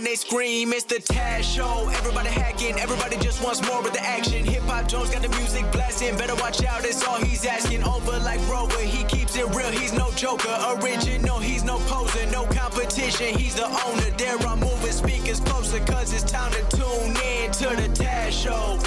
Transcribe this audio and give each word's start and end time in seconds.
And 0.00 0.06
they 0.06 0.14
scream, 0.14 0.72
it's 0.72 0.84
the 0.84 0.94
Taz 0.94 1.42
Show. 1.42 1.86
Everybody 1.90 2.30
hacking, 2.30 2.78
everybody 2.80 3.18
just 3.18 3.44
wants 3.44 3.60
more 3.68 3.82
with 3.82 3.92
the 3.92 4.02
action. 4.02 4.46
Hip 4.46 4.62
Hop 4.62 4.88
Jones 4.88 5.10
got 5.10 5.20
the 5.20 5.28
music 5.36 5.70
blasting, 5.72 6.16
better 6.16 6.34
watch 6.36 6.64
out, 6.64 6.82
that's 6.82 7.06
all 7.06 7.18
he's 7.18 7.44
asking. 7.44 7.82
Over 7.84 8.18
like 8.20 8.40
Rover, 8.48 8.78
he 8.78 9.04
keeps 9.04 9.36
it 9.36 9.44
real, 9.54 9.70
he's 9.70 9.92
no 9.92 10.10
joker. 10.12 10.56
Original, 10.80 11.38
he's 11.38 11.64
no 11.64 11.76
poser, 11.80 12.24
no 12.30 12.46
competition, 12.46 13.38
he's 13.38 13.54
the 13.54 13.66
owner. 13.66 14.10
There 14.16 14.38
I'm 14.38 14.60
moving 14.60 14.90
speakers 14.90 15.40
closer, 15.40 15.80
cause 15.80 16.14
it's 16.14 16.30
time 16.30 16.52
to 16.52 16.76
tune 16.76 17.16
in 17.22 17.52
to 17.52 17.68
the. 17.76 17.90
Taz 17.92 18.30
Show. 18.30 18.78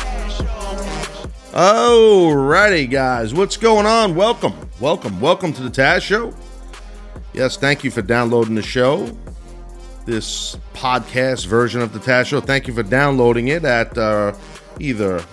Alrighty, 1.53 2.89
guys, 2.89 3.36
what's 3.36 3.58
going 3.58 3.86
on? 3.86 4.16
Welcome, 4.16 4.55
welcome, 4.80 5.22
welcome 5.22 5.53
to 5.53 5.61
the 5.61 5.70
Taz 5.70 6.02
Show. 6.02 6.34
Yes, 7.34 7.55
thank 7.55 7.84
you 7.84 7.91
for 7.91 8.02
downloading 8.02 8.55
the 8.55 8.64
show, 8.64 9.05
this 10.05 10.57
podcast 10.73 11.45
version 11.45 11.81
of 11.81 11.93
the 11.93 11.99
Taz 11.99 12.25
Show. 12.25 12.41
Thank 12.41 12.67
you 12.67 12.73
for 12.73 12.84
downloading 12.84 13.49
it 13.49 13.63
at 13.66 13.98
uh, 13.98 14.34
either 14.80 15.23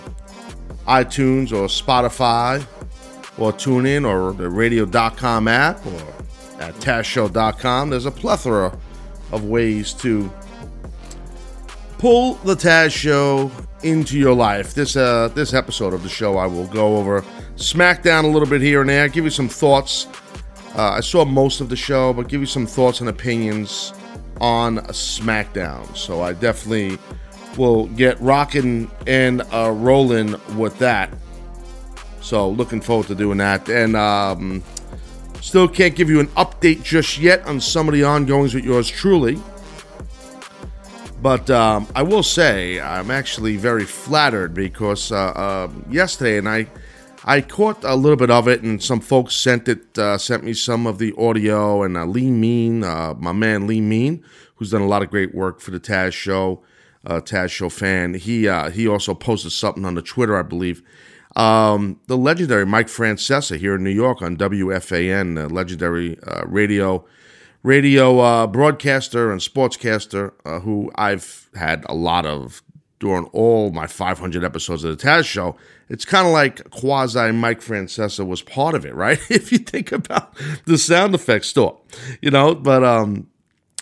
iTunes 0.87 1.52
or 1.52 1.66
Spotify 1.66 2.65
or 3.38 3.52
TuneIn 3.52 4.06
or 4.06 4.33
the 4.33 4.48
radio.com 4.48 5.48
app 5.48 5.84
or 5.87 6.01
at 6.61 6.75
TazShow.com. 6.75 7.91
There's 7.91 8.06
a 8.06 8.11
plethora 8.11 8.77
of 9.33 9.45
ways 9.45 9.92
to 9.95 10.30
pull 11.98 12.34
the 12.34 12.55
Taz 12.55 12.92
Show 12.92 13.50
into 13.83 14.19
your 14.19 14.34
life. 14.34 14.75
This 14.75 14.97
uh, 14.97 15.28
this 15.28 15.55
episode 15.55 15.95
of 15.95 16.02
the 16.02 16.08
show, 16.08 16.36
I 16.36 16.47
will 16.47 16.67
go 16.67 16.97
over 16.97 17.23
SmackDown 17.56 18.25
a 18.25 18.28
little 18.28 18.48
bit 18.48 18.61
here 18.61 18.80
and 18.80 18.91
there, 18.91 19.08
give 19.08 19.25
you 19.25 19.30
some 19.30 19.48
thoughts. 19.48 20.06
Uh, 20.77 20.91
I 20.91 21.00
saw 21.00 21.25
most 21.25 21.61
of 21.61 21.69
the 21.69 21.77
show, 21.77 22.12
but 22.12 22.28
give 22.28 22.41
you 22.41 22.47
some 22.47 22.67
thoughts 22.67 23.00
and 23.00 23.08
opinions 23.08 23.92
on 24.41 24.78
SmackDown. 24.88 25.96
So 25.96 26.22
I 26.22 26.33
definitely 26.33 26.98
will 27.56 27.86
get 27.88 28.20
rocking 28.20 28.91
and 29.06 29.42
uh, 29.52 29.70
rolling 29.70 30.34
with 30.56 30.78
that. 30.78 31.10
So 32.20 32.48
looking 32.50 32.80
forward 32.80 33.06
to 33.08 33.14
doing 33.14 33.38
that, 33.38 33.68
and 33.68 33.96
um, 33.96 34.62
still 35.41 35.66
can't 35.66 35.94
give 35.94 36.11
you 36.11 36.20
an 36.20 36.28
update 36.28 36.83
just 36.83 37.18
yet 37.18 37.44
on 37.46 37.61
some 37.61 37.88
of 37.88 37.94
the 37.94 38.05
ongoings 38.05 38.55
with 38.55 38.64
yours 38.64 38.88
truly. 38.88 39.38
But 41.22 41.50
um, 41.50 41.86
I 41.94 42.02
will 42.02 42.22
say 42.22 42.80
I'm 42.80 43.11
actually 43.11 43.56
very 43.56 43.84
flattered 43.84 44.55
because 44.55 45.12
uh, 45.12 45.16
uh, 45.16 45.70
yesterday, 45.91 46.38
and 46.38 46.48
I 46.48 46.66
I 47.25 47.41
caught 47.41 47.85
a 47.85 47.95
little 47.95 48.17
bit 48.17 48.31
of 48.31 48.49
it, 48.49 48.63
and 48.63 48.83
some 48.83 49.01
folks 49.01 49.37
sent 49.37 49.69
it 49.69 49.99
uh, 49.99 50.19
sent 50.19 50.45
me 50.45 50.55
some 50.55 50.87
of 50.87 50.99
the 50.99 51.15
audio, 51.19 51.83
and 51.83 51.97
uh, 51.97 52.07
Lee 52.07 52.31
Mean, 52.31 52.85
uh, 52.85 53.15
my 53.19 53.33
man 53.33 53.67
Lee 53.67 53.81
Mean, 53.81 54.25
who's 54.57 54.71
done 54.71 54.83
a 54.83 54.87
lot 54.87 55.03
of 55.03 55.11
great 55.11 55.35
work 55.35 55.61
for 55.61 55.71
the 55.71 55.81
Taz 55.81 56.13
Show, 56.13 56.63
uh, 57.05 57.21
Taz 57.21 57.51
Show 57.51 57.69
fan. 57.69 58.15
He 58.15 58.48
he 58.73 58.89
also 58.89 59.15
posted 59.15 59.53
something 59.53 59.85
on 59.85 59.95
the 59.95 60.03
Twitter, 60.03 60.37
I 60.39 60.43
believe. 60.43 60.83
Um, 61.37 62.01
the 62.09 62.17
legendary 62.17 62.67
Mike 62.67 62.89
Francesa 62.89 63.57
here 63.57 63.77
in 63.77 63.85
New 63.85 63.91
York 63.91 64.21
on 64.21 64.37
WFAN, 64.37 65.37
the 65.37 65.48
legendary 65.48 66.19
radio 66.45 67.05
radio 67.63 68.21
uh, 68.21 68.47
broadcaster 68.47 69.31
and 69.31 69.41
sportscaster 69.41 70.33
uh, 70.45 70.61
who 70.61 70.91
I've 70.95 71.48
had 71.55 71.85
a 71.89 71.95
lot 71.95 72.27
of 72.27 72.63
during 73.01 73.25
all 73.33 73.70
my 73.70 73.87
500 73.87 74.45
episodes 74.45 74.85
of 74.85 74.97
the 74.97 75.02
Taz 75.02 75.24
Show. 75.24 75.57
It's 75.89 76.05
kind 76.05 76.27
of 76.27 76.33
like 76.33 76.70
quasi 76.70 77.33
Mike 77.33 77.61
Francesa 77.61 78.24
was 78.24 78.42
part 78.42 78.74
of 78.74 78.86
it, 78.86 78.95
right? 78.95 79.19
if 79.30 79.51
you 79.51 79.58
think 79.58 79.91
about 79.91 80.36
the 80.67 80.79
sound 80.79 81.14
effects 81.14 81.48
store, 81.48 81.80
you 82.20 82.30
know. 82.30 82.55
But 82.55 82.85
um, 82.85 83.27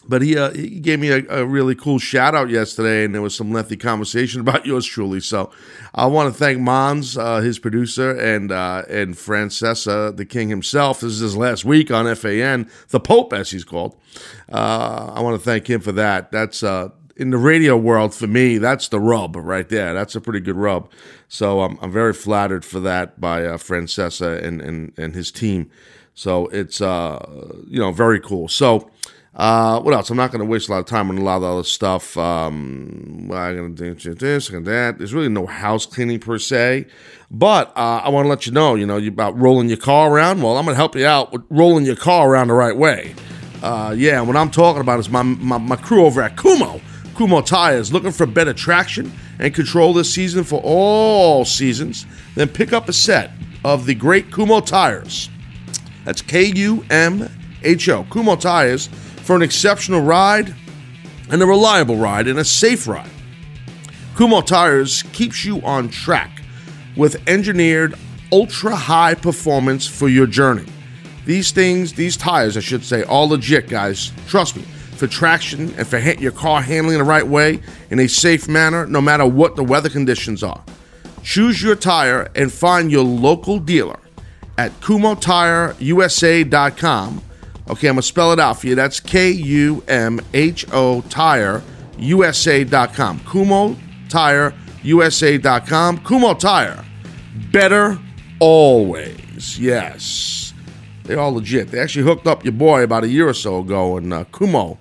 but 0.08 0.22
he 0.22 0.38
uh, 0.38 0.52
he 0.52 0.80
gave 0.80 1.00
me 1.00 1.10
a, 1.10 1.22
a, 1.28 1.44
really 1.44 1.74
cool 1.74 1.98
shout 1.98 2.34
out 2.34 2.48
yesterday, 2.48 3.04
and 3.04 3.14
there 3.14 3.20
was 3.20 3.36
some 3.36 3.52
lengthy 3.52 3.76
conversation 3.76 4.40
about 4.46 4.64
yours 4.64 4.86
truly. 4.86 5.20
So 5.20 5.50
I 5.94 6.06
want 6.06 6.32
to 6.32 6.38
thank 6.38 6.60
Mons, 6.60 7.18
uh, 7.18 7.40
his 7.40 7.58
producer, 7.58 8.16
and 8.18 8.50
uh, 8.50 8.84
and 8.88 9.14
Francesa, 9.14 10.16
the 10.16 10.24
king 10.24 10.48
himself. 10.48 11.00
This 11.00 11.12
is 11.12 11.20
his 11.20 11.36
last 11.36 11.64
week 11.64 11.90
on 11.90 12.12
FAN, 12.14 12.70
the 12.88 13.00
Pope, 13.00 13.34
as 13.34 13.50
he's 13.50 13.64
called. 13.64 13.96
Uh, 14.50 15.12
I 15.14 15.20
want 15.20 15.38
to 15.38 15.44
thank 15.44 15.68
him 15.68 15.82
for 15.82 15.92
that. 15.92 16.32
That's 16.32 16.62
uh, 16.62 16.88
in 17.18 17.30
the 17.30 17.36
radio 17.36 17.76
world 17.76 18.14
for 18.14 18.26
me. 18.26 18.58
That's 18.58 18.88
the 18.88 19.00
rub 19.00 19.36
right 19.36 19.68
there. 19.68 19.92
That's 19.92 20.14
a 20.14 20.20
pretty 20.20 20.40
good 20.40 20.56
rub. 20.56 20.90
So 21.28 21.60
um, 21.60 21.78
I'm 21.82 21.92
very 21.92 22.14
flattered 22.14 22.64
for 22.64 22.80
that 22.80 23.20
by 23.20 23.44
uh, 23.44 23.58
Francesa 23.58 24.42
and, 24.42 24.62
and 24.62 24.92
and 24.96 25.14
his 25.14 25.30
team. 25.30 25.70
So 26.14 26.46
it's 26.46 26.80
you 26.80 27.78
know 27.78 27.92
very 27.92 28.20
cool. 28.20 28.48
So. 28.48 28.90
Uh, 29.34 29.80
what 29.82 29.94
else? 29.94 30.10
I'm 30.10 30.16
not 30.16 30.32
going 30.32 30.40
to 30.40 30.44
waste 30.46 30.68
a 30.68 30.72
lot 30.72 30.80
of 30.80 30.86
time 30.86 31.10
on 31.10 31.18
a 31.18 31.22
lot 31.22 31.36
of 31.36 31.44
other 31.44 31.62
stuff. 31.62 32.16
Um, 32.18 33.30
I'm 33.32 33.54
going 33.54 33.76
to 33.76 33.94
do 33.94 34.14
this 34.14 34.48
and 34.48 34.66
that. 34.66 34.98
There's 34.98 35.14
really 35.14 35.28
no 35.28 35.46
house 35.46 35.86
cleaning 35.86 36.18
per 36.18 36.38
se, 36.40 36.86
but 37.30 37.68
uh, 37.76 38.00
I 38.02 38.08
want 38.08 38.24
to 38.24 38.30
let 38.30 38.46
you 38.46 38.52
know, 38.52 38.74
you 38.74 38.84
know, 38.84 38.96
you 38.96 39.10
about 39.10 39.38
rolling 39.38 39.68
your 39.68 39.78
car 39.78 40.10
around. 40.10 40.42
Well, 40.42 40.56
I'm 40.56 40.64
going 40.64 40.74
to 40.74 40.78
help 40.78 40.96
you 40.96 41.06
out 41.06 41.30
with 41.30 41.44
rolling 41.50 41.84
your 41.84 41.94
car 41.94 42.28
around 42.28 42.48
the 42.48 42.54
right 42.54 42.76
way. 42.76 43.14
Uh, 43.62 43.94
yeah, 43.96 44.20
what 44.20 44.34
I'm 44.34 44.50
talking 44.50 44.80
about 44.80 44.98
is 44.98 45.08
my, 45.08 45.22
my, 45.22 45.58
my 45.58 45.76
crew 45.76 46.04
over 46.04 46.20
at 46.20 46.34
Kumho. 46.34 46.80
Kumho 47.18 47.44
Tires 47.44 47.92
looking 47.92 48.12
for 48.12 48.26
better 48.26 48.54
traction 48.54 49.10
and 49.40 49.52
control 49.52 49.92
this 49.92 50.14
season 50.14 50.44
for 50.44 50.60
all 50.62 51.44
seasons. 51.44 52.06
Then 52.36 52.46
pick 52.46 52.72
up 52.72 52.88
a 52.88 52.92
set 52.92 53.32
of 53.64 53.86
the 53.86 53.94
great 53.96 54.30
Kumho 54.30 54.64
tires. 54.64 55.28
That's 56.04 56.22
K 56.22 56.44
U 56.44 56.84
M 56.90 57.28
H 57.64 57.88
O. 57.88 58.04
Kumho 58.04 58.38
Tires 58.38 58.86
for 58.86 59.34
an 59.34 59.42
exceptional 59.42 60.00
ride 60.00 60.54
and 61.28 61.42
a 61.42 61.46
reliable 61.46 61.96
ride 61.96 62.28
and 62.28 62.38
a 62.38 62.44
safe 62.44 62.86
ride. 62.86 63.10
Kumho 64.14 64.46
Tires 64.46 65.02
keeps 65.12 65.44
you 65.44 65.60
on 65.62 65.88
track 65.88 66.42
with 66.96 67.20
engineered 67.28 67.96
ultra 68.30 68.76
high 68.76 69.14
performance 69.14 69.88
for 69.88 70.08
your 70.08 70.28
journey. 70.28 70.66
These 71.26 71.50
things, 71.50 71.94
these 71.94 72.16
tires, 72.16 72.56
I 72.56 72.60
should 72.60 72.84
say, 72.84 73.02
all 73.02 73.28
legit, 73.28 73.68
guys. 73.68 74.12
Trust 74.28 74.56
me, 74.56 74.64
for 74.98 75.06
traction 75.06 75.72
and 75.76 75.86
for 75.86 75.98
your 75.98 76.32
car 76.32 76.60
handling 76.60 76.98
the 76.98 77.04
right 77.04 77.26
way 77.26 77.60
in 77.90 78.00
a 78.00 78.08
safe 78.08 78.48
manner, 78.48 78.86
no 78.86 79.00
matter 79.00 79.24
what 79.24 79.56
the 79.56 79.64
weather 79.64 79.88
conditions 79.88 80.42
are. 80.42 80.62
Choose 81.22 81.62
your 81.62 81.76
tire 81.76 82.30
and 82.34 82.52
find 82.52 82.90
your 82.90 83.04
local 83.04 83.58
dealer 83.58 84.00
at 84.56 84.72
kumhotireusa.com 84.80 87.22
Okay, 87.70 87.86
I'm 87.86 87.96
going 87.96 88.00
to 88.00 88.02
spell 88.02 88.32
it 88.32 88.40
out 88.40 88.58
for 88.58 88.66
you. 88.66 88.74
That's 88.74 88.98
K 88.98 89.30
U 89.30 89.84
M 89.88 90.20
H 90.32 90.64
O 90.72 91.02
Tire 91.02 91.62
USA.com. 91.98 93.20
Kumho 93.20 93.76
Tire. 96.38 96.84
Better 97.52 97.98
always. 98.40 99.58
Yes. 99.58 100.54
They're 101.04 101.20
all 101.20 101.34
legit. 101.34 101.68
They 101.68 101.78
actually 101.78 102.04
hooked 102.04 102.26
up 102.26 102.42
your 102.42 102.52
boy 102.52 102.82
about 102.82 103.04
a 103.04 103.08
year 103.08 103.28
or 103.28 103.34
so 103.34 103.58
ago, 103.58 103.98
and 103.98 104.14
uh, 104.14 104.24
Kumho. 104.24 104.78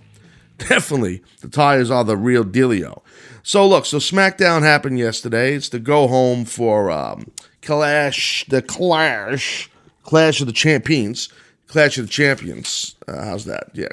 Definitely, 0.57 1.21
the 1.41 1.49
tires 1.49 1.91
are 1.91 2.03
the 2.03 2.17
real 2.17 2.43
dealio. 2.43 3.01
So, 3.43 3.67
look, 3.67 3.85
so 3.85 3.97
SmackDown 3.97 4.61
happened 4.63 4.99
yesterday. 4.99 5.53
It's 5.53 5.69
the 5.69 5.79
go 5.79 6.07
home 6.07 6.45
for 6.45 6.91
um, 6.91 7.31
Clash, 7.61 8.45
the 8.49 8.61
Clash, 8.61 9.69
Clash 10.03 10.41
of 10.41 10.47
the 10.47 10.53
Champions. 10.53 11.29
Clash 11.67 11.97
of 11.97 12.05
the 12.05 12.11
Champions. 12.11 12.95
Uh, 13.07 13.25
how's 13.25 13.45
that? 13.45 13.69
Yeah, 13.73 13.89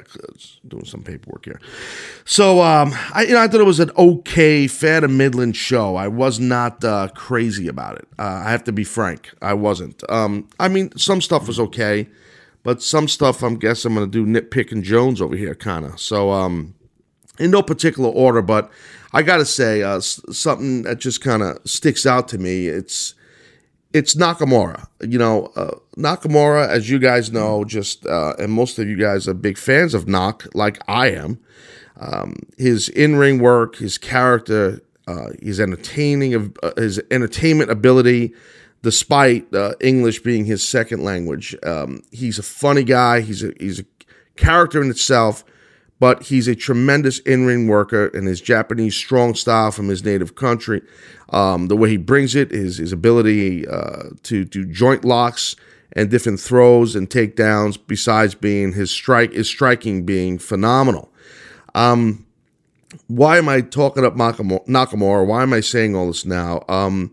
doing 0.67 0.85
some 0.85 1.03
paperwork 1.03 1.45
here. 1.45 1.59
So, 2.23 2.61
um, 2.61 2.93
I 3.13 3.23
you 3.23 3.33
know 3.33 3.41
I 3.41 3.47
thought 3.47 3.59
it 3.59 3.65
was 3.65 3.81
an 3.81 3.91
okay, 3.97 4.67
fair 4.67 5.01
to 5.01 5.07
Midland 5.07 5.57
show. 5.57 5.95
I 5.95 6.07
was 6.07 6.39
not 6.39 6.83
uh, 6.83 7.09
crazy 7.13 7.67
about 7.67 7.97
it. 7.97 8.07
Uh, 8.17 8.43
I 8.45 8.51
have 8.51 8.63
to 8.65 8.71
be 8.71 8.85
frank. 8.85 9.33
I 9.41 9.53
wasn't. 9.53 10.09
Um, 10.09 10.47
I 10.59 10.69
mean, 10.69 10.97
some 10.97 11.21
stuff 11.21 11.47
was 11.47 11.59
okay, 11.59 12.07
but 12.65 12.81
some 12.81 13.07
stuff 13.07 13.43
I'm 13.43 13.57
guess 13.57 13.85
I'm 13.85 13.93
to 13.95 14.07
do 14.07 14.25
nitpicking 14.25 14.81
Jones 14.81 15.21
over 15.21 15.35
here, 15.35 15.53
kind 15.53 15.85
of. 15.85 16.01
So, 16.01 16.31
um, 16.31 16.73
in 17.39 17.51
no 17.51 17.61
particular 17.61 18.09
order, 18.09 18.41
but 18.41 18.71
I 19.13 19.21
got 19.21 19.37
to 19.37 19.45
say 19.45 19.83
uh, 19.83 19.99
something 19.99 20.81
that 20.81 20.99
just 20.99 21.21
kind 21.21 21.43
of 21.43 21.59
sticks 21.63 22.05
out 22.05 22.27
to 22.29 22.37
me. 22.37 22.67
It's 22.67 23.13
it's 23.93 24.15
Nakamura. 24.15 24.87
You 24.99 25.19
know, 25.19 25.45
uh, 25.55 25.75
Nakamura, 25.95 26.67
as 26.67 26.89
you 26.89 26.97
guys 26.97 27.31
know, 27.31 27.63
just 27.63 28.05
uh, 28.07 28.33
and 28.39 28.51
most 28.51 28.79
of 28.79 28.89
you 28.89 28.97
guys 28.97 29.27
are 29.27 29.35
big 29.35 29.57
fans 29.59 29.93
of 29.93 30.07
Nak, 30.07 30.53
like 30.55 30.79
I 30.87 31.11
am. 31.11 31.39
Um, 31.97 32.35
his 32.57 32.89
in-ring 32.89 33.39
work, 33.39 33.77
his 33.77 33.97
character, 33.97 34.81
uh, 35.07 35.27
his 35.41 35.59
entertaining 35.59 36.33
of 36.33 36.57
uh, 36.63 36.71
his 36.75 36.99
entertainment 37.11 37.69
ability, 37.69 38.33
despite 38.85 39.51
uh, 39.51 39.73
English 39.81 40.19
being 40.19 40.45
his 40.45 40.63
second 40.63 41.03
language. 41.03 41.55
Um, 41.63 42.03
he's 42.11 42.37
a 42.37 42.43
funny 42.43 42.83
guy. 42.83 43.21
He's 43.21 43.43
a 43.43 43.51
he's 43.59 43.79
a 43.79 43.85
character 44.35 44.79
in 44.79 44.91
itself, 44.91 45.43
but 45.99 46.21
he's 46.21 46.47
a 46.47 46.53
tremendous 46.53 47.17
in 47.17 47.47
ring 47.47 47.67
worker. 47.67 48.09
And 48.13 48.27
his 48.27 48.41
Japanese 48.41 48.93
strong 48.93 49.33
style 49.33 49.71
from 49.71 49.87
his 49.87 50.03
native 50.05 50.35
country, 50.35 50.83
um, 51.29 51.65
the 51.67 51.75
way 51.75 51.89
he 51.89 51.97
brings 51.97 52.35
it, 52.35 52.51
his 52.51 52.77
his 52.77 52.91
ability 52.91 53.67
uh, 53.67 54.09
to 54.21 54.45
do 54.45 54.65
joint 54.65 55.03
locks 55.03 55.55
and 55.93 56.11
different 56.11 56.39
throws 56.39 56.95
and 56.95 57.09
takedowns. 57.09 57.79
Besides 57.87 58.35
being 58.35 58.73
his 58.73 58.91
strike, 58.91 59.33
his 59.33 59.47
striking 59.47 60.05
being 60.05 60.37
phenomenal. 60.37 61.11
Um, 61.73 62.23
why 63.07 63.39
am 63.39 63.49
I 63.49 63.61
talking 63.61 64.05
up 64.05 64.13
Nakamura? 64.13 65.25
Why 65.25 65.41
am 65.41 65.53
I 65.53 65.61
saying 65.61 65.95
all 65.95 66.05
this 66.05 66.23
now? 66.23 66.63
Um, 66.69 67.09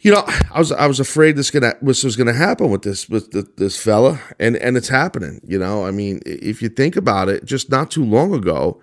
you 0.00 0.10
know, 0.10 0.24
I 0.50 0.58
was 0.58 0.72
I 0.72 0.86
was 0.86 0.98
afraid 0.98 1.36
this 1.36 1.50
gonna 1.50 1.74
this 1.82 2.04
was 2.04 2.16
gonna 2.16 2.32
happen 2.32 2.70
with 2.70 2.82
this 2.82 3.08
with 3.08 3.32
the, 3.32 3.46
this 3.56 3.76
fella, 3.76 4.20
and 4.38 4.56
and 4.56 4.76
it's 4.76 4.88
happening. 4.88 5.40
You 5.46 5.58
know, 5.58 5.84
I 5.84 5.90
mean, 5.90 6.20
if 6.24 6.62
you 6.62 6.68
think 6.70 6.96
about 6.96 7.28
it, 7.28 7.44
just 7.44 7.70
not 7.70 7.90
too 7.90 8.04
long 8.04 8.32
ago, 8.32 8.80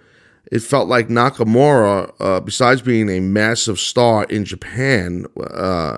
it 0.52 0.60
felt 0.60 0.88
like 0.88 1.08
Nakamura, 1.08 2.14
uh, 2.20 2.40
besides 2.40 2.84
being 2.84 3.10
a 3.10 3.20
massive 3.20 3.80
star 3.80 4.26
in 4.26 4.46
Japan, 4.46 5.26
uh, 5.40 5.98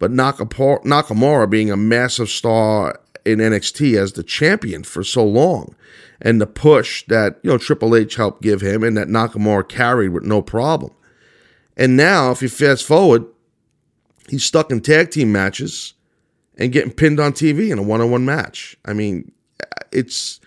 but 0.00 0.10
Nakamura, 0.10 0.82
Nakamura 0.84 1.48
being 1.48 1.70
a 1.70 1.76
massive 1.76 2.28
star 2.28 3.00
in 3.24 3.38
NXT 3.38 3.96
as 3.96 4.12
the 4.12 4.24
champion 4.24 4.82
for 4.82 5.04
so 5.04 5.24
long, 5.24 5.76
and 6.20 6.40
the 6.40 6.46
push 6.46 7.04
that 7.06 7.38
you 7.44 7.50
know 7.50 7.58
Triple 7.58 7.94
H 7.94 8.16
helped 8.16 8.42
give 8.42 8.62
him, 8.62 8.82
and 8.82 8.96
that 8.96 9.06
Nakamura 9.06 9.68
carried 9.68 10.08
with 10.08 10.24
no 10.24 10.42
problem. 10.42 10.92
And 11.76 11.96
now, 11.96 12.32
if 12.32 12.42
you 12.42 12.48
fast 12.48 12.84
forward 12.84 13.26
he's 14.28 14.44
stuck 14.44 14.70
in 14.70 14.80
tag 14.80 15.10
team 15.10 15.32
matches 15.32 15.94
and 16.58 16.72
getting 16.72 16.92
pinned 16.92 17.20
on 17.20 17.32
TV 17.32 17.70
in 17.70 17.78
a 17.78 17.82
one 17.82 18.00
on 18.00 18.10
one 18.10 18.24
match. 18.24 18.76
I 18.84 18.92
mean, 18.92 19.32
it's 19.92 20.40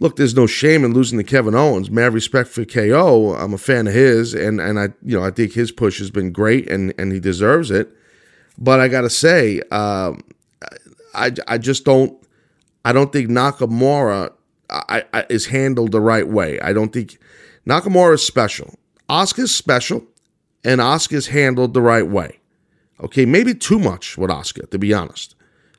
look, 0.00 0.16
there's 0.16 0.34
no 0.34 0.46
shame 0.46 0.84
in 0.84 0.94
losing 0.94 1.18
to 1.18 1.24
Kevin 1.24 1.54
Owens. 1.54 1.90
Mad 1.90 2.12
respect 2.14 2.48
for 2.48 2.64
KO. 2.64 3.34
I'm 3.34 3.54
a 3.54 3.58
fan 3.58 3.86
of 3.86 3.94
his, 3.94 4.34
and 4.34 4.60
and 4.60 4.78
I 4.78 4.88
you 5.02 5.18
know 5.18 5.24
I 5.24 5.30
think 5.30 5.52
his 5.52 5.72
push 5.72 5.98
has 5.98 6.10
been 6.10 6.32
great, 6.32 6.70
and 6.70 6.92
and 6.98 7.12
he 7.12 7.20
deserves 7.20 7.70
it. 7.70 7.90
But 8.58 8.80
I 8.80 8.88
gotta 8.88 9.10
say, 9.10 9.60
um, 9.70 10.22
I 11.14 11.32
I 11.48 11.58
just 11.58 11.84
don't 11.84 12.22
I 12.84 12.92
don't 12.92 13.12
think 13.12 13.30
Nakamura 13.30 14.32
I, 14.70 15.04
I, 15.12 15.26
is 15.28 15.46
handled 15.46 15.92
the 15.92 16.00
right 16.00 16.26
way. 16.26 16.58
I 16.60 16.72
don't 16.72 16.92
think 16.92 17.18
Nakamura 17.66 18.14
is 18.14 18.26
special. 18.26 18.74
Asuka's 19.08 19.54
special, 19.54 20.04
and 20.64 20.80
Asuka's 20.80 21.26
handled 21.26 21.74
the 21.74 21.82
right 21.82 22.06
way. 22.06 22.38
Okay, 23.02 23.26
maybe 23.26 23.54
too 23.54 23.78
much 23.78 24.16
with 24.16 24.30
Asuka, 24.30 24.70
to 24.70 24.78
be 24.78 24.94
honest. 24.94 25.34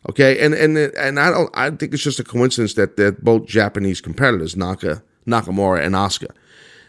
Okay, 0.10 0.44
and 0.44 0.54
and 0.54 0.78
and 0.78 1.20
I 1.20 1.31
don't. 1.31 1.50
I 1.54 1.70
think 1.70 1.94
it's 1.94 2.04
just 2.04 2.20
a 2.20 2.24
coincidence 2.24 2.74
that 2.74 2.98
they're 2.98 3.14
both 3.14 3.46
Japanese 3.46 4.02
competitors, 4.02 4.56
Naka 4.56 5.02
Nakamura 5.25 5.84
and 5.86 5.96
Asuka. 5.96 6.31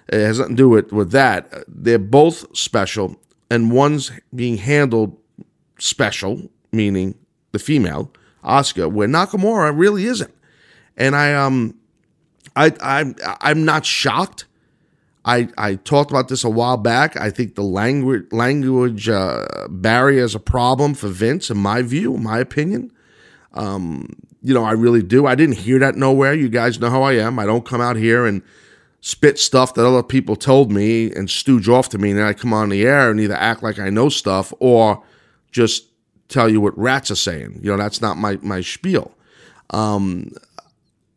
It 0.08 0.20
has 0.20 0.38
nothing 0.38 0.56
to 0.56 0.62
do 0.62 0.68
with 0.68 0.92
with 0.92 1.12
that. 1.12 1.52
They're 1.68 1.98
both 1.98 2.56
special, 2.56 3.14
and 3.50 3.70
one's 3.70 4.10
being 4.34 4.56
handled 4.56 5.16
special, 5.78 6.50
meaning 6.72 7.14
the 7.52 7.60
female 7.60 8.12
Asuka, 8.42 8.90
where 8.90 9.06
Nakamura 9.06 9.72
really 9.76 10.06
isn't. 10.06 10.34
And 10.96 11.14
I 11.14 11.34
um, 11.34 11.76
I 12.56 12.72
I'm 12.80 13.14
I'm 13.22 13.64
not 13.64 13.86
shocked 13.86 14.46
I, 15.24 15.48
I 15.56 15.76
talked 15.76 16.10
about 16.10 16.28
this 16.28 16.44
a 16.44 16.50
while 16.50 16.76
back. 16.76 17.16
I 17.16 17.30
think 17.30 17.54
the 17.54 17.62
language 17.62 18.26
language 18.30 19.08
uh, 19.08 19.46
barrier 19.70 20.22
is 20.22 20.34
a 20.34 20.40
problem 20.40 20.94
for 20.94 21.08
Vince, 21.08 21.50
in 21.50 21.56
my 21.56 21.80
view, 21.82 22.16
my 22.18 22.38
opinion. 22.38 22.92
Um, 23.54 24.10
you 24.42 24.52
know, 24.52 24.64
I 24.64 24.72
really 24.72 25.02
do. 25.02 25.26
I 25.26 25.34
didn't 25.34 25.56
hear 25.56 25.78
that 25.78 25.94
nowhere. 25.94 26.34
You 26.34 26.50
guys 26.50 26.78
know 26.78 26.90
how 26.90 27.02
I 27.02 27.14
am. 27.14 27.38
I 27.38 27.46
don't 27.46 27.64
come 27.64 27.80
out 27.80 27.96
here 27.96 28.26
and 28.26 28.42
spit 29.00 29.38
stuff 29.38 29.74
that 29.74 29.86
other 29.86 30.02
people 30.02 30.36
told 30.36 30.70
me 30.70 31.10
and 31.12 31.30
stooge 31.30 31.68
off 31.68 31.88
to 31.90 31.98
me, 31.98 32.10
and 32.10 32.18
then 32.18 32.26
I 32.26 32.34
come 32.34 32.52
on 32.52 32.68
the 32.68 32.84
air 32.84 33.10
and 33.10 33.18
either 33.18 33.34
act 33.34 33.62
like 33.62 33.78
I 33.78 33.88
know 33.88 34.10
stuff 34.10 34.52
or 34.60 35.02
just 35.50 35.86
tell 36.28 36.50
you 36.50 36.60
what 36.60 36.76
rats 36.76 37.10
are 37.10 37.16
saying. 37.16 37.60
You 37.62 37.70
know, 37.70 37.78
that's 37.78 38.02
not 38.02 38.18
my 38.18 38.38
my 38.42 38.60
spiel. 38.60 39.16
Um, 39.70 40.32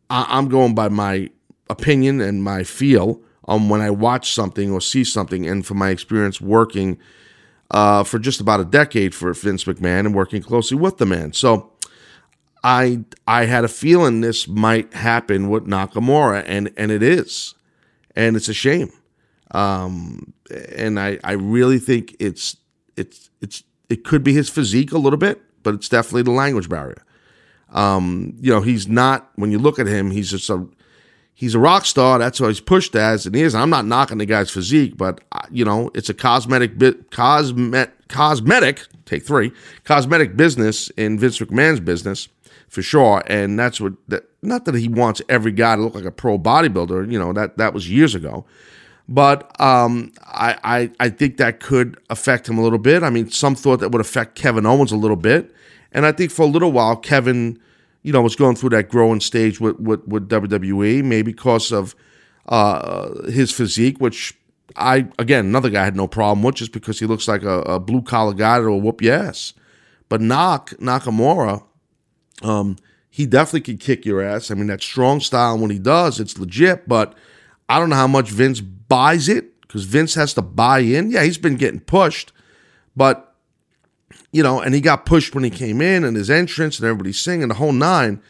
I, 0.08 0.24
I'm 0.30 0.48
going 0.48 0.74
by 0.74 0.88
my 0.88 1.28
opinion 1.68 2.22
and 2.22 2.42
my 2.42 2.62
feel 2.62 3.20
um, 3.48 3.68
when 3.68 3.80
I 3.80 3.90
watch 3.90 4.32
something 4.32 4.70
or 4.70 4.80
see 4.80 5.02
something. 5.02 5.48
And 5.48 5.66
from 5.66 5.78
my 5.78 5.90
experience 5.90 6.40
working 6.40 6.98
uh, 7.70 8.04
for 8.04 8.18
just 8.18 8.40
about 8.40 8.60
a 8.60 8.64
decade 8.64 9.14
for 9.14 9.32
Vince 9.32 9.64
McMahon 9.64 10.00
and 10.00 10.14
working 10.14 10.42
closely 10.42 10.76
with 10.76 10.98
the 10.98 11.06
man. 11.06 11.32
So 11.32 11.72
I 12.62 13.04
I 13.26 13.46
had 13.46 13.64
a 13.64 13.68
feeling 13.68 14.20
this 14.20 14.46
might 14.46 14.92
happen 14.92 15.48
with 15.48 15.66
Nakamura, 15.66 16.44
and 16.46 16.72
and 16.76 16.90
it 16.90 17.02
is, 17.02 17.54
and 18.14 18.36
it's 18.36 18.48
a 18.48 18.54
shame. 18.54 18.92
Um, 19.50 20.32
and 20.74 20.98
I 20.98 21.18
I 21.24 21.32
really 21.32 21.78
think 21.78 22.16
it's 22.20 22.56
it's 22.96 23.30
it's 23.40 23.62
it 23.88 24.04
could 24.04 24.22
be 24.22 24.32
his 24.32 24.48
physique 24.48 24.92
a 24.92 24.98
little 24.98 25.18
bit, 25.18 25.40
but 25.62 25.74
it's 25.74 25.88
definitely 25.88 26.22
the 26.22 26.32
language 26.32 26.68
barrier. 26.68 27.04
Um, 27.70 28.34
you 28.40 28.50
know, 28.50 28.60
he's 28.62 28.88
not 28.88 29.30
when 29.36 29.50
you 29.50 29.58
look 29.58 29.78
at 29.78 29.86
him, 29.86 30.10
he's 30.10 30.30
just 30.30 30.50
a 30.50 30.66
he's 31.38 31.54
a 31.54 31.58
rock 31.58 31.86
star. 31.86 32.18
That's 32.18 32.40
what 32.40 32.48
he's 32.48 32.60
pushed 32.60 32.96
as, 32.96 33.24
and 33.24 33.34
he 33.34 33.42
is. 33.42 33.54
I'm 33.54 33.70
not 33.70 33.86
knocking 33.86 34.18
the 34.18 34.26
guy's 34.26 34.50
physique, 34.50 34.96
but 34.96 35.20
uh, 35.30 35.42
you 35.50 35.64
know, 35.64 35.88
it's 35.94 36.08
a 36.08 36.14
cosmetic 36.14 36.76
bit, 36.76 37.12
cosmet, 37.12 37.92
cosmetic. 38.08 38.84
Take 39.06 39.24
three, 39.24 39.52
cosmetic 39.84 40.36
business 40.36 40.90
in 40.90 41.18
Vince 41.18 41.38
McMahon's 41.38 41.80
business 41.80 42.28
for 42.68 42.82
sure, 42.82 43.22
and 43.26 43.58
that's 43.58 43.80
what. 43.80 43.94
That, 44.08 44.24
not 44.40 44.66
that 44.66 44.74
he 44.74 44.88
wants 44.88 45.20
every 45.28 45.50
guy 45.52 45.74
to 45.74 45.82
look 45.82 45.94
like 45.94 46.04
a 46.04 46.12
pro 46.12 46.38
bodybuilder. 46.38 47.10
You 47.10 47.18
know 47.18 47.32
that 47.32 47.56
that 47.56 47.72
was 47.72 47.88
years 47.88 48.14
ago. 48.14 48.44
But 49.08 49.58
um, 49.60 50.12
I, 50.24 50.58
I 50.62 50.90
I 51.00 51.08
think 51.08 51.38
that 51.38 51.60
could 51.60 51.98
affect 52.10 52.48
him 52.48 52.58
a 52.58 52.62
little 52.62 52.78
bit. 52.78 53.02
I 53.02 53.10
mean, 53.10 53.30
some 53.30 53.54
thought 53.54 53.80
that 53.80 53.90
would 53.90 54.00
affect 54.00 54.34
Kevin 54.34 54.66
Owens 54.66 54.92
a 54.92 54.96
little 54.96 55.16
bit, 55.16 55.54
and 55.92 56.04
I 56.04 56.12
think 56.12 56.30
for 56.30 56.42
a 56.42 56.46
little 56.46 56.72
while 56.72 56.96
Kevin 56.96 57.58
you 58.02 58.12
know, 58.12 58.22
was 58.22 58.36
going 58.36 58.56
through 58.56 58.70
that 58.70 58.88
growing 58.88 59.20
stage 59.20 59.60
with, 59.60 59.78
with, 59.78 60.06
with 60.06 60.28
WWE, 60.28 61.02
maybe 61.04 61.32
because 61.32 61.72
of 61.72 61.94
uh, 62.46 63.22
his 63.24 63.50
physique, 63.50 63.98
which 64.00 64.34
I, 64.76 65.08
again, 65.18 65.46
another 65.46 65.70
guy 65.70 65.84
had 65.84 65.96
no 65.96 66.06
problem 66.06 66.42
with 66.42 66.56
just 66.56 66.72
because 66.72 66.98
he 66.98 67.06
looks 67.06 67.28
like 67.28 67.42
a, 67.42 67.60
a 67.62 67.80
blue 67.80 68.02
collar 68.02 68.34
guy 68.34 68.58
that'll 68.58 68.80
whoop 68.80 69.02
your 69.02 69.14
ass. 69.14 69.52
But 70.08 70.20
Nak, 70.20 70.70
Nakamura, 70.78 71.64
um, 72.42 72.76
he 73.10 73.26
definitely 73.26 73.60
could 73.62 73.80
kick 73.80 74.06
your 74.06 74.22
ass. 74.22 74.50
I 74.50 74.54
mean, 74.54 74.68
that 74.68 74.82
strong 74.82 75.20
style, 75.20 75.58
when 75.58 75.70
he 75.70 75.78
does, 75.78 76.20
it's 76.20 76.38
legit, 76.38 76.88
but 76.88 77.14
I 77.68 77.78
don't 77.78 77.90
know 77.90 77.96
how 77.96 78.06
much 78.06 78.30
Vince 78.30 78.60
buys 78.60 79.28
it 79.28 79.60
because 79.62 79.84
Vince 79.84 80.14
has 80.14 80.34
to 80.34 80.42
buy 80.42 80.80
in. 80.80 81.10
Yeah, 81.10 81.24
he's 81.24 81.38
been 81.38 81.56
getting 81.56 81.80
pushed, 81.80 82.32
but 82.96 83.27
you 84.32 84.42
know, 84.42 84.60
and 84.60 84.74
he 84.74 84.80
got 84.80 85.06
pushed 85.06 85.34
when 85.34 85.44
he 85.44 85.50
came 85.50 85.80
in 85.80 86.04
and 86.04 86.16
his 86.16 86.30
entrance 86.30 86.78
and 86.78 86.86
everybody's 86.86 87.20
singing 87.20 87.48
the 87.48 87.54
whole 87.54 87.72
nine. 87.72 88.22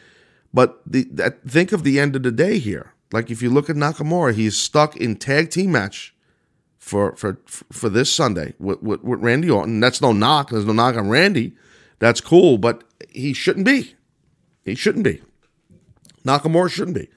But 0.53 0.81
the, 0.85 1.03
that, 1.11 1.43
think 1.47 1.71
of 1.71 1.83
the 1.83 1.99
end 1.99 2.15
of 2.15 2.23
the 2.23 2.31
day 2.31 2.57
here. 2.57 2.93
Like 3.11 3.29
if 3.29 3.41
you 3.41 3.49
look 3.49 3.69
at 3.69 3.75
Nakamura, 3.75 4.33
he's 4.33 4.57
stuck 4.57 4.95
in 4.95 5.15
tag 5.15 5.49
team 5.49 5.71
match 5.71 6.13
for 6.77 7.15
for 7.15 7.39
for 7.45 7.89
this 7.89 8.11
Sunday 8.11 8.53
with, 8.59 8.81
with, 8.81 9.03
with 9.03 9.19
Randy 9.21 9.49
Orton. 9.49 9.79
That's 9.79 10.01
no 10.01 10.11
knock. 10.11 10.49
There's 10.49 10.65
no 10.65 10.73
knock 10.73 10.95
on 10.95 11.09
Randy. 11.09 11.55
That's 11.99 12.21
cool, 12.21 12.57
but 12.57 12.83
he 13.09 13.33
shouldn't 13.33 13.65
be. 13.65 13.95
He 14.63 14.75
shouldn't 14.75 15.03
be. 15.03 15.21
Nakamura 16.23 16.69
shouldn't 16.69 16.95
be. 16.95 17.09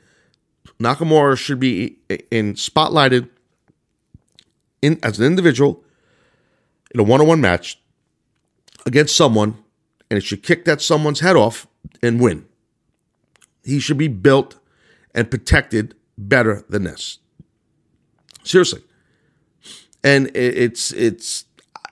Nakamura 0.80 1.36
should 1.36 1.60
be 1.60 1.98
in 2.30 2.54
spotlighted 2.54 3.28
in 4.80 4.98
as 5.02 5.18
an 5.18 5.26
individual 5.26 5.84
in 6.92 7.00
a 7.00 7.02
one-on-one 7.02 7.40
match 7.40 7.78
against 8.86 9.16
someone 9.16 9.56
and 10.10 10.18
it 10.18 10.22
should 10.22 10.42
kick 10.42 10.64
that 10.66 10.82
someone's 10.82 11.20
head 11.20 11.36
off 11.36 11.66
and 12.02 12.20
win. 12.20 12.46
He 13.64 13.80
should 13.80 13.98
be 13.98 14.08
built 14.08 14.58
and 15.14 15.30
protected 15.30 15.94
better 16.18 16.64
than 16.68 16.84
this. 16.84 17.18
Seriously. 18.44 18.82
And 20.04 20.30
it's 20.34 20.92
it's 20.92 21.44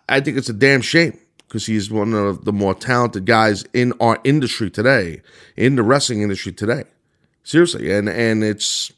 I 0.08 0.20
think 0.20 0.36
it's 0.36 0.48
a 0.48 0.52
damn 0.52 0.80
shame 0.80 1.16
because 1.46 1.66
he's 1.66 1.90
one 1.90 2.12
of 2.12 2.44
the 2.44 2.52
more 2.52 2.74
talented 2.74 3.24
guys 3.24 3.64
in 3.72 3.92
our 4.00 4.18
industry 4.24 4.70
today, 4.70 5.22
in 5.56 5.76
the 5.76 5.82
wrestling 5.82 6.22
industry 6.22 6.52
today. 6.52 6.84
Seriously, 7.44 7.92
and 7.92 8.08
and 8.08 8.42
it's 8.42 8.92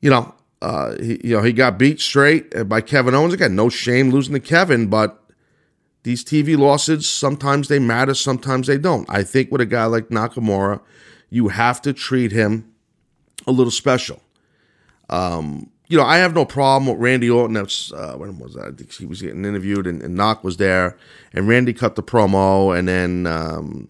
you 0.00 0.10
know, 0.10 0.34
uh, 0.60 0.96
he, 1.00 1.20
you 1.24 1.36
know, 1.36 1.42
he 1.42 1.52
got 1.52 1.78
beat 1.78 2.00
straight 2.00 2.68
by 2.68 2.82
Kevin 2.82 3.14
Owens 3.14 3.32
again. 3.32 3.56
No 3.56 3.70
shame 3.70 4.10
losing 4.10 4.34
to 4.34 4.40
Kevin, 4.40 4.88
but 4.88 5.23
these 6.04 6.22
TV 6.22 6.56
losses, 6.56 7.08
sometimes 7.08 7.68
they 7.68 7.78
matter, 7.78 8.14
sometimes 8.14 8.66
they 8.66 8.78
don't. 8.78 9.08
I 9.10 9.22
think 9.22 9.50
with 9.50 9.60
a 9.60 9.66
guy 9.66 9.86
like 9.86 10.08
Nakamura, 10.08 10.80
you 11.30 11.48
have 11.48 11.82
to 11.82 11.92
treat 11.92 12.30
him 12.30 12.72
a 13.46 13.50
little 13.50 13.70
special. 13.70 14.22
Um, 15.08 15.70
you 15.88 15.96
know, 15.96 16.04
I 16.04 16.18
have 16.18 16.34
no 16.34 16.44
problem 16.44 16.90
with 16.90 17.00
Randy 17.00 17.28
Orton. 17.30 17.54
That's 17.54 17.92
uh, 17.92 18.14
when 18.16 18.38
was 18.38 18.54
that? 18.54 18.66
I 18.66 18.70
think 18.72 18.92
he 18.92 19.06
was 19.06 19.22
getting 19.22 19.44
interviewed, 19.44 19.86
and, 19.86 20.02
and 20.02 20.14
Nak 20.14 20.44
was 20.44 20.58
there, 20.58 20.96
and 21.32 21.48
Randy 21.48 21.72
cut 21.72 21.94
the 21.94 22.02
promo, 22.02 22.76
and 22.76 22.86
then 22.86 23.26
um, 23.26 23.88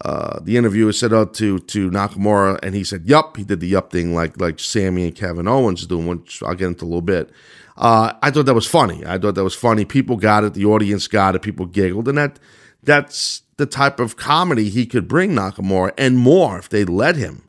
uh, 0.00 0.40
the 0.42 0.56
interviewer 0.56 0.92
said 0.92 1.12
out 1.12 1.34
to 1.34 1.60
to 1.60 1.90
Nakamura, 1.90 2.58
and 2.62 2.74
he 2.74 2.82
said, 2.82 3.06
"Yup." 3.06 3.36
He 3.36 3.44
did 3.44 3.60
the 3.60 3.68
"yup" 3.68 3.92
thing 3.92 4.14
like 4.14 4.40
like 4.40 4.58
Sami 4.58 5.06
and 5.06 5.14
Kevin 5.14 5.46
Owens 5.46 5.86
doing, 5.86 6.06
which 6.06 6.42
I'll 6.42 6.54
get 6.54 6.66
into 6.66 6.84
a 6.84 6.86
little 6.86 7.00
bit. 7.00 7.30
Uh, 7.76 8.12
I 8.22 8.30
thought 8.30 8.46
that 8.46 8.54
was 8.54 8.66
funny. 8.66 9.04
I 9.06 9.18
thought 9.18 9.34
that 9.34 9.44
was 9.44 9.54
funny. 9.54 9.84
People 9.84 10.16
got 10.16 10.44
it. 10.44 10.54
The 10.54 10.64
audience 10.64 11.06
got 11.08 11.36
it. 11.36 11.42
People 11.42 11.66
giggled, 11.66 12.08
and 12.08 12.18
that 12.18 12.38
that's 12.82 13.42
the 13.56 13.66
type 13.66 14.00
of 14.00 14.16
comedy 14.16 14.68
he 14.68 14.84
could 14.84 15.06
bring 15.06 15.32
Nakamura 15.32 15.92
and 15.96 16.18
more 16.18 16.58
if 16.58 16.68
they 16.68 16.84
let 16.84 17.14
him. 17.14 17.48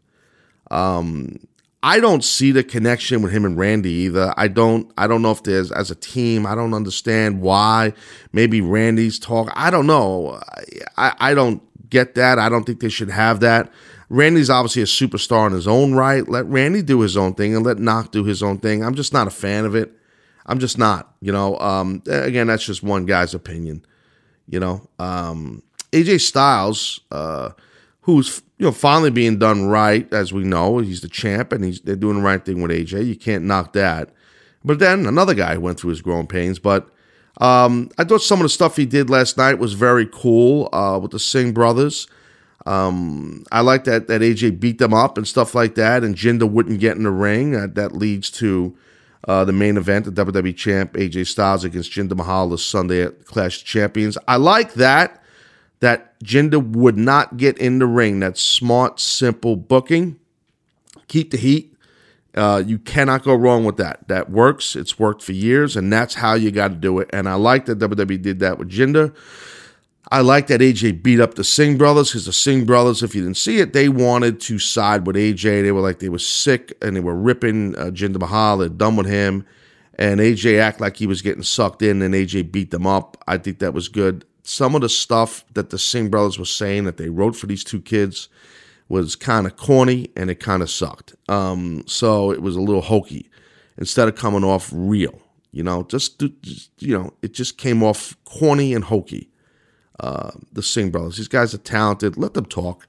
Um, 0.69 1.39
I 1.81 1.99
don't 1.99 2.23
see 2.23 2.51
the 2.51 2.63
connection 2.63 3.21
with 3.21 3.31
him 3.31 3.45
and 3.45 3.57
Randy 3.57 3.91
either. 3.91 4.33
I 4.37 4.47
don't. 4.47 4.91
I 4.97 5.07
don't 5.07 5.21
know 5.21 5.31
if 5.31 5.43
there's 5.43 5.71
as 5.71 5.91
a 5.91 5.95
team. 5.95 6.45
I 6.45 6.55
don't 6.55 6.73
understand 6.73 7.41
why. 7.41 7.93
Maybe 8.31 8.61
Randy's 8.61 9.19
talk. 9.19 9.51
I 9.55 9.69
don't 9.69 9.87
know. 9.87 10.41
I, 10.97 11.13
I 11.19 11.33
don't 11.33 11.61
get 11.89 12.15
that. 12.15 12.39
I 12.39 12.49
don't 12.49 12.63
think 12.63 12.79
they 12.79 12.89
should 12.89 13.09
have 13.09 13.39
that. 13.41 13.71
Randy's 14.09 14.49
obviously 14.49 14.81
a 14.81 14.85
superstar 14.85 15.47
in 15.47 15.53
his 15.53 15.67
own 15.67 15.93
right. 15.93 16.27
Let 16.27 16.45
Randy 16.45 16.81
do 16.81 17.01
his 17.01 17.17
own 17.17 17.33
thing 17.33 17.55
and 17.55 17.65
let 17.65 17.79
Nak 17.79 18.11
do 18.11 18.23
his 18.23 18.43
own 18.43 18.59
thing. 18.59 18.83
I'm 18.83 18.95
just 18.95 19.13
not 19.13 19.27
a 19.27 19.31
fan 19.31 19.65
of 19.65 19.75
it. 19.75 19.91
I'm 20.45 20.59
just 20.59 20.77
not. 20.77 21.13
You 21.21 21.31
know. 21.31 21.57
Um, 21.57 22.03
again, 22.07 22.47
that's 22.47 22.65
just 22.65 22.83
one 22.83 23.05
guy's 23.05 23.33
opinion. 23.33 23.85
You 24.47 24.59
know. 24.59 24.87
Um, 24.99 25.63
AJ 25.91 26.21
Styles. 26.21 26.99
Uh, 27.11 27.51
who's 28.05 28.43
you 28.59 28.65
know 28.65 28.71
finally 28.71 29.09
being 29.09 29.39
done 29.39 29.65
right, 29.65 30.11
as 30.13 30.31
we 30.31 30.43
know. 30.43 30.77
He's 30.77 31.01
the 31.01 31.09
champ, 31.09 31.51
and 31.51 31.63
he's 31.63 31.81
they're 31.81 31.95
doing 31.95 32.17
the 32.17 32.23
right 32.23 32.43
thing 32.43 32.61
with 32.61 32.71
AJ. 32.71 33.05
You 33.05 33.15
can't 33.15 33.45
knock 33.45 33.73
that. 33.73 34.11
But 34.63 34.79
then 34.79 35.05
another 35.05 35.33
guy 35.33 35.57
went 35.57 35.79
through 35.79 35.91
his 35.91 36.01
growing 36.01 36.27
pains. 36.27 36.59
But 36.59 36.87
um, 37.41 37.89
I 37.97 38.03
thought 38.03 38.21
some 38.21 38.39
of 38.39 38.43
the 38.43 38.49
stuff 38.49 38.77
he 38.77 38.85
did 38.85 39.09
last 39.09 39.37
night 39.37 39.59
was 39.59 39.73
very 39.73 40.05
cool 40.05 40.69
uh, 40.73 40.99
with 40.99 41.11
the 41.11 41.19
Singh 41.19 41.53
brothers. 41.53 42.07
Um, 42.65 43.43
I 43.51 43.61
like 43.61 43.83
that 43.83 44.07
that 44.07 44.21
AJ 44.21 44.59
beat 44.59 44.79
them 44.79 44.93
up 44.93 45.17
and 45.17 45.27
stuff 45.27 45.53
like 45.53 45.75
that, 45.75 46.03
and 46.03 46.15
Jinder 46.15 46.49
wouldn't 46.49 46.79
get 46.79 46.97
in 46.97 47.03
the 47.03 47.11
ring. 47.11 47.55
Uh, 47.55 47.67
that 47.73 47.91
leads 47.91 48.31
to 48.31 48.75
uh, 49.27 49.45
the 49.45 49.53
main 49.53 49.77
event, 49.77 50.05
the 50.05 50.25
WWE 50.25 50.55
champ 50.55 50.93
AJ 50.93 51.27
Styles 51.27 51.63
against 51.63 51.91
Jinder 51.91 52.15
Mahal 52.15 52.49
this 52.49 52.65
Sunday 52.65 53.03
at 53.03 53.25
Clash 53.25 53.59
of 53.59 53.65
Champions. 53.65 54.17
I 54.27 54.37
like 54.37 54.73
that 54.73 55.21
that 55.79 56.19
Jinder 56.21 56.65
would 56.65 56.97
not 56.97 57.37
get 57.37 57.57
in 57.57 57.79
the 57.79 57.85
ring. 57.85 58.19
That's 58.19 58.41
smart, 58.41 58.99
simple 58.99 59.55
booking. 59.55 60.19
Keep 61.07 61.31
the 61.31 61.37
heat. 61.37 61.74
Uh, 62.35 62.61
you 62.65 62.77
cannot 62.77 63.23
go 63.23 63.33
wrong 63.33 63.63
with 63.63 63.77
that. 63.77 64.07
That 64.07 64.29
works. 64.29 64.75
It's 64.75 64.99
worked 64.99 65.23
for 65.23 65.31
years, 65.31 65.75
and 65.75 65.91
that's 65.91 66.15
how 66.15 66.33
you 66.33 66.51
got 66.51 66.69
to 66.69 66.75
do 66.75 66.99
it. 66.99 67.09
And 67.13 67.29
I 67.29 67.35
like 67.35 67.65
that 67.65 67.79
WWE 67.79 68.21
did 68.21 68.39
that 68.39 68.57
with 68.57 68.69
Jinder. 68.69 69.15
I 70.11 70.21
like 70.21 70.47
that 70.47 70.61
AJ 70.61 71.01
beat 71.01 71.19
up 71.19 71.35
the 71.35 71.43
Singh 71.43 71.77
brothers 71.77 72.09
because 72.09 72.25
the 72.25 72.33
Singh 72.33 72.65
brothers, 72.65 73.01
if 73.01 73.15
you 73.15 73.23
didn't 73.23 73.37
see 73.37 73.59
it, 73.59 73.73
they 73.73 73.89
wanted 73.89 74.39
to 74.41 74.59
side 74.59 75.07
with 75.07 75.15
AJ. 75.15 75.63
They 75.63 75.71
were 75.71 75.81
like 75.81 75.99
they 75.99 76.09
were 76.09 76.19
sick 76.19 76.77
and 76.81 76.95
they 76.95 76.99
were 76.99 77.15
ripping 77.15 77.75
uh, 77.75 77.85
Jinder 77.85 78.19
Mahal. 78.19 78.57
They're 78.57 78.69
done 78.69 78.97
with 78.97 79.07
him, 79.07 79.45
and 79.97 80.19
AJ 80.19 80.59
act 80.59 80.79
like 80.79 80.97
he 80.97 81.07
was 81.07 81.21
getting 81.21 81.41
sucked 81.41 81.81
in, 81.81 82.01
and 82.01 82.13
AJ 82.13 82.51
beat 82.51 82.69
them 82.69 82.85
up. 82.85 83.17
I 83.27 83.37
think 83.37 83.59
that 83.59 83.73
was 83.73 83.87
good 83.87 84.25
some 84.47 84.75
of 84.75 84.81
the 84.81 84.89
stuff 84.89 85.43
that 85.53 85.71
the 85.71 85.79
Singh 85.79 86.09
brothers 86.09 86.37
were 86.37 86.45
saying 86.45 86.83
that 86.83 86.97
they 86.97 87.09
wrote 87.09 87.35
for 87.35 87.47
these 87.47 87.63
two 87.63 87.81
kids 87.81 88.29
was 88.87 89.15
kind 89.15 89.47
of 89.47 89.55
corny 89.55 90.09
and 90.15 90.29
it 90.29 90.39
kind 90.39 90.61
of 90.61 90.69
sucked. 90.69 91.15
Um, 91.27 91.83
so 91.87 92.31
it 92.31 92.41
was 92.41 92.55
a 92.55 92.61
little 92.61 92.81
hokey 92.81 93.29
instead 93.77 94.07
of 94.07 94.15
coming 94.15 94.43
off 94.43 94.69
real. 94.73 95.19
You 95.51 95.63
know, 95.63 95.83
just, 95.83 96.19
just 96.41 96.71
you 96.79 96.97
know, 96.97 97.13
it 97.21 97.33
just 97.33 97.57
came 97.57 97.81
off 97.81 98.15
corny 98.25 98.73
and 98.73 98.83
hokey. 98.83 99.29
Uh, 99.99 100.31
the 100.51 100.61
Singh 100.61 100.91
brothers, 100.91 101.17
these 101.17 101.29
guys 101.29 101.53
are 101.53 101.59
talented. 101.59 102.17
Let 102.17 102.33
them 102.33 102.45
talk. 102.45 102.87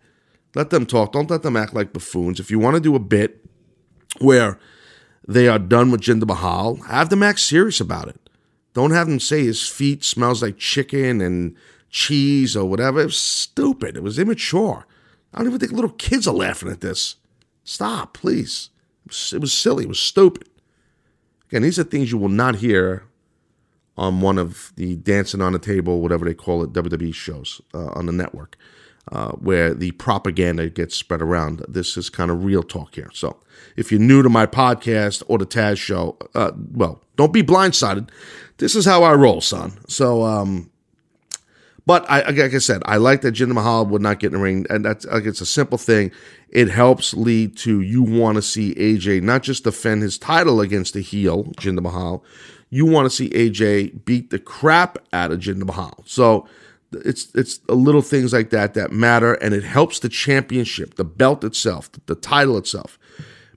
Let 0.57 0.71
them 0.71 0.87
talk. 0.87 1.13
Don't 1.13 1.31
let 1.31 1.43
them 1.43 1.57
act 1.57 1.75
like 1.75 1.93
buffoons. 1.93 2.41
If 2.41 2.51
you 2.51 2.59
want 2.59 2.75
to 2.75 2.81
do 2.81 2.97
a 2.97 3.01
bit 3.01 3.45
where 4.19 4.59
they 5.27 5.47
are 5.49 5.59
done 5.59 5.91
with 5.91 6.01
Jinder 6.01 6.27
Mahal, 6.27 6.77
have 6.89 7.09
them 7.09 7.23
act 7.23 7.41
serious 7.41 7.81
about 7.81 8.09
it. 8.09 8.29
Don't 8.75 8.91
have 8.91 9.09
him 9.09 9.21
say 9.21 9.45
his 9.45 9.69
feet 9.69 10.03
smells 10.03 10.43
like 10.43 10.59
chicken 10.59 11.21
and 11.21 11.57
cheese 11.89 12.57
or 12.57 12.69
whatever. 12.69 13.01
It 13.01 13.07
was 13.07 13.17
stupid. 13.17 13.97
It 13.97 14.03
was 14.03 14.19
immature. 14.19 14.87
I 15.37 15.41
don't 15.41 15.49
even 15.49 15.61
think 15.61 15.73
little 15.73 15.91
kids 15.91 16.27
are 16.27 16.35
laughing 16.35 16.71
at 16.71 16.81
this. 16.81 17.17
Stop, 17.65 18.15
please. 18.15 18.71
It 19.05 19.41
was, 19.41 19.53
silly. 19.53 19.85
It 19.85 19.89
was 19.89 20.01
stupid. 20.01 20.49
Again, 21.49 21.63
these 21.63 21.79
are 21.79 21.85
things 21.85 22.11
you 22.11 22.19
will 22.19 22.29
not 22.29 22.57
hear 22.57 23.05
on 23.97 24.21
one 24.21 24.39
of 24.39 24.73
the 24.77 24.97
Dancing 24.97 25.41
on 25.41 25.53
the 25.53 25.59
Table, 25.59 26.01
whatever 26.01 26.25
they 26.25 26.35
call 26.35 26.63
it, 26.63 26.73
WWE 26.73 27.15
shows 27.15 27.61
uh, 27.73 27.87
on 27.89 28.07
the 28.07 28.13
network, 28.13 28.57
uh, 29.13 29.33
where 29.33 29.73
the 29.75 29.93
propaganda 29.93 30.69
gets 30.69 30.97
spread 30.97 31.23
around. 31.23 31.65
This 31.69 31.97
is 31.97 32.11
kind 32.11 32.31
of 32.31 32.45
real 32.45 32.63
talk 32.63 32.95
here. 32.95 33.11
So 33.15 33.39
if 33.77 33.93
you're 33.93 34.01
new 34.01 34.23
to 34.23 34.29
my 34.29 34.47
podcast 34.47 35.23
or 35.29 35.39
the 35.39 35.47
Taz 35.47 35.79
show, 35.79 36.19
uh, 36.35 36.53
well, 36.73 37.01
don't 37.17 37.33
be 37.33 37.43
blindsided 37.43 38.11
this 38.59 38.75
is 38.75 38.85
how 38.85 39.03
I 39.03 39.15
roll, 39.15 39.41
son. 39.41 39.79
So, 39.89 40.25
um, 40.25 40.71
but 41.87 42.05
I, 42.11 42.29
like 42.31 42.53
I 42.53 42.59
said, 42.59 42.83
I 42.85 42.97
like 42.97 43.21
that 43.21 43.35
Jinder 43.35 43.55
Mahal 43.55 43.87
would 43.87 44.03
not 44.03 44.19
get 44.19 44.29
in 44.29 44.33
the 44.35 44.43
ring, 44.43 44.67
and 44.69 44.85
that's 44.85 45.05
like 45.07 45.25
it's 45.25 45.41
a 45.41 45.47
simple 45.47 45.79
thing. 45.79 46.11
It 46.49 46.69
helps 46.69 47.15
lead 47.15 47.57
to 47.59 47.81
you 47.81 48.03
want 48.03 48.37
to 48.37 48.43
see 48.43 48.75
AJ 48.75 49.23
not 49.23 49.45
just 49.45 49.65
defend 49.65 50.03
his 50.03 50.19
title 50.19 50.61
against 50.61 50.95
the 50.95 51.01
heel 51.01 51.45
Jinder 51.59 51.83
Mahal, 51.83 52.25
you 52.71 52.87
want 52.87 53.07
to 53.07 53.11
see 53.11 53.31
AJ 53.31 54.05
beat 54.05 54.31
the 54.31 54.39
crap 54.41 54.99
out 55.13 55.31
of 55.31 55.39
Jinder 55.39 55.65
Mahal. 55.65 56.03
So 56.07 56.49
it's 56.93 57.33
it's 57.35 57.61
little 57.69 58.03
things 58.03 58.33
like 58.33 58.51
that 58.51 58.75
that 58.75 58.91
matter, 58.91 59.35
and 59.35 59.55
it 59.55 59.65
helps 59.65 60.01
the 60.01 60.09
championship, 60.09 60.97
the 60.97 61.05
belt 61.05 61.45
itself, 61.45 61.89
the 62.07 62.17
title 62.17 62.59
itself 62.59 62.99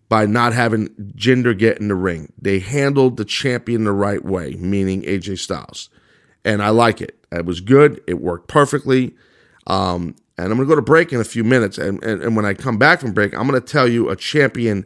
by 0.07 0.25
not 0.25 0.53
having 0.53 0.89
Jinder 1.15 1.57
get 1.57 1.79
in 1.79 1.87
the 1.87 1.95
ring. 1.95 2.31
They 2.39 2.59
handled 2.59 3.17
the 3.17 3.25
champion 3.25 3.83
the 3.83 3.91
right 3.91 4.23
way, 4.23 4.55
meaning 4.55 5.03
AJ 5.03 5.39
Styles. 5.39 5.89
And 6.45 6.61
I 6.61 6.69
like 6.69 7.01
it. 7.01 7.17
It 7.31 7.45
was 7.45 7.61
good. 7.61 8.01
It 8.07 8.21
worked 8.21 8.47
perfectly. 8.47 9.15
Um, 9.67 10.15
and 10.37 10.51
I'm 10.51 10.57
going 10.57 10.67
to 10.67 10.71
go 10.71 10.75
to 10.75 10.81
break 10.81 11.11
in 11.11 11.19
a 11.19 11.25
few 11.25 11.43
minutes. 11.43 11.77
And, 11.77 12.01
and, 12.03 12.21
and 12.23 12.35
when 12.35 12.45
I 12.45 12.53
come 12.53 12.77
back 12.77 13.01
from 13.01 13.13
break, 13.13 13.33
I'm 13.37 13.47
going 13.47 13.61
to 13.61 13.67
tell 13.67 13.87
you 13.87 14.09
a 14.09 14.15
champion 14.15 14.85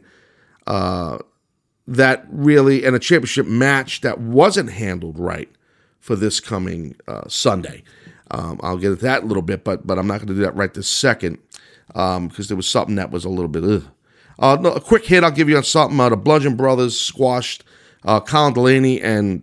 uh, 0.66 1.18
that 1.86 2.26
really, 2.28 2.84
and 2.84 2.96
a 2.96 2.98
championship 2.98 3.46
match 3.46 4.00
that 4.00 4.18
wasn't 4.20 4.70
handled 4.72 5.18
right 5.18 5.48
for 6.00 6.16
this 6.16 6.40
coming 6.40 6.96
uh, 7.06 7.28
Sunday. 7.28 7.82
Um, 8.30 8.58
I'll 8.62 8.78
get 8.78 8.90
into 8.90 9.02
that 9.02 9.22
a 9.22 9.26
little 9.26 9.42
bit, 9.42 9.64
but 9.64 9.86
but 9.86 9.98
I'm 9.98 10.06
not 10.06 10.18
going 10.18 10.28
to 10.28 10.34
do 10.34 10.40
that 10.40 10.56
right 10.56 10.72
this 10.72 10.88
second 10.88 11.38
because 11.88 12.16
um, 12.16 12.30
there 12.36 12.56
was 12.56 12.68
something 12.68 12.96
that 12.96 13.10
was 13.10 13.24
a 13.24 13.28
little 13.28 13.48
bit. 13.48 13.64
Ugh. 13.64 13.84
Uh, 14.38 14.56
no, 14.60 14.72
a 14.72 14.80
quick 14.80 15.06
hit 15.06 15.22
I'll 15.22 15.30
give 15.30 15.48
you 15.48 15.56
on 15.56 15.62
something. 15.62 15.98
Uh, 16.00 16.08
the 16.08 16.16
Bludgeon 16.16 16.56
Brothers 16.56 16.98
squashed 16.98 17.64
uh, 18.04 18.20
Colin 18.20 18.52
Delaney 18.52 19.00
and 19.00 19.42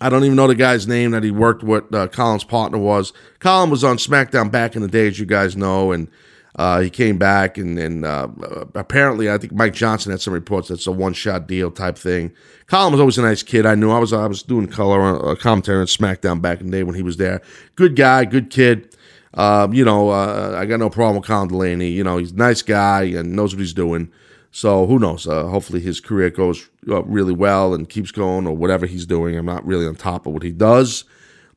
I 0.00 0.08
don't 0.08 0.24
even 0.24 0.36
know 0.36 0.46
the 0.46 0.54
guy's 0.54 0.86
name 0.86 1.12
that 1.12 1.22
he 1.22 1.30
worked 1.30 1.62
with. 1.62 1.94
Uh, 1.94 2.08
Colin's 2.08 2.44
partner 2.44 2.78
was. 2.78 3.12
Colin 3.38 3.70
was 3.70 3.84
on 3.84 3.96
SmackDown 3.96 4.50
back 4.50 4.76
in 4.76 4.82
the 4.82 4.88
day, 4.88 5.06
as 5.06 5.18
you 5.18 5.26
guys 5.26 5.56
know, 5.56 5.92
and 5.92 6.08
uh, 6.56 6.80
he 6.80 6.90
came 6.90 7.18
back 7.18 7.58
and, 7.58 7.78
and 7.78 8.04
uh, 8.04 8.28
apparently 8.74 9.30
I 9.30 9.38
think 9.38 9.52
Mike 9.52 9.74
Johnson 9.74 10.12
had 10.12 10.20
some 10.20 10.32
reports 10.32 10.68
that's 10.68 10.86
a 10.86 10.92
one 10.92 11.12
shot 11.12 11.48
deal 11.48 11.70
type 11.70 11.98
thing. 11.98 12.32
Colin 12.68 12.92
was 12.92 13.00
always 13.00 13.18
a 13.18 13.22
nice 13.22 13.42
kid. 13.42 13.66
I 13.66 13.74
knew 13.74 13.90
I 13.90 13.98
was 13.98 14.12
I 14.12 14.26
was 14.26 14.42
doing 14.42 14.68
color 14.68 15.30
uh, 15.30 15.34
commentary 15.34 15.80
on 15.80 15.86
SmackDown 15.86 16.40
back 16.40 16.60
in 16.60 16.66
the 16.66 16.72
day 16.72 16.82
when 16.84 16.94
he 16.94 17.02
was 17.02 17.16
there. 17.16 17.42
Good 17.74 17.96
guy, 17.96 18.24
good 18.24 18.50
kid. 18.50 18.96
Um, 19.34 19.74
you 19.74 19.84
know, 19.84 20.10
uh, 20.10 20.54
I 20.56 20.64
got 20.64 20.78
no 20.78 20.88
problem 20.88 21.16
with 21.16 21.26
Colin 21.26 21.48
Delaney. 21.48 21.88
You 21.88 22.04
know, 22.04 22.18
he's 22.18 22.30
a 22.30 22.36
nice 22.36 22.62
guy 22.62 23.02
and 23.02 23.34
knows 23.34 23.52
what 23.52 23.60
he's 23.60 23.72
doing. 23.72 24.12
So 24.54 24.86
who 24.86 25.00
knows? 25.00 25.26
Uh, 25.26 25.48
hopefully 25.48 25.80
his 25.80 26.00
career 26.00 26.30
goes 26.30 26.70
uh, 26.88 27.02
really 27.02 27.32
well 27.32 27.74
and 27.74 27.88
keeps 27.88 28.12
going 28.12 28.46
or 28.46 28.56
whatever 28.56 28.86
he's 28.86 29.04
doing. 29.04 29.36
I'm 29.36 29.46
not 29.46 29.66
really 29.66 29.84
on 29.84 29.96
top 29.96 30.28
of 30.28 30.32
what 30.32 30.44
he 30.44 30.52
does, 30.52 31.02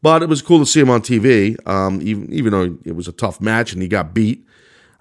but 0.01 0.23
it 0.23 0.29
was 0.29 0.41
cool 0.41 0.57
to 0.57 0.65
see 0.65 0.79
him 0.79 0.89
on 0.89 1.01
TV. 1.01 1.55
Um, 1.67 2.01
even 2.01 2.33
even 2.33 2.53
though 2.53 2.75
it 2.85 2.95
was 2.95 3.07
a 3.07 3.11
tough 3.11 3.39
match 3.39 3.71
and 3.71 3.83
he 3.83 3.87
got 3.87 4.15
beat. 4.15 4.43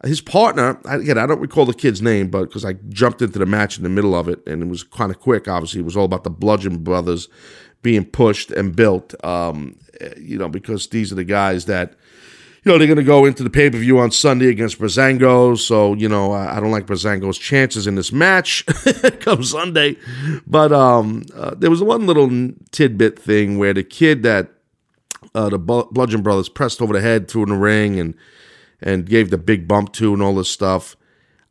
His 0.04 0.20
partner, 0.20 0.78
again, 0.84 1.16
I 1.16 1.26
don't 1.26 1.40
recall 1.40 1.64
the 1.64 1.72
kid's 1.72 2.02
name, 2.02 2.28
but 2.28 2.42
because 2.42 2.66
I 2.66 2.74
jumped 2.90 3.22
into 3.22 3.38
the 3.38 3.46
match 3.46 3.78
in 3.78 3.82
the 3.82 3.88
middle 3.88 4.14
of 4.14 4.28
it 4.28 4.46
and 4.46 4.62
it 4.62 4.68
was 4.68 4.82
kind 4.82 5.10
of 5.10 5.18
quick. 5.18 5.48
Obviously, 5.48 5.80
it 5.80 5.84
was 5.84 5.96
all 5.96 6.04
about 6.04 6.22
the 6.22 6.30
Bludgeon 6.30 6.84
Brothers 6.84 7.30
being 7.80 8.04
pushed 8.04 8.50
and 8.50 8.76
built. 8.76 9.14
Um, 9.24 9.78
you 10.18 10.36
know, 10.36 10.50
because 10.50 10.88
these 10.88 11.12
are 11.12 11.14
the 11.16 11.24
guys 11.24 11.64
that 11.64 11.94
you 12.66 12.72
know, 12.72 12.78
they're 12.78 12.88
going 12.88 12.96
to 12.96 13.04
go 13.04 13.24
into 13.24 13.44
the 13.44 13.50
pay 13.50 13.70
per 13.70 13.78
view 13.78 14.00
on 14.00 14.10
Sunday 14.10 14.48
against 14.48 14.80
Breezango. 14.80 15.56
So, 15.56 15.94
you 15.94 16.08
know, 16.08 16.32
I, 16.32 16.56
I 16.56 16.60
don't 16.60 16.72
like 16.72 16.84
Breezango's 16.84 17.38
chances 17.38 17.86
in 17.86 17.94
this 17.94 18.10
match 18.10 18.66
come 19.20 19.44
Sunday. 19.44 19.96
But 20.48 20.72
um, 20.72 21.26
uh, 21.32 21.54
there 21.54 21.70
was 21.70 21.80
one 21.80 22.08
little 22.08 22.28
tidbit 22.72 23.20
thing 23.20 23.58
where 23.58 23.72
the 23.72 23.84
kid 23.84 24.24
that 24.24 24.50
uh, 25.32 25.48
the 25.48 25.58
Bludgeon 25.60 26.22
Brothers 26.22 26.48
pressed 26.48 26.82
over 26.82 26.92
the 26.92 27.00
head, 27.00 27.28
threw 27.30 27.44
in 27.44 27.50
the 27.50 27.56
ring, 27.56 28.00
and 28.00 28.14
and 28.82 29.06
gave 29.06 29.30
the 29.30 29.38
big 29.38 29.68
bump 29.68 29.92
to, 29.92 30.12
and 30.12 30.20
all 30.20 30.34
this 30.34 30.50
stuff. 30.50 30.96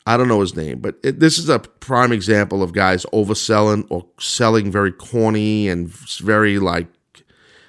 I 0.06 0.18
don't 0.18 0.28
know 0.28 0.42
his 0.42 0.56
name, 0.56 0.80
but 0.80 0.98
it, 1.02 1.22
this 1.22 1.38
is 1.40 1.48
a 1.48 1.60
prime 1.60 2.12
example 2.12 2.62
of 2.62 2.74
guys 2.74 3.06
overselling 3.14 3.88
or 3.90 4.06
selling 4.20 4.70
very 4.70 4.92
corny 4.92 5.70
and 5.70 5.88
very 5.88 6.60
like 6.60 6.88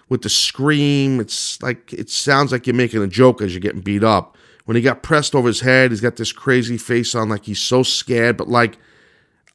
with 0.09 0.23
the 0.23 0.29
scream. 0.29 1.21
It's 1.21 1.61
like 1.63 1.93
it 1.93 2.11
sounds 2.11 2.53
like 2.53 2.67
you're 2.67 2.75
making 2.75 3.03
a 3.03 3.09
joke 3.09 3.43
as 3.43 3.53
you're 3.53 3.61
getting 3.61 3.81
beat 3.81 4.05
up. 4.05 4.37
When 4.65 4.77
he 4.77 4.83
got 4.83 5.03
pressed 5.03 5.35
over 5.35 5.47
his 5.47 5.61
head, 5.61 5.91
he's 5.91 6.01
got 6.01 6.17
this 6.17 6.33
crazy 6.33 6.77
face 6.77 7.15
on, 7.15 7.29
like 7.29 7.45
he's 7.45 7.61
so 7.61 7.83
scared, 7.83 8.37
but 8.37 8.49
like 8.49 8.79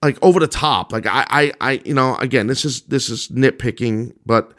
like 0.02 0.18
over 0.22 0.40
the 0.40 0.48
top. 0.48 0.92
Like 0.92 1.06
I 1.06 1.26
I, 1.30 1.52
I 1.62 1.72
you 1.86 1.94
know, 1.94 2.16
again, 2.18 2.48
this 2.48 2.66
is 2.66 2.82
this 2.84 3.10
is 3.10 3.28
nitpicking, 3.30 4.16
but 4.26 4.54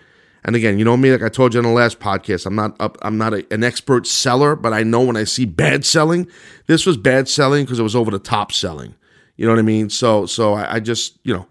and 0.45 0.57
again, 0.57 0.79
you 0.79 0.85
know 0.85 0.97
me, 0.97 1.13
like 1.13 1.23
I 1.23 1.29
told 1.29 1.55
you 1.55 1.61
in 1.61 1.67
the 1.67 1.73
last 1.73 2.01
podcast, 2.01 2.47
I'm 2.47 2.57
not 2.57 2.75
up, 2.81 2.99
I'm 3.03 3.17
not 3.17 3.33
a, 3.33 3.47
an 3.53 3.63
expert 3.63 4.07
seller, 4.07 4.57
but 4.57 4.73
I 4.73 4.83
know 4.83 5.03
when 5.03 5.17
I 5.17 5.25
see 5.25 5.45
bad 5.45 5.85
selling, 5.85 6.27
this 6.67 6.85
was 6.85 6.97
bad 6.97 7.29
selling 7.29 7.65
because 7.65 7.79
it 7.79 7.85
was 7.85 7.95
over 7.97 8.11
the 8.11 8.19
top 8.19 8.53
selling. 8.53 8.95
You 9.37 9.47
know 9.47 9.53
what 9.53 9.61
I 9.61 9.63
mean? 9.63 9.89
So 9.89 10.27
so 10.27 10.55
I, 10.55 10.75
I 10.75 10.81
just 10.81 11.19
you 11.23 11.35
know, 11.35 11.47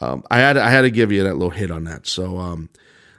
um, 0.00 0.24
I 0.30 0.38
had 0.38 0.56
I 0.56 0.68
had 0.68 0.82
to 0.82 0.90
give 0.90 1.12
you 1.12 1.22
that 1.24 1.34
little 1.34 1.50
hit 1.50 1.70
on 1.70 1.84
that. 1.84 2.06
So 2.06 2.38
um, 2.38 2.68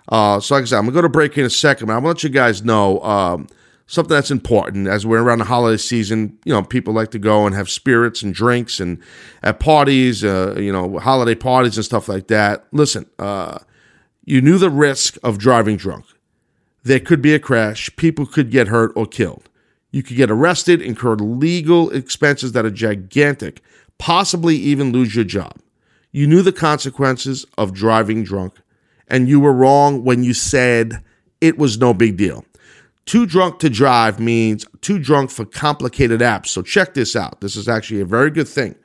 uh, 0.09 0.39
so 0.39 0.55
like 0.55 0.63
I 0.63 0.65
said, 0.65 0.77
I'm 0.77 0.85
gonna 0.85 0.95
go 0.95 1.01
to 1.01 1.09
break 1.09 1.38
in 1.38 1.45
a 1.45 1.50
second, 1.50 1.88
but 1.88 1.93
I'm 1.93 2.00
gonna 2.00 2.09
let 2.09 2.24
you 2.24 2.29
guys 2.29 2.63
know 2.63 3.01
um, 3.01 3.47
something 3.88 4.13
that's 4.13 4.31
important 4.31 4.88
as 4.88 5.05
we're 5.05 5.21
around 5.21 5.39
the 5.39 5.45
holiday 5.45 5.77
season. 5.77 6.38
You 6.45 6.53
know, 6.53 6.63
people 6.63 6.93
like 6.93 7.12
to 7.12 7.19
go 7.19 7.45
and 7.45 7.55
have 7.55 7.69
spirits 7.69 8.21
and 8.21 8.33
drinks 8.33 8.79
and 8.79 9.01
at 9.43 9.59
parties, 9.59 10.24
uh, 10.24 10.55
you 10.57 10.71
know, 10.71 11.00
holiday 11.00 11.35
parties 11.35 11.77
and 11.77 11.85
stuff 11.85 12.07
like 12.07 12.27
that. 12.27 12.65
Listen, 12.71 13.05
uh 13.19 13.59
you 14.25 14.41
knew 14.41 14.57
the 14.57 14.71
risk 14.71 15.17
of 15.24 15.38
driving 15.38 15.77
drunk. 15.77 16.05
There 16.83 17.00
could 17.00 17.21
be 17.21 17.35
a 17.35 17.39
crash, 17.39 17.95
people 17.95 18.25
could 18.25 18.50
get 18.51 18.67
hurt 18.67 18.91
or 18.95 19.05
killed. 19.05 19.50
You 19.91 20.03
could 20.03 20.17
get 20.17 20.31
arrested, 20.31 20.81
incur 20.81 21.15
legal 21.15 21.89
expenses 21.91 22.51
that 22.51 22.65
are 22.65 22.71
gigantic, 22.71 23.62
possibly 23.97 24.55
even 24.57 24.91
lose 24.91 25.15
your 25.15 25.24
job. 25.24 25.53
You 26.12 26.27
knew 26.27 26.41
the 26.41 26.51
consequences 26.51 27.45
of 27.57 27.74
driving 27.74 28.24
drunk, 28.24 28.55
and 29.07 29.27
you 29.27 29.39
were 29.39 29.53
wrong 29.53 30.03
when 30.03 30.24
you 30.24 30.33
said 30.33 31.03
it 31.41 31.57
was 31.57 31.77
no 31.77 31.93
big 31.93 32.17
deal. 32.17 32.45
Too 33.05 33.25
drunk 33.25 33.59
to 33.59 33.69
drive 33.69 34.19
means 34.19 34.65
too 34.81 34.97
drunk 34.97 35.29
for 35.29 35.45
complicated 35.45 36.21
apps. 36.21 36.47
So 36.47 36.62
check 36.62 36.95
this 36.95 37.15
out. 37.15 37.39
This 37.39 37.55
is 37.55 37.67
actually 37.67 38.01
a 38.01 38.05
very 38.05 38.31
good 38.31 38.47
thing. 38.47 38.75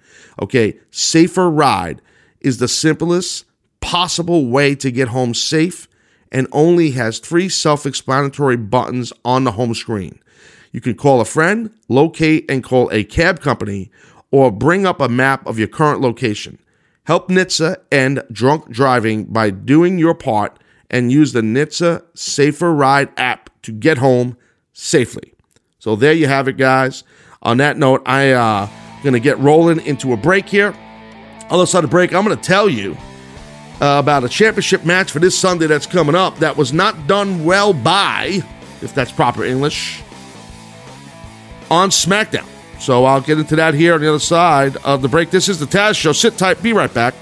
Okay, 0.41 0.79
Safer 0.91 1.51
Ride 1.51 2.03
is 2.41 2.59
the 2.59 2.69
simplest 2.69 3.47
possible 3.81 4.47
way 4.47 4.75
to 4.75 4.91
get 4.91 5.09
home 5.09 5.33
safe 5.35 5.89
and 6.31 6.47
only 6.53 6.93
has 6.93 7.19
three 7.19 7.49
self 7.49 7.87
explanatory 7.87 8.57
buttons 8.57 9.13
on 9.25 9.45
the 9.45 9.53
home 9.53 9.75
screen. 9.75 10.21
You 10.73 10.81
can 10.81 10.95
call 10.95 11.21
a 11.21 11.25
friend, 11.25 11.73
locate 11.89 12.49
and 12.51 12.63
call 12.63 12.91
a 12.93 13.05
cab 13.05 13.41
company, 13.41 13.91
or 14.31 14.53
bring 14.53 14.87
up 14.87 15.01
a 15.01 15.09
map 15.09 15.47
of 15.47 15.59
your 15.59 15.69
current 15.69 16.01
location. 16.01 16.59
Help 17.11 17.29
NHTSA 17.29 17.77
end 17.91 18.23
drunk 18.31 18.71
driving 18.71 19.25
by 19.25 19.51
doing 19.51 19.99
your 19.99 20.15
part 20.15 20.57
and 20.89 21.11
use 21.11 21.33
the 21.33 21.41
NHTSA 21.41 22.05
Safer 22.15 22.73
Ride 22.73 23.09
app 23.17 23.51
to 23.63 23.73
get 23.73 23.99
home 23.99 24.37
safely. 24.75 25.35
So 25.81 25.97
there 25.97 26.13
you 26.13 26.29
have 26.29 26.47
it, 26.47 26.57
guys. 26.57 27.03
On 27.43 27.57
that 27.57 27.77
note, 27.77 28.03
I 28.07 28.31
uh 28.31 28.69
gonna 29.03 29.19
get 29.19 29.41
rolling 29.41 29.85
into 29.85 30.13
a 30.13 30.17
break 30.17 30.49
here. 30.49 30.73
Other 31.51 31.67
side 31.67 31.83
of 31.83 31.91
the 31.91 31.93
break, 31.93 32.15
I'm 32.15 32.23
gonna 32.23 32.37
tell 32.37 32.69
you 32.69 32.97
uh, 33.81 33.99
about 33.99 34.23
a 34.23 34.29
championship 34.29 34.85
match 34.85 35.11
for 35.11 35.19
this 35.19 35.37
Sunday 35.37 35.67
that's 35.67 35.87
coming 35.87 36.15
up 36.15 36.39
that 36.39 36.57
was 36.57 36.73
not 36.73 37.09
done 37.09 37.45
well 37.45 37.73
by, 37.73 38.41
if 38.83 38.95
that's 38.95 39.11
proper 39.11 39.43
English, 39.43 40.01
on 41.73 41.91
SmackDown. 41.91 42.60
So 42.81 43.05
I'll 43.05 43.21
get 43.21 43.39
into 43.39 43.57
that 43.57 43.75
here 43.75 43.95
on 43.95 44.01
the 44.01 44.09
other 44.09 44.19
side 44.19 44.77
of 44.79 45.03
the 45.03 45.09
break. 45.09 45.31
This 45.31 45.49
is 45.49 45.59
the 45.59 45.67
Taz 45.67 45.97
Show. 45.97 46.13
Sit 46.13 46.39
tight. 46.39 46.63
Be 46.63 46.73
right 46.73 46.93
back. 46.93 47.15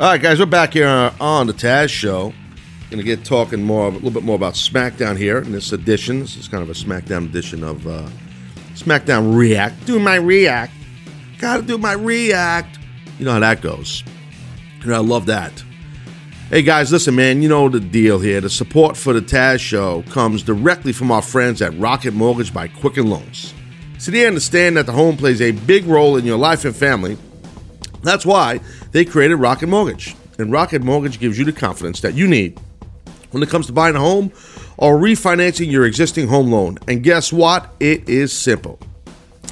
All 0.00 0.06
right, 0.06 0.22
guys, 0.22 0.38
we're 0.38 0.46
back 0.46 0.72
here 0.72 0.88
on 1.20 1.46
the 1.46 1.52
Taz 1.52 1.90
Show. 1.90 2.32
Going 2.88 2.96
to 2.96 3.02
get 3.02 3.22
talking 3.22 3.62
more, 3.62 3.86
a 3.86 3.90
little 3.90 4.10
bit 4.10 4.22
more 4.22 4.34
about 4.34 4.54
SmackDown 4.54 5.18
here 5.18 5.36
in 5.36 5.52
this 5.52 5.72
edition. 5.72 6.20
This 6.20 6.38
is 6.38 6.48
kind 6.48 6.62
of 6.62 6.70
a 6.70 6.72
SmackDown 6.72 7.26
edition 7.26 7.62
of 7.62 7.86
uh, 7.86 8.08
SmackDown 8.76 9.36
React. 9.36 9.84
Do 9.84 9.98
my 9.98 10.14
React. 10.14 10.72
Got 11.36 11.58
to 11.58 11.62
do 11.64 11.76
my 11.76 11.92
React. 11.92 12.78
You 13.18 13.26
know 13.26 13.32
how 13.32 13.40
that 13.40 13.60
goes. 13.60 14.02
And 14.80 14.94
I 14.94 15.00
love 15.00 15.26
that. 15.26 15.62
Hey 16.48 16.62
guys, 16.62 16.90
listen, 16.90 17.14
man, 17.14 17.42
you 17.42 17.50
know 17.50 17.68
the 17.68 17.78
deal 17.78 18.20
here. 18.20 18.40
The 18.40 18.48
support 18.48 18.96
for 18.96 19.12
the 19.12 19.20
Taz 19.20 19.60
Show 19.60 20.00
comes 20.04 20.42
directly 20.42 20.94
from 20.94 21.12
our 21.12 21.20
friends 21.20 21.60
at 21.60 21.78
Rocket 21.78 22.14
Mortgage 22.14 22.54
by 22.54 22.68
Quicken 22.68 23.10
Loans. 23.10 23.52
So 23.98 24.10
they 24.10 24.26
understand 24.26 24.78
that 24.78 24.86
the 24.86 24.92
home 24.92 25.18
plays 25.18 25.42
a 25.42 25.50
big 25.50 25.84
role 25.84 26.16
in 26.16 26.24
your 26.24 26.38
life 26.38 26.64
and 26.64 26.74
family. 26.74 27.18
That's 28.02 28.24
why 28.24 28.60
they 28.92 29.04
created 29.04 29.36
Rocket 29.36 29.68
Mortgage. 29.68 30.16
And 30.38 30.50
Rocket 30.50 30.82
Mortgage 30.82 31.20
gives 31.20 31.38
you 31.38 31.44
the 31.44 31.52
confidence 31.52 32.00
that 32.00 32.14
you 32.14 32.26
need 32.26 32.58
when 33.30 33.42
it 33.42 33.48
comes 33.48 33.66
to 33.66 33.72
buying 33.72 33.96
a 33.96 34.00
home 34.00 34.32
or 34.78 34.98
refinancing 34.98 35.70
your 35.70 35.84
existing 35.84 36.28
home 36.28 36.50
loan. 36.50 36.78
And 36.88 37.02
guess 37.02 37.32
what? 37.32 37.74
It 37.78 38.08
is 38.08 38.32
simple. 38.32 38.78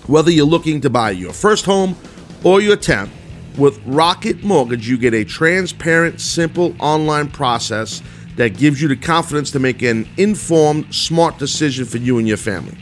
Whether 0.06 0.30
you're 0.30 0.46
looking 0.46 0.80
to 0.80 0.90
buy 0.90 1.10
your 1.10 1.32
first 1.32 1.66
home 1.66 1.94
or 2.42 2.60
your 2.60 2.76
10th, 2.76 3.10
with 3.58 3.80
Rocket 3.84 4.44
Mortgage, 4.44 4.88
you 4.88 4.96
get 4.96 5.12
a 5.14 5.24
transparent, 5.24 6.20
simple 6.20 6.74
online 6.78 7.28
process 7.28 8.02
that 8.36 8.56
gives 8.56 8.80
you 8.80 8.86
the 8.86 8.96
confidence 8.96 9.50
to 9.50 9.58
make 9.58 9.82
an 9.82 10.08
informed, 10.16 10.94
smart 10.94 11.38
decision 11.38 11.84
for 11.84 11.98
you 11.98 12.18
and 12.18 12.28
your 12.28 12.36
family. 12.36 12.78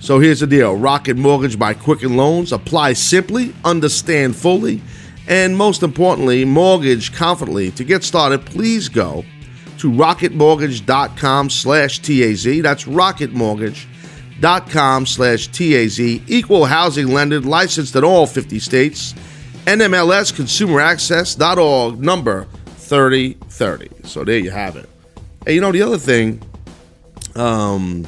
So 0.00 0.18
here's 0.18 0.40
the 0.40 0.46
deal 0.46 0.76
Rocket 0.76 1.16
Mortgage 1.16 1.58
by 1.58 1.74
Quicken 1.74 2.16
Loans. 2.16 2.52
Apply 2.52 2.94
simply, 2.94 3.54
understand 3.64 4.34
fully, 4.34 4.82
and 5.30 5.56
most 5.56 5.82
importantly, 5.84 6.44
mortgage 6.44 7.14
confidently. 7.14 7.70
To 7.70 7.84
get 7.84 8.04
started, 8.04 8.44
please 8.44 8.90
go 8.90 9.24
to 9.78 9.90
rocketmortgage.com 9.90 11.48
slash 11.48 12.00
TAZ. 12.00 12.44
That's 12.62 12.84
rocketmortgage.com 12.84 15.06
slash 15.06 15.46
TAZ. 15.46 16.00
Equal 16.00 16.66
housing 16.66 17.14
lender, 17.14 17.40
licensed 17.40 17.94
in 17.94 18.02
all 18.04 18.26
50 18.26 18.58
states. 18.58 19.14
NMLS 19.66 20.34
Consumer 20.34 20.80
Access.org, 20.80 22.00
number 22.00 22.48
3030. 22.78 24.08
So 24.08 24.24
there 24.24 24.38
you 24.38 24.50
have 24.50 24.74
it. 24.76 24.88
Hey, 25.46 25.54
you 25.54 25.60
know, 25.60 25.70
the 25.70 25.82
other 25.82 25.98
thing, 25.98 26.42
um, 27.36 28.04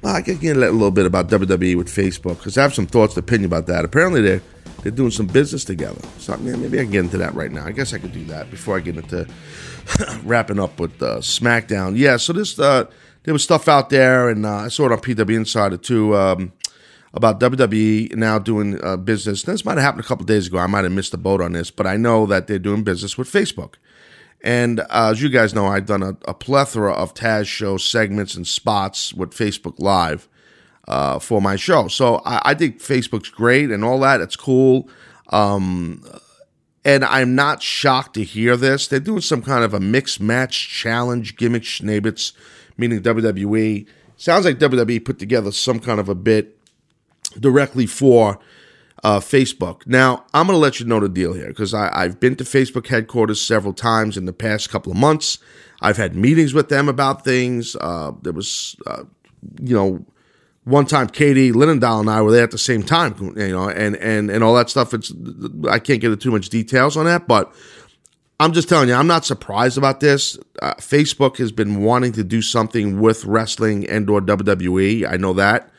well, 0.00 0.16
I 0.16 0.22
can 0.22 0.38
get 0.38 0.56
a 0.56 0.58
little 0.58 0.90
bit 0.90 1.04
about 1.04 1.28
WWE 1.28 1.76
with 1.76 1.88
Facebook 1.88 2.38
because 2.38 2.56
I 2.56 2.62
have 2.62 2.72
some 2.72 2.86
thoughts, 2.86 3.14
and 3.14 3.22
opinion 3.22 3.44
about 3.44 3.66
that. 3.66 3.84
Apparently, 3.84 4.22
they're 4.22 4.40
they're 4.82 4.92
doing 4.92 5.10
some 5.10 5.26
business 5.26 5.64
together. 5.64 6.00
So 6.18 6.36
yeah, 6.42 6.56
maybe 6.56 6.78
I 6.78 6.82
can 6.82 6.92
get 6.92 7.04
into 7.04 7.18
that 7.18 7.34
right 7.34 7.50
now. 7.50 7.64
I 7.64 7.72
guess 7.72 7.94
I 7.94 7.98
could 7.98 8.12
do 8.12 8.24
that 8.24 8.50
before 8.50 8.76
I 8.76 8.80
get 8.80 8.96
into 8.96 9.26
wrapping 10.24 10.58
up 10.58 10.78
with 10.78 11.00
uh, 11.02 11.18
SmackDown. 11.18 11.96
Yeah, 11.96 12.16
so 12.16 12.32
this 12.32 12.58
uh, 12.58 12.86
there 13.22 13.32
was 13.32 13.42
stuff 13.42 13.68
out 13.68 13.90
there, 13.90 14.28
and 14.28 14.44
uh, 14.44 14.56
I 14.56 14.68
saw 14.68 14.86
it 14.86 14.92
on 14.92 14.98
PW 14.98 15.36
Insider 15.36 15.76
too 15.76 16.16
um, 16.16 16.52
about 17.14 17.40
WWE 17.40 18.14
now 18.16 18.38
doing 18.38 18.82
uh, 18.84 18.96
business. 18.96 19.44
This 19.44 19.64
might 19.64 19.74
have 19.74 19.84
happened 19.84 20.04
a 20.04 20.08
couple 20.08 20.24
days 20.24 20.48
ago. 20.48 20.58
I 20.58 20.66
might 20.66 20.84
have 20.84 20.92
missed 20.92 21.12
the 21.12 21.18
boat 21.18 21.40
on 21.40 21.52
this, 21.52 21.70
but 21.70 21.86
I 21.86 21.96
know 21.96 22.26
that 22.26 22.48
they're 22.48 22.58
doing 22.58 22.82
business 22.82 23.16
with 23.16 23.30
Facebook. 23.30 23.74
And 24.44 24.80
uh, 24.80 25.10
as 25.12 25.22
you 25.22 25.28
guys 25.28 25.54
know, 25.54 25.66
I've 25.66 25.86
done 25.86 26.02
a, 26.02 26.16
a, 26.26 26.34
plethora 26.34 26.92
of 26.92 27.14
Taz 27.14 27.46
show 27.46 27.76
segments 27.76 28.34
and 28.34 28.44
spots 28.44 29.14
with 29.14 29.30
Facebook 29.30 29.78
Live 29.78 30.28
uh, 30.88 31.18
for 31.18 31.40
my 31.40 31.56
show. 31.56 31.88
So 31.88 32.16
I, 32.24 32.50
I, 32.50 32.54
think 32.54 32.78
Facebook's 32.78 33.30
great 33.30 33.70
and 33.70 33.84
all 33.84 34.00
that. 34.00 34.20
It's 34.20 34.36
cool. 34.36 34.88
Um, 35.28 36.04
and 36.84 37.04
I'm 37.04 37.34
not 37.34 37.62
shocked 37.62 38.14
to 38.14 38.24
hear 38.24 38.56
this. 38.56 38.88
They're 38.88 39.00
doing 39.00 39.20
some 39.20 39.42
kind 39.42 39.64
of 39.64 39.72
a 39.72 39.80
mixed 39.80 40.20
match 40.20 40.68
challenge 40.68 41.36
gimmick 41.36 41.62
schnabbits, 41.62 42.32
meaning 42.76 43.00
WWE. 43.00 43.86
Sounds 44.16 44.44
like 44.44 44.58
WWE 44.58 45.04
put 45.04 45.18
together 45.18 45.52
some 45.52 45.78
kind 45.78 46.00
of 46.00 46.08
a 46.08 46.14
bit 46.14 46.58
directly 47.38 47.86
for 47.86 48.40
uh, 49.02 49.20
Facebook. 49.20 49.86
Now, 49.86 50.24
I'm 50.34 50.46
going 50.46 50.56
to 50.56 50.60
let 50.60 50.80
you 50.80 50.86
know 50.86 51.00
the 51.00 51.08
deal 51.08 51.32
here 51.32 51.48
because 51.48 51.74
I've 51.74 52.20
been 52.20 52.36
to 52.36 52.44
Facebook 52.44 52.86
headquarters 52.86 53.40
several 53.40 53.72
times 53.72 54.16
in 54.16 54.26
the 54.26 54.32
past 54.32 54.70
couple 54.70 54.92
of 54.92 54.98
months. 54.98 55.38
I've 55.80 55.96
had 55.96 56.14
meetings 56.14 56.54
with 56.54 56.68
them 56.68 56.88
about 56.88 57.24
things. 57.24 57.74
Uh, 57.80 58.12
there 58.22 58.32
was, 58.32 58.76
uh, 58.86 59.04
you 59.60 59.74
know, 59.74 60.04
one 60.64 60.86
time 60.86 61.08
Katie 61.08 61.52
Linendoll 61.52 62.00
and 62.00 62.10
I 62.10 62.22
were 62.22 62.30
there 62.30 62.44
at 62.44 62.52
the 62.52 62.58
same 62.58 62.82
time, 62.82 63.14
you 63.36 63.48
know, 63.48 63.68
and 63.68 63.96
and 63.96 64.30
and 64.30 64.44
all 64.44 64.54
that 64.54 64.70
stuff. 64.70 64.94
It's 64.94 65.12
I 65.68 65.78
can't 65.78 66.00
get 66.00 66.12
into 66.12 66.16
too 66.16 66.30
much 66.30 66.48
details 66.48 66.96
on 66.96 67.04
that, 67.06 67.26
but 67.26 67.52
I'm 68.38 68.52
just 68.52 68.68
telling 68.68 68.88
you, 68.88 68.94
I'm 68.94 69.06
not 69.06 69.24
surprised 69.24 69.78
about 69.78 70.00
this. 70.00 70.38
Uh, 70.60 70.74
Facebook 70.74 71.36
has 71.38 71.52
been 71.52 71.82
wanting 71.82 72.12
to 72.12 72.24
do 72.24 72.42
something 72.42 73.00
with 73.00 73.24
wrestling 73.24 73.88
and 73.88 74.08
or 74.08 74.20
WWE. 74.20 75.08
I 75.08 75.16
know 75.16 75.32
that 75.34 75.70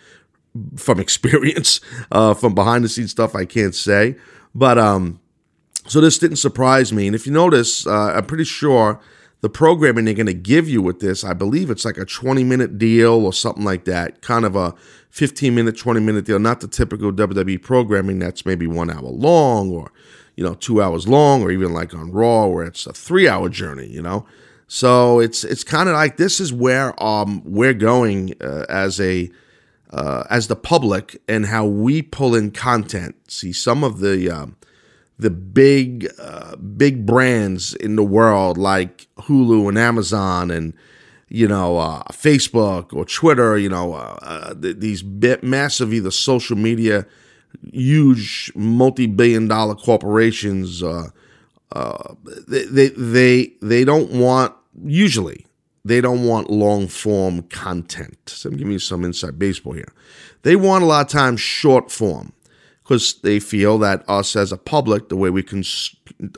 from 0.76 1.00
experience, 1.02 1.80
uh, 2.12 2.34
from 2.34 2.54
behind 2.54 2.84
the 2.84 2.89
scenes 2.89 3.12
stuff. 3.12 3.36
I 3.36 3.46
can't 3.46 3.76
say, 3.76 4.17
but 4.54 4.78
um, 4.78 5.19
so 5.88 6.02
this 6.02 6.17
didn't 6.17 6.38
surprise 6.38 6.91
me. 6.91 7.08
And 7.08 7.15
if 7.15 7.26
you 7.26 7.32
notice, 7.32 7.88
uh, 7.88 8.13
I'm 8.15 8.26
pretty 8.26 8.46
sure 8.46 9.00
the 9.43 9.49
programming 9.49 10.06
they're 10.06 10.13
going 10.15 10.25
to 10.25 10.34
give 10.34 10.67
you 10.67 10.82
with 10.82 10.99
this, 11.01 11.23
I 11.23 11.34
believe 11.34 11.69
it's 11.69 11.86
like 11.86 11.97
a 11.97 12.06
20 12.06 12.43
minute 12.43 12.79
deal 12.79 13.25
or 13.25 13.34
something 13.34 13.63
like 13.63 13.86
that, 13.86 14.21
kind 14.21 14.45
of 14.45 14.56
a 14.56 14.73
15 15.10 15.53
minute, 15.53 15.77
20 15.77 15.99
minute 15.99 16.25
deal, 16.25 16.39
not 16.39 16.62
the 16.62 16.67
typical 16.67 17.12
WWE 17.12 17.62
programming 17.62 18.19
that's 18.19 18.45
maybe 18.45 18.65
one 18.65 18.89
hour 18.89 19.01
long 19.01 19.69
or 19.69 19.91
you 20.36 20.43
know, 20.43 20.56
two 20.56 20.82
hours 20.82 21.08
long, 21.08 21.43
or 21.43 21.51
even 21.51 21.73
like 21.73 21.93
on 21.93 22.12
Raw, 22.12 22.47
where 22.47 22.65
it's 22.65 22.86
a 22.86 22.93
three 22.93 23.27
hour 23.27 23.49
journey, 23.49 23.88
you 23.88 24.01
know. 24.01 24.25
So 24.67 25.19
it's 25.19 25.43
it's 25.43 25.63
kind 25.63 25.89
of 25.89 25.95
like 25.95 26.17
this 26.17 26.39
is 26.39 26.51
where 26.51 27.01
um 27.03 27.43
we're 27.45 27.73
going 27.73 28.34
uh, 28.41 28.65
as 28.69 28.99
a 28.99 29.29
uh, 29.91 30.23
as 30.29 30.47
the 30.47 30.56
public 30.56 31.21
and 31.27 31.45
how 31.45 31.65
we 31.65 32.01
pull 32.01 32.34
in 32.34 32.49
content. 32.49 33.15
See 33.27 33.53
some 33.53 33.84
of 33.84 33.99
the 33.99 34.29
um, 34.29 34.56
the 35.17 35.30
big 35.30 36.10
uh, 36.19 36.56
big 36.56 37.06
brands 37.06 37.73
in 37.76 37.95
the 37.95 38.04
world 38.04 38.58
like 38.58 39.08
Hulu 39.17 39.69
and 39.69 39.78
Amazon 39.78 40.52
and 40.52 40.73
you 41.30 41.47
know 41.47 41.78
uh, 41.78 42.04
Facebook 42.12 42.93
or 42.93 43.06
Twitter. 43.06 43.58
You 43.58 43.69
know 43.69 43.93
uh, 43.93 44.17
uh, 44.21 44.54
th- 44.56 44.78
these 44.78 45.02
bit 45.04 45.43
massive 45.43 45.93
either 45.93 46.12
social 46.12 46.58
media 46.58 47.06
huge 47.71 48.52
multi-billion 48.56 49.47
dollar 49.47 49.76
corporations 49.76 50.82
uh, 50.82 51.10
uh, 51.71 52.15
they, 52.47 52.89
they 52.89 53.54
they 53.62 53.86
don't 53.86 54.12
want 54.12 54.54
usually 54.84 55.45
they 55.86 55.99
don't 55.99 56.23
want 56.23 56.49
long 56.49 56.88
form 56.88 57.43
content. 57.43 58.17
So 58.28 58.49
I'm 58.49 58.58
giving 58.58 58.73
you 58.73 58.80
some 58.80 59.04
inside 59.04 59.38
baseball 59.38 59.73
here. 59.73 59.91
They 60.43 60.56
want 60.56 60.84
a 60.84 60.88
lot 60.88 61.06
of 61.06 61.12
times 61.12 61.41
short 61.41 61.91
form 61.91 62.34
because 62.93 63.19
they 63.21 63.39
feel 63.39 63.77
that 63.79 64.03
us 64.08 64.36
as 64.36 64.51
a 64.51 64.58
public, 64.58 65.10
the 65.10 65.15
way 65.15 65.29
we 65.29 65.41
can 65.43 65.63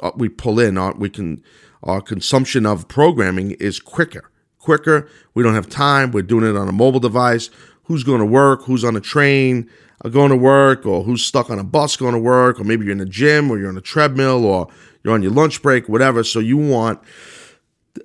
uh, 0.02 0.12
we 0.16 0.30
pull 0.30 0.60
in 0.60 0.78
our 0.78 0.94
we 0.96 1.10
can 1.10 1.44
our 1.84 2.02
consumption 2.02 2.66
of 2.66 2.88
programming 2.88 3.52
is 3.52 3.80
quicker. 3.80 4.32
Quicker. 4.60 5.08
We 5.34 5.44
don't 5.44 5.54
have 5.54 5.70
time. 5.70 6.12
We're 6.12 6.24
doing 6.24 6.46
it 6.46 6.58
on 6.58 6.68
a 6.68 6.72
mobile 6.72 7.00
device. 7.00 7.50
Who's 7.84 8.04
going 8.04 8.20
to 8.20 8.26
work? 8.26 8.64
Who's 8.64 8.84
on 8.84 8.96
a 8.96 9.02
train? 9.02 9.70
going 10.12 10.30
to 10.30 10.38
work 10.38 10.86
or 10.86 11.04
who's 11.04 11.26
stuck 11.26 11.50
on 11.50 11.58
a 11.58 11.64
bus 11.64 11.98
going 11.98 12.14
to 12.14 12.20
work 12.20 12.60
or 12.60 12.64
maybe 12.64 12.86
you're 12.86 12.92
in 12.92 13.00
the 13.00 13.08
gym 13.08 13.50
or 13.50 13.58
you're 13.58 13.70
on 13.70 13.78
a 13.78 13.82
treadmill 13.82 14.46
or 14.46 14.68
you're 15.04 15.14
on 15.14 15.24
your 15.24 15.32
lunch 15.32 15.64
break, 15.64 15.90
whatever. 15.90 16.24
So 16.24 16.38
you 16.38 16.58
want, 16.58 17.00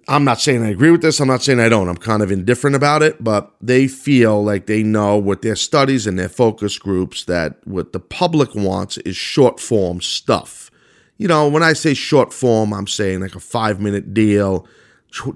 I'm 0.09 0.24
not 0.24 0.40
saying 0.40 0.62
I 0.62 0.70
agree 0.70 0.90
with 0.90 1.03
this. 1.03 1.20
I'm 1.20 1.29
not 1.29 1.42
saying 1.42 1.61
I 1.61 1.68
don't. 1.68 1.88
I'm 1.88 1.96
kind 1.96 2.22
of 2.22 2.31
indifferent 2.31 2.76
about 2.76 3.03
it, 3.03 3.22
but 3.22 3.55
they 3.61 3.88
feel 3.88 4.42
like 4.42 4.66
they 4.66 4.83
know 4.83 5.18
with 5.18 5.42
their 5.42 5.57
studies 5.57 6.07
and 6.07 6.18
their 6.18 6.29
focus 6.29 6.79
groups 6.79 7.24
that 7.24 7.57
what 7.66 7.92
the 7.92 8.00
public 8.00 8.55
wants 8.55 8.98
is 8.98 9.16
short 9.16 9.59
form 9.59 10.00
stuff. 10.00 10.70
You 11.18 11.29
know, 11.29 11.48
when 11.48 11.62
I 11.62 11.72
say 11.72 11.94
short 11.94 12.33
form, 12.33 12.72
I'm 12.72 12.87
saying 12.87 13.20
like 13.20 13.35
a 13.35 13.40
five 13.40 13.81
minute 13.81 14.14
deal 14.14 14.66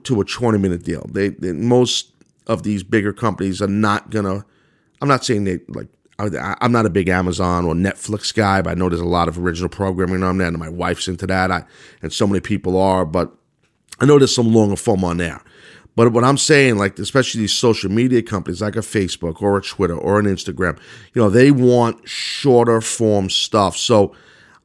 to 0.04 0.20
a 0.20 0.24
20 0.24 0.58
minute 0.58 0.84
deal. 0.84 1.06
They, 1.10 1.30
they 1.30 1.52
most 1.52 2.12
of 2.46 2.62
these 2.62 2.82
bigger 2.82 3.12
companies 3.12 3.60
are 3.60 3.68
not 3.68 4.10
gonna. 4.10 4.44
I'm 5.00 5.08
not 5.08 5.24
saying 5.24 5.44
they 5.44 5.60
like 5.68 5.88
I'm 6.18 6.70
not 6.70 6.86
a 6.86 6.90
big 6.90 7.08
Amazon 7.08 7.64
or 7.64 7.74
Netflix 7.74 8.32
guy, 8.32 8.62
but 8.62 8.70
I 8.70 8.74
know 8.74 8.88
there's 8.88 9.00
a 9.00 9.04
lot 9.04 9.26
of 9.26 9.38
original 9.38 9.68
programming 9.68 10.22
on 10.22 10.38
there, 10.38 10.46
and 10.46 10.58
my 10.58 10.68
wife's 10.68 11.08
into 11.08 11.26
that, 11.26 11.50
I, 11.50 11.64
and 12.02 12.12
so 12.12 12.26
many 12.26 12.40
people 12.40 12.80
are. 12.80 13.04
But 13.04 13.32
I 14.00 14.06
know 14.06 14.18
there's 14.18 14.34
some 14.34 14.52
longer 14.52 14.76
form 14.76 15.04
on 15.04 15.18
there. 15.18 15.40
But 15.96 16.12
what 16.12 16.24
I'm 16.24 16.38
saying, 16.38 16.76
like 16.76 16.98
especially 16.98 17.42
these 17.42 17.52
social 17.52 17.90
media 17.90 18.22
companies 18.22 18.60
like 18.60 18.76
a 18.76 18.80
Facebook 18.80 19.40
or 19.40 19.58
a 19.58 19.62
Twitter 19.62 19.96
or 19.96 20.18
an 20.18 20.26
Instagram, 20.26 20.78
you 21.14 21.22
know, 21.22 21.30
they 21.30 21.52
want 21.52 22.08
shorter 22.08 22.80
form 22.80 23.30
stuff. 23.30 23.76
So 23.76 24.14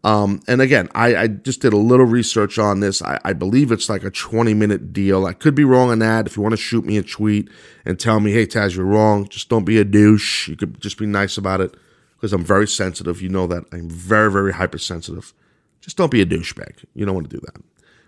um, 0.03 0.41
and 0.47 0.61
again, 0.61 0.87
I, 0.95 1.15
I, 1.15 1.27
just 1.27 1.61
did 1.61 1.73
a 1.73 1.77
little 1.77 2.05
research 2.05 2.57
on 2.57 2.79
this. 2.79 3.01
I, 3.01 3.19
I, 3.25 3.33
believe 3.33 3.69
it's 3.69 3.89
like 3.89 4.05
a 4.05 4.09
20 4.09 4.53
minute 4.53 4.93
deal. 4.93 5.25
I 5.25 5.33
could 5.33 5.55
be 5.55 5.65
wrong 5.65 5.89
on 5.89 5.99
that. 5.99 6.25
If 6.25 6.37
you 6.37 6.41
want 6.41 6.53
to 6.53 6.57
shoot 6.57 6.85
me 6.85 6.97
a 6.97 7.03
tweet 7.03 7.49
and 7.83 7.99
tell 7.99 8.21
me, 8.21 8.31
hey, 8.31 8.45
Taz, 8.45 8.77
you're 8.77 8.85
wrong, 8.85 9.27
just 9.27 9.49
don't 9.49 9.65
be 9.65 9.77
a 9.77 9.83
douche. 9.83 10.47
You 10.47 10.55
could 10.55 10.79
just 10.79 10.97
be 10.97 11.05
nice 11.05 11.37
about 11.37 11.59
it 11.59 11.75
because 12.15 12.31
I'm 12.31 12.45
very 12.45 12.67
sensitive. 12.67 13.21
You 13.21 13.27
know 13.27 13.45
that. 13.47 13.65
I'm 13.73 13.89
very, 13.89 14.31
very 14.31 14.53
hypersensitive. 14.53 15.33
Just 15.81 15.97
don't 15.97 16.11
be 16.11 16.21
a 16.21 16.25
douchebag. 16.25 16.85
You 16.93 17.05
don't 17.05 17.15
want 17.15 17.29
to 17.29 17.35
do 17.35 17.41
that. 17.45 17.61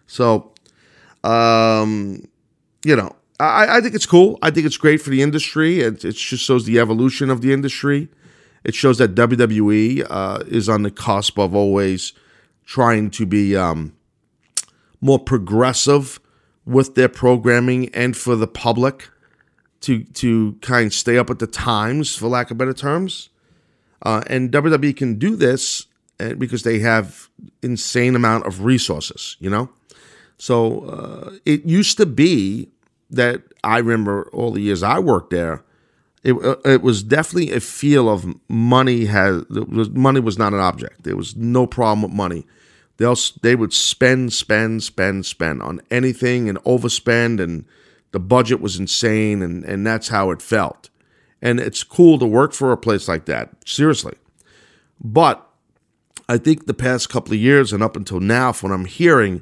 So, 0.08 0.51
um, 1.24 2.24
you 2.84 2.96
know, 2.96 3.16
I, 3.40 3.78
I 3.78 3.82
think 3.82 3.96
it's 3.96 4.06
cool. 4.06 4.38
I 4.42 4.52
think 4.52 4.66
it's 4.66 4.78
great 4.78 5.02
for 5.02 5.10
the 5.10 5.22
industry. 5.22 5.80
It, 5.80 6.06
it 6.06 6.14
just 6.14 6.44
shows 6.44 6.66
the 6.66 6.80
evolution 6.80 7.30
of 7.30 7.42
the 7.42 7.54
industry. 7.54 8.10
It 8.64 8.76
shows 8.76 9.00
that 9.00 9.16
WWE 9.16 10.06
uh, 10.10 10.44
is 10.48 10.70
on 10.70 10.84
the 10.84 10.92
cusp 10.92 11.40
of 11.40 11.56
always 11.56 12.14
trying 12.66 13.10
to 13.12 13.26
be 13.26 13.56
um, 13.56 13.94
more 15.02 15.20
progressive 15.20 16.20
with 16.66 16.94
their 16.96 17.10
programming 17.10 17.90
and 17.90 18.16
for 18.16 18.36
the 18.36 18.48
public 18.48 19.10
to 19.82 20.04
to 20.04 20.54
kind 20.62 20.88
of 20.88 20.94
stay 20.94 21.18
up 21.18 21.30
at 21.30 21.40
the 21.40 21.48
times, 21.48 22.16
for 22.16 22.28
lack 22.28 22.52
of 22.52 22.58
better 22.58 22.74
terms. 22.74 23.30
Uh, 24.04 24.24
and 24.28 24.52
WWE 24.52 24.96
can 24.96 25.18
do 25.18 25.36
this 25.36 25.88
uh, 26.20 26.34
because 26.36 26.64
they 26.64 26.80
have 26.80 27.30
insane 27.62 28.16
amount 28.16 28.46
of 28.46 28.64
resources, 28.64 29.38
you 29.40 29.50
know. 29.50 29.70
So 30.42 30.82
uh, 30.86 31.38
it 31.46 31.66
used 31.66 31.98
to 31.98 32.06
be 32.06 32.70
that 33.10 33.44
I 33.64 33.78
remember 33.78 34.30
all 34.34 34.52
the 34.52 34.62
years 34.62 34.82
I 34.82 34.98
worked 35.00 35.30
there 35.30 35.64
it, 36.24 36.34
uh, 36.34 36.58
it 36.66 36.82
was 36.82 37.04
definitely 37.04 37.52
a 37.52 37.60
feel 37.60 38.10
of 38.10 38.36
money 38.48 39.06
has 39.06 39.44
money 39.50 40.20
was 40.20 40.38
not 40.38 40.54
an 40.54 40.60
object. 40.60 41.04
There 41.04 41.16
was 41.16 41.36
no 41.36 41.66
problem 41.66 42.04
with 42.04 42.12
money. 42.12 42.46
They'll 42.98 43.18
they 43.42 43.56
would 43.56 43.74
spend, 43.74 44.32
spend, 44.34 44.84
spend, 44.84 45.26
spend 45.26 45.64
on 45.64 45.82
anything 45.90 46.48
and 46.48 46.60
overspend, 46.60 47.42
and 47.42 47.66
the 48.12 48.20
budget 48.20 48.62
was 48.62 48.78
insane, 48.78 49.42
and 49.42 49.64
and 49.64 49.86
that's 49.86 50.10
how 50.10 50.30
it 50.30 50.42
felt. 50.42 50.90
And 51.42 51.60
it's 51.60 51.84
cool 51.84 52.20
to 52.20 52.26
work 52.28 52.54
for 52.54 52.72
a 52.72 52.78
place 52.78 53.08
like 53.08 53.26
that, 53.26 53.50
seriously. 53.66 54.14
But 55.04 55.48
I 56.30 56.38
think 56.38 56.68
the 56.68 56.76
past 56.76 57.10
couple 57.10 57.34
of 57.34 57.40
years 57.40 57.74
and 57.74 57.82
up 57.82 57.96
until 57.96 58.20
now, 58.20 58.52
from 58.52 58.70
what 58.70 58.76
I'm 58.76 58.86
hearing, 58.86 59.42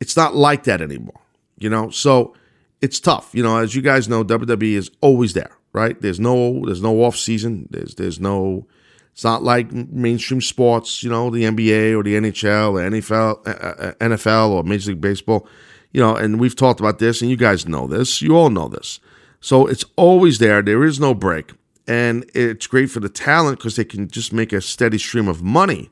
it's 0.00 0.16
not 0.16 0.34
like 0.34 0.64
that 0.64 0.80
anymore. 0.80 1.20
You 1.58 1.70
know, 1.70 1.90
so 1.90 2.34
it's 2.80 2.98
tough. 3.00 3.30
You 3.32 3.42
know, 3.42 3.58
as 3.58 3.74
you 3.74 3.82
guys 3.82 4.08
know, 4.08 4.24
WWE 4.24 4.74
is 4.74 4.90
always 5.00 5.34
there 5.34 5.56
right? 5.72 6.00
There's 6.00 6.20
no 6.20 6.64
there's 6.64 6.82
no 6.82 7.02
off 7.04 7.16
season. 7.16 7.68
There's 7.70 7.94
there's 7.94 8.20
no. 8.20 8.66
It's 9.12 9.24
not 9.24 9.42
like 9.42 9.72
mainstream 9.72 10.40
sports, 10.40 11.02
you 11.02 11.10
know, 11.10 11.30
the 11.30 11.42
NBA 11.42 11.98
or 11.98 12.04
the 12.04 12.14
NHL 12.14 12.72
or 12.72 12.90
NFL, 12.90 13.46
uh, 13.46 13.92
NFL 13.94 14.50
or 14.50 14.62
Major 14.62 14.92
League 14.92 15.00
Baseball, 15.00 15.46
you 15.92 16.00
know. 16.00 16.14
And 16.14 16.38
we've 16.38 16.54
talked 16.54 16.80
about 16.80 17.00
this, 17.00 17.20
and 17.20 17.28
you 17.28 17.36
guys 17.36 17.66
know 17.66 17.86
this. 17.86 18.22
You 18.22 18.36
all 18.36 18.50
know 18.50 18.68
this. 18.68 19.00
So 19.40 19.66
it's 19.66 19.84
always 19.96 20.38
there. 20.38 20.62
There 20.62 20.84
is 20.84 21.00
no 21.00 21.12
break, 21.12 21.52
and 21.88 22.24
it's 22.34 22.68
great 22.68 22.88
for 22.88 23.00
the 23.00 23.08
talent 23.08 23.58
because 23.58 23.76
they 23.76 23.84
can 23.84 24.08
just 24.08 24.32
make 24.32 24.52
a 24.52 24.60
steady 24.60 24.96
stream 24.96 25.28
of 25.28 25.42
money 25.42 25.90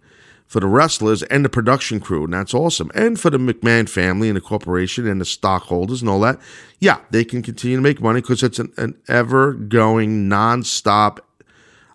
for 0.48 0.60
the 0.60 0.66
wrestlers 0.66 1.22
and 1.24 1.44
the 1.44 1.48
production 1.48 2.00
crew, 2.00 2.24
and 2.24 2.32
that's 2.32 2.54
awesome. 2.54 2.90
And 2.94 3.20
for 3.20 3.28
the 3.28 3.38
McMahon 3.38 3.88
family 3.88 4.28
and 4.28 4.36
the 4.36 4.40
corporation 4.40 5.06
and 5.06 5.20
the 5.20 5.26
stockholders 5.26 6.00
and 6.00 6.08
all 6.08 6.20
that, 6.20 6.40
yeah, 6.80 7.00
they 7.10 7.24
can 7.24 7.42
continue 7.42 7.76
to 7.76 7.82
make 7.82 8.00
money 8.00 8.22
because 8.22 8.42
it's 8.42 8.58
an, 8.58 8.72
an 8.78 8.96
ever 9.08 9.52
going, 9.52 10.28
nonstop 10.28 11.18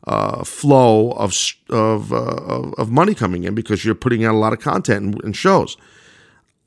uh, 0.05 0.43
flow 0.43 1.11
of 1.13 1.35
of, 1.69 2.13
uh, 2.13 2.71
of 2.77 2.91
money 2.91 3.15
coming 3.15 3.43
in 3.43 3.55
because 3.55 3.83
you're 3.83 3.95
putting 3.95 4.23
out 4.23 4.35
a 4.35 4.37
lot 4.37 4.53
of 4.53 4.59
content 4.59 5.03
and, 5.03 5.23
and 5.23 5.35
shows. 5.35 5.75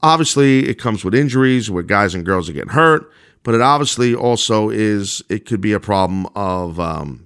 Obviously, 0.03 0.69
it 0.69 0.79
comes 0.79 1.05
with 1.05 1.15
injuries 1.15 1.71
where 1.71 1.83
guys 1.83 2.15
and 2.15 2.27
girls 2.27 2.49
are 2.49 2.53
getting 2.53 2.71
hurt, 2.71 3.11
but 3.45 3.55
it 3.55 3.61
obviously 3.61 4.15
also 4.15 4.71
is 4.71 5.23
it 5.29 5.47
could 5.47 5.61
be 5.61 5.73
a 5.73 5.81
problem 5.81 6.27
of 6.35 6.81
um, 6.81 7.26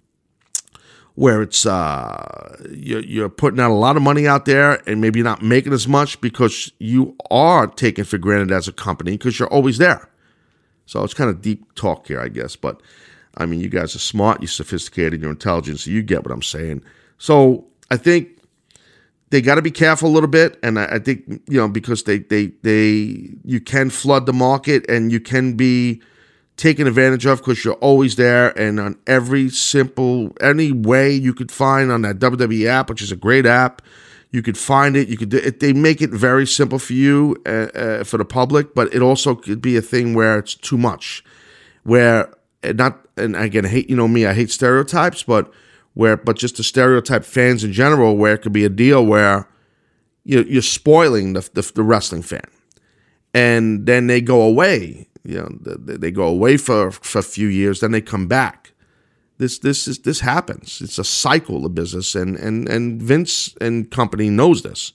where 1.21 1.43
it's 1.43 1.67
uh, 1.67 2.57
you're, 2.73 3.03
you're 3.03 3.29
putting 3.29 3.61
out 3.61 3.71
a 3.71 3.75
lot 3.75 3.95
of 3.95 4.01
money 4.03 4.27
out 4.27 4.47
there 4.47 4.81
and 4.89 5.03
maybe 5.03 5.23
not 5.23 5.43
making 5.43 5.71
as 5.71 5.87
much 5.87 6.19
because 6.23 6.73
you 6.79 7.15
are 7.31 7.67
taken 7.67 8.07
for 8.07 8.17
granted 8.17 8.51
as 8.51 8.67
a 8.67 8.73
company 8.73 9.11
because 9.11 9.39
you're 9.39 9.53
always 9.53 9.77
there. 9.77 10.09
So 10.87 11.05
it's 11.05 11.13
kind 11.13 11.29
of 11.29 11.43
deep 11.43 11.75
talk 11.75 12.07
here, 12.07 12.23
I 12.23 12.29
guess. 12.29 12.57
But 12.57 12.81
I 13.37 13.45
mean, 13.45 13.61
you 13.61 13.69
guys 13.69 13.95
are 13.95 13.99
smart, 13.99 14.41
you're 14.41 14.49
sophisticated, 14.49 15.21
you're 15.21 15.31
intelligent, 15.31 15.81
so 15.81 15.91
you 15.91 16.03
get 16.03 16.25
what 16.25 16.33
I'm 16.33 16.41
saying. 16.41 16.83
So 17.19 17.67
I 17.91 17.99
think 17.99 18.39
they 19.29 19.43
got 19.43 19.57
to 19.57 19.63
be 19.63 19.71
careful 19.71 20.09
a 20.09 20.15
little 20.15 20.27
bit, 20.27 20.59
and 20.63 20.79
I, 20.79 20.87
I 20.87 20.99
think 21.01 21.43
you 21.51 21.59
know 21.59 21.69
because 21.69 22.05
they 22.05 22.21
they 22.21 22.47
they 22.63 23.29
you 23.45 23.61
can 23.61 23.91
flood 23.91 24.25
the 24.25 24.33
market 24.33 24.89
and 24.89 25.13
you 25.13 25.21
can 25.21 25.53
be 25.53 26.01
taken 26.61 26.87
advantage 26.87 27.25
of 27.25 27.39
because 27.39 27.65
you're 27.65 27.75
always 27.75 28.17
there 28.17 28.57
and 28.59 28.79
on 28.79 28.99
every 29.07 29.49
simple 29.49 30.31
any 30.41 30.71
way 30.71 31.11
you 31.11 31.33
could 31.33 31.51
find 31.51 31.91
on 31.91 32.03
that 32.03 32.19
WWE 32.19 32.67
app, 32.67 32.91
which 32.91 33.01
is 33.01 33.11
a 33.11 33.17
great 33.17 33.47
app. 33.47 33.81
You 34.31 34.43
could 34.43 34.59
find 34.59 34.95
it. 34.95 35.09
You 35.09 35.17
could. 35.17 35.33
It, 35.35 35.61
they 35.61 35.73
make 35.73 36.01
it 36.01 36.11
very 36.11 36.47
simple 36.47 36.79
for 36.79 36.93
you 36.93 37.37
uh, 37.47 37.51
uh, 37.51 38.05
for 38.05 38.19
the 38.19 38.25
public, 38.25 38.75
but 38.75 38.95
it 38.95 39.03
also 39.03 39.35
could 39.35 39.61
be 39.61 39.77
a 39.77 39.83
thing 39.83 40.15
where 40.15 40.39
it's 40.39 40.55
too 40.55 40.79
much, 40.79 41.25
where 41.83 42.33
not. 42.63 43.01
And 43.17 43.35
again, 43.35 43.67
I 43.67 43.69
hate 43.69 43.91
you 43.91 43.97
know 43.97 44.07
me. 44.07 44.27
I 44.27 44.35
hate 44.35 44.51
stereotypes, 44.51 45.25
but 45.25 45.51
where 45.95 46.17
but 46.17 46.37
just 46.37 46.57
to 46.57 46.63
stereotype 46.63 47.25
fans 47.25 47.65
in 47.65 47.73
general, 47.73 48.17
where 48.17 48.35
it 48.35 48.43
could 48.43 48.53
be 48.53 48.65
a 48.65 48.69
deal 48.69 49.05
where 49.05 49.49
you're, 50.25 50.47
you're 50.47 50.63
spoiling 50.63 51.33
the, 51.33 51.49
the, 51.55 51.73
the 51.75 51.83
wrestling 51.83 52.23
fan, 52.23 52.47
and 53.35 53.87
then 53.87 54.07
they 54.07 54.21
go 54.21 54.43
away. 54.43 55.09
You 55.25 55.39
know, 55.39 55.49
they, 55.77 56.11
go 56.11 56.27
away 56.27 56.57
for 56.57 56.91
for 56.91 57.19
a 57.19 57.23
few 57.23 57.49
years, 57.49 57.81
then 57.81 57.93
they 57.93 58.01
come 58.01 58.27
back. 58.27 58.73
This 59.39 59.59
this 59.59 59.87
is 59.87 60.01
this 60.01 60.21
happens. 60.21 60.81
It's 60.81 60.99
a 60.99 61.05
cycle 61.05 61.65
of 61.65 61.75
business, 61.75 62.15
and 62.15 62.37
and 62.37 62.69
and 62.69 63.03
Vince 63.03 63.55
and 63.61 63.91
company 63.91 64.31
knows 64.31 64.63
this. 64.63 64.93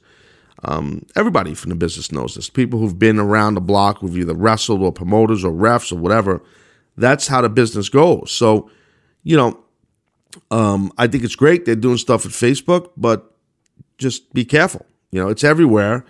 Um, 0.63 1.05
everybody 1.15 1.53
from 1.53 1.69
the 1.69 1.75
business 1.75 2.11
knows 2.11 2.35
this. 2.35 2.49
People 2.49 2.79
who've 2.79 2.97
been 2.97 3.19
around 3.19 3.55
the 3.55 3.61
block, 3.61 3.99
who've 3.99 4.17
either 4.17 4.33
wrestled 4.33 4.81
or 4.81 4.91
promoters 4.91 5.43
or 5.43 5.51
refs 5.51 5.91
or 5.91 5.97
whatever. 5.97 6.41
That's 6.97 7.27
how 7.27 7.41
the 7.41 7.49
business 7.49 7.89
goes. 7.89 8.31
So, 8.31 8.69
you 9.23 9.35
know, 9.35 9.59
um, 10.49 10.91
I 10.97 11.07
think 11.07 11.23
it's 11.23 11.35
great 11.35 11.65
they're 11.65 11.75
doing 11.75 11.97
stuff 11.97 12.23
with 12.23 12.33
Facebook, 12.33 12.91
but 12.97 13.35
just 13.97 14.33
be 14.33 14.45
careful. 14.45 14.85
You 15.11 15.21
know, 15.21 15.29
it's 15.29 15.43
everywhere. 15.43 16.05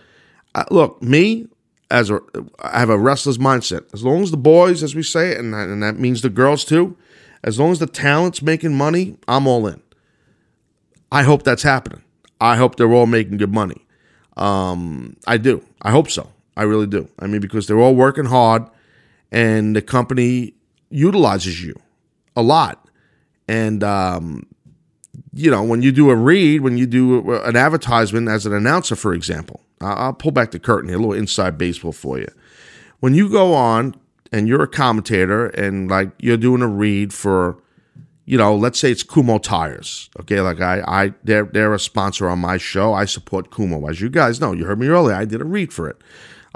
Uh, 0.53 0.65
look, 0.71 1.01
me 1.01 1.47
as 1.91 2.09
a, 2.09 2.19
I 2.59 2.79
have 2.79 2.89
a 2.89 2.97
restless 2.97 3.37
mindset. 3.37 3.93
As 3.93 4.03
long 4.03 4.23
as 4.23 4.31
the 4.31 4.37
boys, 4.37 4.83
as 4.83 4.95
we 4.95 5.03
say, 5.03 5.35
and 5.35 5.53
and 5.53 5.81
that 5.83 5.97
means 5.97 6.21
the 6.21 6.29
girls 6.29 6.65
too, 6.65 6.97
as 7.43 7.59
long 7.59 7.71
as 7.71 7.79
the 7.79 7.87
talent's 7.87 8.41
making 8.41 8.75
money, 8.75 9.17
I'm 9.27 9.47
all 9.47 9.67
in. 9.67 9.81
I 11.11 11.23
hope 11.23 11.43
that's 11.43 11.63
happening. 11.63 12.03
I 12.41 12.57
hope 12.57 12.75
they're 12.75 12.91
all 12.91 13.05
making 13.05 13.37
good 13.37 13.53
money. 13.53 13.85
Um, 14.35 15.15
I 15.25 15.37
do. 15.37 15.63
I 15.81 15.91
hope 15.91 16.09
so. 16.09 16.31
I 16.57 16.63
really 16.63 16.87
do. 16.87 17.09
I 17.19 17.27
mean, 17.27 17.41
because 17.41 17.67
they're 17.67 17.79
all 17.79 17.95
working 17.95 18.25
hard, 18.25 18.63
and 19.31 19.75
the 19.75 19.81
company 19.81 20.53
utilizes 20.89 21.63
you 21.63 21.75
a 22.35 22.41
lot. 22.41 22.89
And 23.47 23.83
um, 23.83 24.47
you 25.33 25.51
know, 25.51 25.63
when 25.63 25.81
you 25.81 25.91
do 25.91 26.09
a 26.09 26.15
read, 26.15 26.61
when 26.61 26.77
you 26.77 26.85
do 26.85 27.35
an 27.43 27.55
advertisement 27.55 28.27
as 28.27 28.45
an 28.45 28.53
announcer, 28.53 28.95
for 28.95 29.13
example, 29.13 29.61
I'll 29.93 30.13
pull 30.13 30.31
back 30.31 30.51
the 30.51 30.59
curtain 30.59 30.89
here, 30.89 30.97
a 30.97 30.99
little 30.99 31.13
inside 31.13 31.57
baseball 31.57 31.91
for 31.91 32.17
you. 32.19 32.27
When 32.99 33.13
you 33.13 33.29
go 33.29 33.53
on 33.53 33.95
and 34.31 34.47
you're 34.47 34.63
a 34.63 34.67
commentator 34.67 35.47
and 35.47 35.89
like 35.89 36.11
you're 36.19 36.37
doing 36.37 36.61
a 36.61 36.67
read 36.67 37.13
for, 37.13 37.61
you 38.25 38.37
know, 38.37 38.55
let's 38.55 38.79
say 38.79 38.91
it's 38.91 39.03
Kumho 39.03 39.41
Tires. 39.41 40.09
Okay, 40.19 40.41
like 40.41 40.61
I, 40.61 40.81
I, 40.87 41.13
they're 41.23 41.45
they're 41.45 41.73
a 41.73 41.79
sponsor 41.79 42.29
on 42.29 42.39
my 42.39 42.57
show. 42.57 42.93
I 42.93 43.05
support 43.05 43.51
Kumho, 43.51 43.89
as 43.89 44.01
you 44.01 44.09
guys 44.09 44.41
know. 44.41 44.51
You 44.51 44.65
heard 44.65 44.79
me 44.79 44.87
earlier. 44.87 45.15
I 45.15 45.25
did 45.25 45.41
a 45.41 45.45
read 45.45 45.71
for 45.71 45.87
it. 45.87 45.97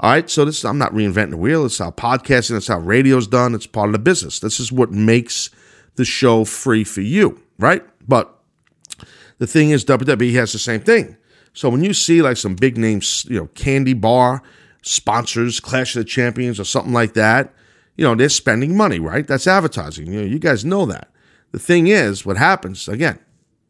All 0.00 0.10
right, 0.10 0.30
so 0.30 0.46
this 0.46 0.64
I'm 0.64 0.78
not 0.78 0.92
reinventing 0.92 1.30
the 1.30 1.36
wheel. 1.36 1.66
It's 1.66 1.78
how 1.78 1.90
podcasting, 1.90 2.56
it's 2.56 2.68
how 2.68 2.78
radio's 2.78 3.26
done. 3.26 3.54
It's 3.54 3.66
part 3.66 3.88
of 3.88 3.92
the 3.92 3.98
business. 3.98 4.40
This 4.40 4.58
is 4.58 4.72
what 4.72 4.90
makes 4.90 5.50
the 5.96 6.06
show 6.06 6.44
free 6.46 6.84
for 6.84 7.02
you, 7.02 7.40
right? 7.58 7.84
But 8.08 8.34
the 9.36 9.46
thing 9.46 9.70
is, 9.70 9.84
WWE 9.84 10.32
has 10.34 10.52
the 10.52 10.58
same 10.58 10.80
thing. 10.80 11.18
So 11.52 11.68
when 11.68 11.84
you 11.84 11.94
see 11.94 12.22
like 12.22 12.36
some 12.36 12.54
big 12.54 12.76
names, 12.76 13.24
you 13.28 13.38
know, 13.38 13.46
candy 13.54 13.94
bar 13.94 14.42
sponsors, 14.82 15.60
Clash 15.60 15.94
of 15.96 16.00
the 16.00 16.04
Champions, 16.08 16.58
or 16.58 16.64
something 16.64 16.92
like 16.92 17.14
that, 17.14 17.52
you 17.96 18.04
know, 18.04 18.14
they're 18.14 18.28
spending 18.28 18.76
money, 18.76 18.98
right? 18.98 19.26
That's 19.26 19.46
advertising. 19.46 20.06
You 20.06 20.20
know, 20.20 20.26
you 20.26 20.38
guys 20.38 20.64
know 20.64 20.86
that. 20.86 21.10
The 21.52 21.58
thing 21.58 21.88
is, 21.88 22.24
what 22.24 22.36
happens 22.36 22.88
again? 22.88 23.18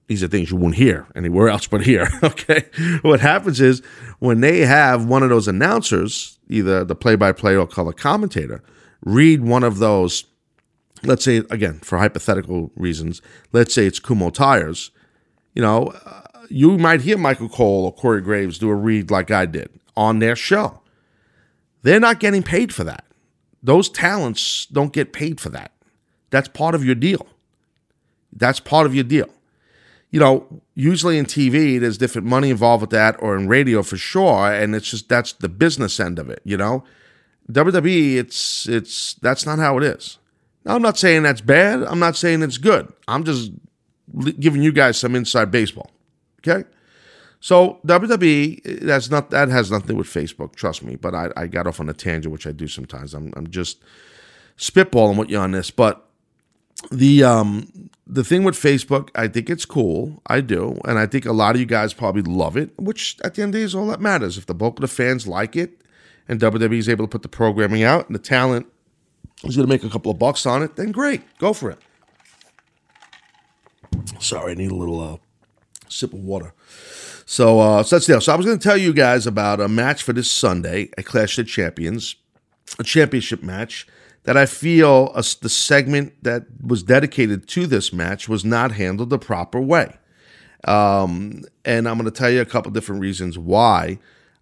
These 0.06 0.22
are 0.22 0.28
things 0.28 0.50
you 0.50 0.56
won't 0.56 0.74
hear 0.74 1.06
anywhere 1.14 1.48
else 1.48 1.66
but 1.66 1.82
here. 1.82 2.08
Okay, 2.22 2.64
what 3.02 3.20
happens 3.20 3.60
is 3.60 3.80
when 4.18 4.40
they 4.40 4.60
have 4.60 5.06
one 5.06 5.22
of 5.22 5.30
those 5.30 5.48
announcers, 5.48 6.38
either 6.48 6.84
the 6.84 6.94
play-by-play 6.94 7.56
or 7.56 7.66
color 7.66 7.92
commentator, 7.92 8.62
read 9.04 9.42
one 9.42 9.64
of 9.64 9.78
those 9.78 10.24
let's 11.02 11.24
say 11.24 11.38
again 11.50 11.78
for 11.80 11.98
hypothetical 11.98 12.70
reasons, 12.76 13.22
let's 13.52 13.74
say 13.74 13.86
it's 13.86 14.00
Kumho 14.00 14.32
Tires, 14.32 14.90
you 15.54 15.62
know, 15.62 15.92
you 16.50 16.76
might 16.76 17.00
hear 17.02 17.16
Michael 17.16 17.48
Cole 17.48 17.84
or 17.84 17.92
Corey 17.92 18.20
Graves 18.20 18.58
do 18.58 18.68
a 18.68 18.74
read 18.74 19.10
like 19.10 19.30
I 19.30 19.46
did 19.46 19.70
on 19.96 20.18
their 20.18 20.36
show. 20.36 20.80
They're 21.82 22.00
not 22.00 22.20
getting 22.20 22.42
paid 22.42 22.74
for 22.74 22.84
that. 22.84 23.04
Those 23.62 23.88
talents 23.88 24.66
don't 24.66 24.92
get 24.92 25.12
paid 25.12 25.40
for 25.40 25.48
that. 25.50 25.72
That's 26.30 26.48
part 26.48 26.74
of 26.74 26.84
your 26.84 26.94
deal. 26.94 27.26
That's 28.32 28.60
part 28.60 28.86
of 28.86 28.94
your 28.94 29.04
deal. 29.04 29.28
You 30.10 30.18
know, 30.18 30.62
usually 30.74 31.18
in 31.18 31.26
TV, 31.26 31.78
there's 31.78 31.98
different 31.98 32.26
money 32.26 32.50
involved 32.50 32.80
with 32.80 32.90
that, 32.90 33.16
or 33.22 33.36
in 33.36 33.48
radio 33.48 33.82
for 33.82 33.96
sure, 33.96 34.52
and 34.52 34.74
it's 34.74 34.90
just 34.90 35.08
that's 35.08 35.32
the 35.32 35.48
business 35.48 36.00
end 36.00 36.18
of 36.18 36.28
it. 36.28 36.40
You 36.44 36.56
know, 36.56 36.84
WWE, 37.52 38.16
it's 38.16 38.68
it's 38.68 39.14
that's 39.14 39.46
not 39.46 39.60
how 39.60 39.78
it 39.78 39.84
is. 39.84 40.18
Now, 40.64 40.74
I'm 40.74 40.82
not 40.82 40.98
saying 40.98 41.22
that's 41.22 41.40
bad. 41.40 41.84
I'm 41.84 42.00
not 42.00 42.16
saying 42.16 42.42
it's 42.42 42.58
good. 42.58 42.92
I'm 43.06 43.24
just 43.24 43.52
giving 44.40 44.62
you 44.62 44.72
guys 44.72 44.98
some 44.98 45.14
inside 45.14 45.50
baseball. 45.50 45.90
Okay. 46.46 46.68
So 47.40 47.80
WWE, 47.86 48.80
that's 48.82 49.10
not 49.10 49.30
that 49.30 49.48
has 49.48 49.70
nothing 49.70 49.96
with 49.96 50.06
Facebook. 50.06 50.54
Trust 50.54 50.82
me. 50.82 50.96
But 50.96 51.14
I, 51.14 51.30
I 51.36 51.46
got 51.46 51.66
off 51.66 51.80
on 51.80 51.88
a 51.88 51.94
tangent, 51.94 52.32
which 52.32 52.46
I 52.46 52.52
do 52.52 52.68
sometimes. 52.68 53.14
I'm 53.14 53.32
I'm 53.36 53.48
just 53.48 53.78
spitballing 54.58 55.16
with 55.16 55.30
you 55.30 55.38
on 55.38 55.52
this. 55.52 55.70
But 55.70 56.06
the 56.90 57.24
um 57.24 57.90
the 58.06 58.24
thing 58.24 58.44
with 58.44 58.56
Facebook, 58.56 59.08
I 59.14 59.28
think 59.28 59.48
it's 59.48 59.64
cool. 59.64 60.20
I 60.26 60.40
do, 60.40 60.78
and 60.84 60.98
I 60.98 61.06
think 61.06 61.24
a 61.24 61.32
lot 61.32 61.54
of 61.54 61.60
you 61.60 61.66
guys 61.66 61.94
probably 61.94 62.22
love 62.22 62.56
it. 62.56 62.70
Which 62.78 63.16
at 63.24 63.34
the 63.34 63.42
end 63.42 63.50
of 63.50 63.52
the 63.54 63.58
day 63.60 63.64
is 63.64 63.74
all 63.74 63.86
that 63.86 64.00
matters. 64.00 64.36
If 64.36 64.46
the 64.46 64.54
bulk 64.54 64.78
of 64.78 64.82
the 64.82 64.88
fans 64.88 65.26
like 65.26 65.56
it, 65.56 65.80
and 66.28 66.40
WWE 66.40 66.78
is 66.78 66.88
able 66.88 67.04
to 67.04 67.10
put 67.10 67.22
the 67.22 67.28
programming 67.28 67.82
out, 67.82 68.06
and 68.06 68.14
the 68.14 68.20
talent 68.20 68.66
is 69.44 69.56
going 69.56 69.66
to 69.66 69.72
make 69.72 69.84
a 69.84 69.88
couple 69.88 70.10
of 70.10 70.18
bucks 70.18 70.44
on 70.44 70.62
it, 70.62 70.76
then 70.76 70.92
great, 70.92 71.22
go 71.38 71.52
for 71.52 71.70
it. 71.70 71.78
Sorry, 74.18 74.52
I 74.52 74.54
need 74.54 74.70
a 74.70 74.74
little 74.74 75.00
uh, 75.00 75.16
sip 75.90 76.12
of 76.12 76.20
water. 76.20 76.52
So, 77.26 77.60
uh, 77.60 77.82
so 77.82 77.96
that's 77.96 78.06
there. 78.06 78.20
So 78.20 78.32
I 78.32 78.36
was 78.36 78.46
going 78.46 78.58
to 78.58 78.62
tell 78.62 78.76
you 78.76 78.92
guys 78.92 79.26
about 79.26 79.60
a 79.60 79.68
match 79.68 80.02
for 80.02 80.12
this 80.12 80.30
Sunday 80.30 80.90
at 80.98 81.04
Clash 81.04 81.38
of 81.38 81.46
Champions, 81.46 82.16
a 82.78 82.82
championship 82.84 83.42
match 83.42 83.86
that 84.24 84.36
I 84.36 84.46
feel 84.46 85.12
a, 85.14 85.22
the 85.40 85.48
segment 85.48 86.12
that 86.22 86.44
was 86.60 86.82
dedicated 86.82 87.48
to 87.48 87.66
this 87.66 87.92
match 87.92 88.28
was 88.28 88.44
not 88.44 88.72
handled 88.72 89.10
the 89.10 89.18
proper 89.18 89.60
way. 89.60 89.96
Um, 90.64 91.44
and 91.64 91.88
I'm 91.88 91.96
going 91.98 92.10
to 92.10 92.16
tell 92.16 92.30
you 92.30 92.40
a 92.40 92.46
couple 92.46 92.70
different 92.70 93.00
reasons 93.00 93.38
why 93.38 93.98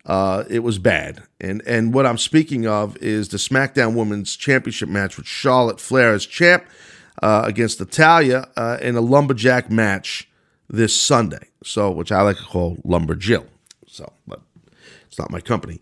uh, 0.06 0.44
it 0.48 0.60
was 0.60 0.78
bad. 0.78 1.22
And 1.40 1.62
and 1.66 1.94
what 1.94 2.06
I'm 2.06 2.18
speaking 2.18 2.66
of 2.66 2.96
is 2.96 3.28
the 3.28 3.36
SmackDown 3.36 3.94
Women's 3.94 4.34
Championship 4.34 4.88
match 4.88 5.16
with 5.16 5.26
Charlotte 5.26 5.80
Flair 5.80 6.12
as 6.12 6.26
champ 6.26 6.64
uh, 7.22 7.42
against 7.44 7.78
Natalya 7.78 8.48
uh, 8.56 8.78
in 8.80 8.96
a 8.96 9.00
lumberjack 9.00 9.70
match 9.70 10.27
this 10.68 10.96
Sunday. 10.96 11.48
So, 11.64 11.90
which 11.90 12.12
I 12.12 12.22
like 12.22 12.36
to 12.36 12.44
call 12.44 12.78
Lumber 12.84 13.14
Jill. 13.14 13.46
So, 13.86 14.12
but 14.26 14.40
it's 15.06 15.18
not 15.18 15.30
my 15.30 15.40
company. 15.40 15.80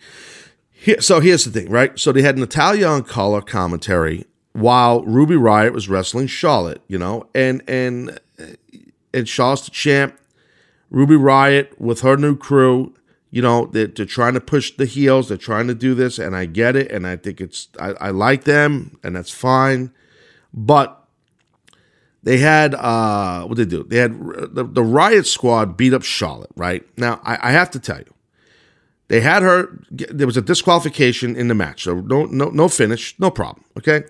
Here, 0.71 1.01
so 1.01 1.21
here's 1.21 1.45
the 1.45 1.51
thing, 1.51 1.71
right? 1.71 1.99
So 1.99 2.13
they 2.13 2.23
had 2.23 2.39
Natalya 2.39 2.87
on 2.87 3.03
color 3.03 3.41
commentary 3.41 4.25
while 4.53 5.03
Ruby 5.05 5.35
Riott 5.35 5.73
was 5.73 5.89
wrestling 5.89 6.29
Charlotte, 6.29 6.81
you 6.89 6.99
know, 6.99 7.29
and 7.35 7.63
and 7.69 8.19
and 9.13 9.29
Charlotte's 9.29 9.65
the 9.65 9.71
champ. 9.71 10.19
Ruby 10.91 11.17
Riott 11.17 11.79
with 11.81 12.03
her 12.03 12.17
new 12.17 12.37
crew 12.37 12.95
you 13.37 13.43
know, 13.43 13.67
they're, 13.67 13.89
they're, 13.89 14.07
trying 14.07 14.33
to 14.33 14.41
push 14.41 14.71
the 14.77 14.87
heels. 14.87 15.29
They're 15.29 15.37
trying 15.37 15.67
to 15.67 15.75
do 15.75 15.95
this, 15.95 16.19
and 16.19 16.35
I 16.35 16.47
get 16.47 16.75
it, 16.75 16.91
and 16.91 17.07
I 17.07 17.17
think 17.17 17.41
it's 17.41 17.69
I, 17.79 17.91
I 18.01 18.11
like 18.11 18.45
them, 18.45 18.99
and 19.03 19.15
that's 19.17 19.31
fine. 19.31 19.93
But 20.55 21.06
they 22.27 22.39
had 22.39 22.75
uh, 22.75 23.45
what 23.45 23.57
did 23.57 23.71
they 23.71 23.77
do? 23.77 23.85
They 23.85 23.99
had 23.99 24.19
the, 24.19 24.65
the 24.65 24.83
Riott 24.83 25.27
Squad 25.27 25.77
beat 25.77 25.95
up 25.95 26.03
Charlotte. 26.03 26.51
Right 26.57 26.85
now, 26.99 27.21
I, 27.23 27.39
I 27.41 27.51
have 27.53 27.71
to 27.71 27.79
tell 27.79 27.99
you, 27.99 28.13
they 29.07 29.21
had 29.21 29.45
her. 29.45 29.79
There 29.93 30.27
was 30.27 30.37
a 30.37 30.43
disqualification 30.43 31.37
in 31.37 31.47
the 31.47 31.55
match, 31.55 31.85
so 31.85 32.01
no 32.01 32.25
no 32.25 32.49
no 32.49 32.67
finish, 32.67 33.15
no 33.21 33.31
problem. 33.31 33.65
Okay. 33.79 34.03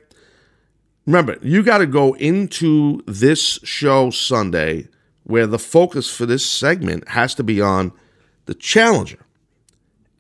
Remember, 1.05 1.37
you 1.42 1.62
got 1.62 1.79
to 1.79 1.87
go 1.87 2.14
into 2.14 3.02
this 3.07 3.61
show 3.62 4.09
Sunday 4.09 4.88
where 5.24 5.46
the 5.46 5.59
focus 5.59 6.11
for 6.11 6.24
this 6.24 6.44
segment 6.44 7.07
has 7.09 7.35
to 7.35 7.44
be 7.44 7.61
on 7.61 7.92
the 8.46 8.55
challenger 8.55 9.26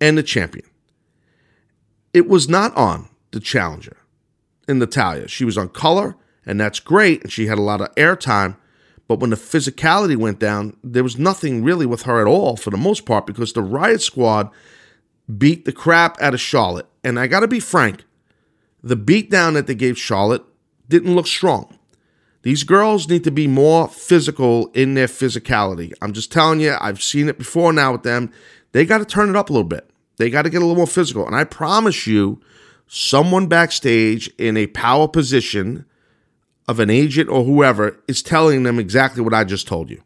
and 0.02 0.18
the 0.18 0.22
champion. 0.22 0.66
It 2.12 2.28
was 2.28 2.46
not 2.46 2.76
on 2.76 3.08
the 3.30 3.40
challenger 3.40 3.96
in 4.68 4.80
Natalya. 4.80 5.28
She 5.28 5.46
was 5.46 5.56
on 5.56 5.70
color, 5.70 6.14
and 6.46 6.60
that's 6.60 6.80
great, 6.80 7.22
and 7.22 7.32
she 7.32 7.46
had 7.46 7.58
a 7.58 7.62
lot 7.62 7.80
of 7.80 7.94
airtime. 7.96 8.56
But 9.08 9.20
when 9.20 9.30
the 9.30 9.36
physicality 9.36 10.16
went 10.16 10.38
down, 10.38 10.76
there 10.82 11.02
was 11.02 11.18
nothing 11.18 11.62
really 11.62 11.86
with 11.86 12.02
her 12.02 12.20
at 12.20 12.26
all 12.26 12.56
for 12.56 12.70
the 12.70 12.76
most 12.76 13.04
part 13.04 13.26
because 13.26 13.52
the 13.52 13.62
Riott 13.62 14.00
Squad 14.00 14.50
beat 15.36 15.64
the 15.64 15.72
crap 15.72 16.20
out 16.20 16.34
of 16.34 16.40
Charlotte. 16.40 16.86
And 17.04 17.18
I 17.18 17.26
got 17.26 17.40
to 17.40 17.48
be 17.48 17.60
frank, 17.60 18.04
the 18.82 18.96
beatdown 18.96 19.54
that 19.54 19.66
they 19.66 19.74
gave 19.74 19.98
Charlotte 19.98 20.42
didn't 20.88 21.14
look 21.14 21.26
strong. 21.26 21.78
These 22.42 22.62
girls 22.62 23.08
need 23.08 23.24
to 23.24 23.32
be 23.32 23.48
more 23.48 23.88
physical 23.88 24.68
in 24.68 24.94
their 24.94 25.08
physicality. 25.08 25.92
I'm 26.00 26.12
just 26.12 26.30
telling 26.30 26.60
you, 26.60 26.76
I've 26.80 27.02
seen 27.02 27.28
it 27.28 27.38
before 27.38 27.72
now 27.72 27.92
with 27.92 28.04
them. 28.04 28.32
They 28.70 28.84
got 28.84 28.98
to 28.98 29.04
turn 29.04 29.28
it 29.28 29.36
up 29.36 29.50
a 29.50 29.52
little 29.52 29.68
bit. 29.68 29.90
They 30.16 30.30
got 30.30 30.42
to 30.42 30.50
get 30.50 30.58
a 30.58 30.64
little 30.64 30.76
more 30.76 30.86
physical. 30.86 31.26
And 31.26 31.34
I 31.34 31.44
promise 31.44 32.06
you, 32.06 32.40
someone 32.86 33.48
backstage 33.48 34.28
in 34.38 34.56
a 34.56 34.68
power 34.68 35.08
position 35.08 35.86
of 36.68 36.80
an 36.80 36.90
agent 36.90 37.28
or 37.28 37.44
whoever 37.44 38.00
is 38.08 38.22
telling 38.22 38.62
them 38.64 38.78
exactly 38.78 39.22
what 39.22 39.34
I 39.34 39.44
just 39.44 39.68
told 39.68 39.90
you. 39.90 40.02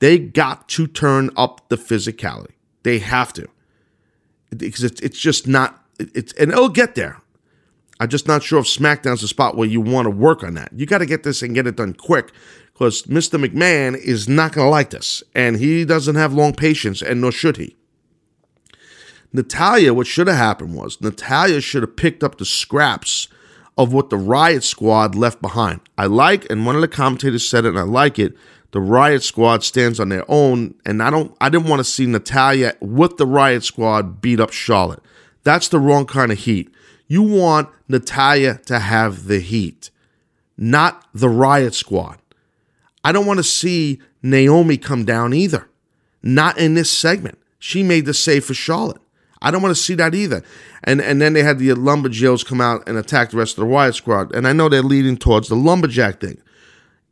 They 0.00 0.18
got 0.18 0.68
to 0.70 0.86
turn 0.86 1.30
up 1.36 1.68
the 1.68 1.76
physicality. 1.76 2.54
They 2.82 2.98
have 2.98 3.32
to. 3.34 3.48
Because 4.56 4.82
it's, 4.82 5.00
it's 5.00 5.18
just 5.18 5.46
not, 5.46 5.84
it's, 5.98 6.32
and 6.32 6.50
it'll 6.50 6.68
get 6.68 6.94
there. 6.94 7.20
I'm 8.00 8.08
just 8.08 8.26
not 8.26 8.42
sure 8.42 8.58
if 8.58 8.64
SmackDown's 8.64 9.20
the 9.20 9.28
spot 9.28 9.56
where 9.56 9.68
you 9.68 9.80
want 9.80 10.06
to 10.06 10.10
work 10.10 10.42
on 10.42 10.54
that. 10.54 10.72
You 10.74 10.86
got 10.86 10.98
to 10.98 11.06
get 11.06 11.22
this 11.22 11.42
and 11.42 11.54
get 11.54 11.66
it 11.66 11.76
done 11.76 11.92
quick 11.92 12.32
because 12.72 13.02
Mr. 13.02 13.42
McMahon 13.42 13.94
is 13.94 14.26
not 14.26 14.52
going 14.52 14.66
to 14.66 14.70
like 14.70 14.88
this. 14.90 15.22
And 15.34 15.56
he 15.58 15.84
doesn't 15.84 16.16
have 16.16 16.32
long 16.32 16.54
patience, 16.54 17.02
and 17.02 17.20
nor 17.20 17.30
should 17.30 17.58
he. 17.58 17.76
Natalya, 19.32 19.94
what 19.94 20.06
should 20.06 20.26
have 20.26 20.38
happened 20.38 20.74
was 20.74 21.00
Natalya 21.00 21.60
should 21.60 21.82
have 21.82 21.96
picked 21.96 22.24
up 22.24 22.38
the 22.38 22.44
scraps 22.44 23.28
of 23.78 23.92
what 23.92 24.10
the 24.10 24.16
Riott 24.16 24.62
Squad 24.62 25.14
left 25.14 25.40
behind. 25.40 25.80
I 25.96 26.06
like, 26.06 26.50
and 26.50 26.66
one 26.66 26.74
of 26.74 26.80
the 26.80 26.88
commentators 26.88 27.48
said 27.48 27.64
it, 27.64 27.70
and 27.70 27.78
I 27.78 27.82
like 27.82 28.18
it. 28.18 28.36
The 28.72 28.78
Riott 28.78 29.22
Squad 29.22 29.64
stands 29.64 29.98
on 29.98 30.10
their 30.10 30.24
own, 30.28 30.74
and 30.86 31.02
I 31.02 31.10
don't. 31.10 31.34
I 31.40 31.48
didn't 31.48 31.68
want 31.68 31.80
to 31.80 31.84
see 31.84 32.06
Natalya 32.06 32.74
with 32.80 33.16
the 33.16 33.26
Riott 33.26 33.64
Squad 33.64 34.20
beat 34.20 34.40
up 34.40 34.52
Charlotte. 34.52 35.02
That's 35.42 35.68
the 35.68 35.78
wrong 35.78 36.06
kind 36.06 36.30
of 36.30 36.38
heat. 36.38 36.72
You 37.08 37.22
want 37.22 37.68
Natalya 37.88 38.60
to 38.66 38.78
have 38.78 39.26
the 39.26 39.40
heat, 39.40 39.90
not 40.56 41.04
the 41.12 41.26
Riott 41.26 41.74
Squad. 41.74 42.18
I 43.02 43.12
don't 43.12 43.26
want 43.26 43.38
to 43.38 43.44
see 43.44 44.00
Naomi 44.22 44.76
come 44.76 45.04
down 45.04 45.32
either. 45.32 45.68
Not 46.22 46.58
in 46.58 46.74
this 46.74 46.90
segment. 46.90 47.38
She 47.58 47.82
made 47.82 48.04
the 48.06 48.14
save 48.14 48.44
for 48.44 48.54
Charlotte. 48.54 49.00
I 49.42 49.50
don't 49.50 49.62
want 49.62 49.74
to 49.74 49.82
see 49.82 49.94
that 49.94 50.14
either. 50.14 50.42
And 50.84 51.00
and 51.00 51.20
then 51.20 51.32
they 51.32 51.42
had 51.42 51.58
the 51.58 51.70
lumberjills 51.70 52.44
come 52.44 52.60
out 52.60 52.86
and 52.88 52.98
attack 52.98 53.30
the 53.30 53.38
rest 53.38 53.58
of 53.58 53.66
the 53.66 53.72
Riott 53.72 53.94
Squad. 53.94 54.34
And 54.34 54.46
I 54.46 54.52
know 54.52 54.68
they're 54.68 54.82
leading 54.82 55.16
towards 55.16 55.48
the 55.48 55.56
lumberjack 55.56 56.20
thing. 56.20 56.40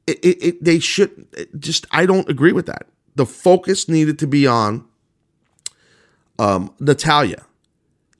It, 0.07 0.19
it, 0.25 0.45
it 0.45 0.65
they 0.65 0.79
should 0.79 1.27
it 1.33 1.59
just 1.59 1.87
I 1.91 2.07
don't 2.07 2.29
agree 2.29 2.53
with 2.53 2.67
that. 2.67 2.87
The 3.15 3.27
focus 3.27 3.89
needed 3.89 4.19
to 4.21 4.27
be 4.27 4.47
on 4.47 4.87
um, 6.39 6.73
Natalya. 6.79 7.45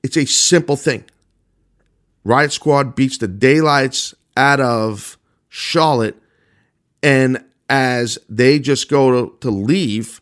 It's 0.03 0.17
a 0.17 0.25
simple 0.25 0.75
thing. 0.75 1.05
Riott 2.25 2.51
Squad 2.51 2.95
beats 2.95 3.17
the 3.17 3.27
daylights 3.27 4.13
out 4.35 4.59
of 4.59 5.17
Charlotte, 5.49 6.15
and 7.01 7.43
as 7.69 8.17
they 8.27 8.59
just 8.59 8.89
go 8.89 9.11
to, 9.11 9.37
to 9.39 9.51
leave, 9.51 10.21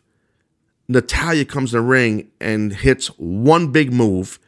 Natalya 0.88 1.44
comes 1.44 1.74
in 1.74 1.80
the 1.80 1.86
ring 1.86 2.30
and 2.40 2.72
hits 2.72 3.08
one 3.18 3.70
big 3.70 3.92
move 3.92 4.38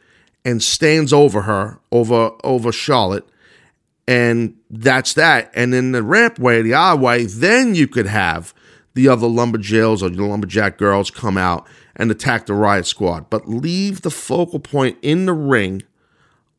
and 0.43 0.61
stands 0.61 1.13
over 1.13 1.43
her, 1.43 1.79
over 1.91 2.31
over 2.43 2.71
Charlotte, 2.71 3.27
and 4.07 4.55
that's 4.69 5.13
that. 5.13 5.51
And 5.53 5.73
then 5.73 5.91
the 5.91 6.01
rampway, 6.01 6.63
the 6.63 6.73
aisle 6.73 6.97
way, 6.97 7.25
then 7.25 7.75
you 7.75 7.87
could 7.87 8.07
have 8.07 8.53
the 8.93 9.07
other 9.07 9.27
lumberjills 9.27 10.01
or 10.01 10.09
the 10.09 10.23
lumberjack 10.23 10.77
girls 10.77 11.11
come 11.11 11.37
out 11.37 11.67
and 11.95 12.09
attack 12.11 12.45
the 12.45 12.53
Riott 12.53 12.85
Squad. 12.85 13.29
But 13.29 13.47
leave 13.47 14.01
the 14.01 14.09
focal 14.09 14.59
point 14.59 14.97
in 15.01 15.25
the 15.25 15.33
ring 15.33 15.83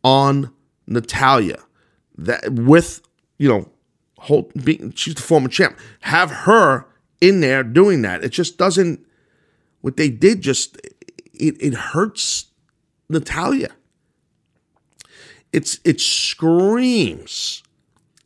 on 0.04 0.52
Natalya. 0.86 1.58
That 2.16 2.52
with, 2.52 3.02
you 3.38 3.48
know, 3.48 3.68
hold 4.18 4.52
being 4.64 4.92
she's 4.92 5.16
the 5.16 5.22
former 5.22 5.48
champ. 5.48 5.76
Have 6.00 6.30
her 6.30 6.86
in 7.20 7.40
there 7.40 7.64
doing 7.64 8.02
that. 8.02 8.22
It 8.22 8.30
just 8.30 8.58
doesn't 8.58 9.04
what 9.82 9.96
they 9.96 10.08
did 10.08 10.40
just 10.40 10.76
it, 11.34 11.60
it 11.60 11.74
hurts 11.74 12.46
Natalya. 13.08 13.70
It's 15.52 15.78
it 15.84 16.00
screams 16.00 17.62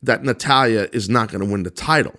that 0.01 0.23
Natalya 0.23 0.87
is 0.93 1.09
not 1.09 1.29
going 1.29 1.43
to 1.43 1.51
win 1.51 1.63
the 1.63 1.69
title. 1.69 2.15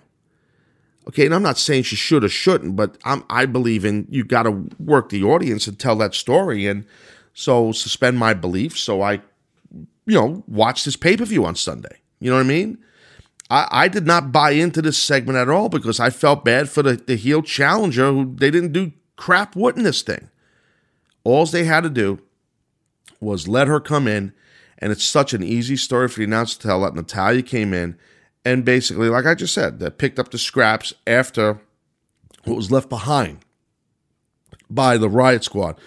Okay, 1.07 1.25
and 1.25 1.33
I'm 1.33 1.41
not 1.41 1.57
saying 1.57 1.83
she 1.83 1.95
should 1.95 2.23
or 2.23 2.29
shouldn't, 2.29 2.75
but 2.75 2.97
I'm 3.03 3.23
I 3.29 3.47
believe 3.47 3.83
in 3.83 4.05
you 4.09 4.23
got 4.23 4.43
to 4.43 4.69
work 4.77 5.09
the 5.09 5.23
audience 5.23 5.65
and 5.65 5.79
tell 5.79 5.95
that 5.95 6.13
story, 6.13 6.67
and 6.67 6.85
so 7.33 7.71
suspend 7.71 8.19
my 8.19 8.35
belief. 8.35 8.77
So 8.77 9.01
I, 9.01 9.13
you 10.05 10.13
know, 10.13 10.43
watch 10.47 10.83
this 10.83 10.95
pay 10.95 11.17
per 11.17 11.25
view 11.25 11.45
on 11.45 11.55
Sunday. 11.55 11.97
You 12.19 12.29
know 12.29 12.35
what 12.35 12.45
I 12.45 12.49
mean? 12.49 12.77
I, 13.49 13.67
I 13.71 13.87
did 13.87 14.05
not 14.05 14.31
buy 14.31 14.51
into 14.51 14.81
this 14.81 14.97
segment 14.99 15.39
at 15.39 15.49
all 15.49 15.69
because 15.69 15.99
I 15.99 16.11
felt 16.11 16.45
bad 16.45 16.69
for 16.69 16.83
the, 16.83 16.93
the 16.93 17.15
heel 17.15 17.41
challenger 17.41 18.11
who 18.11 18.35
they 18.35 18.51
didn't 18.51 18.73
do 18.73 18.91
crap 19.19 19.55
wouldn't 19.55 19.83
this 19.83 20.01
thing. 20.01 20.29
All 21.23 21.45
they 21.45 21.65
had 21.65 21.81
to 21.81 21.89
do 21.89 22.19
was 23.19 23.47
let 23.47 23.67
her 23.67 23.79
come 23.79 24.07
in, 24.07 24.33
and 24.77 24.91
it's 24.91 25.03
such 25.03 25.33
an 25.33 25.43
easy 25.43 25.75
story 25.75 26.07
for 26.07 26.19
the 26.19 26.23
announcer 26.23 26.55
to 26.59 26.67
tell 26.67 26.81
that 26.81 26.95
Natalya 26.95 27.41
came 27.41 27.73
in 27.73 27.97
and 28.45 28.63
basically, 28.63 29.09
like 29.09 29.25
I 29.25 29.35
just 29.35 29.53
said, 29.53 29.79
that 29.79 29.97
picked 29.97 30.19
up 30.19 30.31
the 30.31 30.37
scraps 30.37 30.93
after 31.05 31.59
what 32.45 32.55
was 32.55 32.71
left 32.71 32.89
behind 32.89 33.39
by 34.69 34.97
the 34.97 35.09
Riott 35.09 35.43
Squad. 35.43 35.77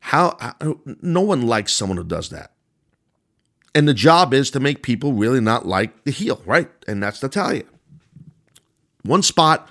How, 0.00 0.36
how 0.40 0.80
no 1.00 1.20
one 1.20 1.46
likes 1.46 1.72
someone 1.72 1.96
who 1.96 2.04
does 2.04 2.30
that. 2.30 2.50
And 3.74 3.86
the 3.86 3.94
job 3.94 4.34
is 4.34 4.50
to 4.50 4.60
make 4.60 4.82
people 4.82 5.12
really 5.12 5.40
not 5.40 5.64
like 5.64 6.04
the 6.04 6.10
heel, 6.10 6.42
right? 6.44 6.68
And 6.88 7.02
that's 7.02 7.22
Natalya. 7.22 7.62
One 9.02 9.22
spot, 9.22 9.68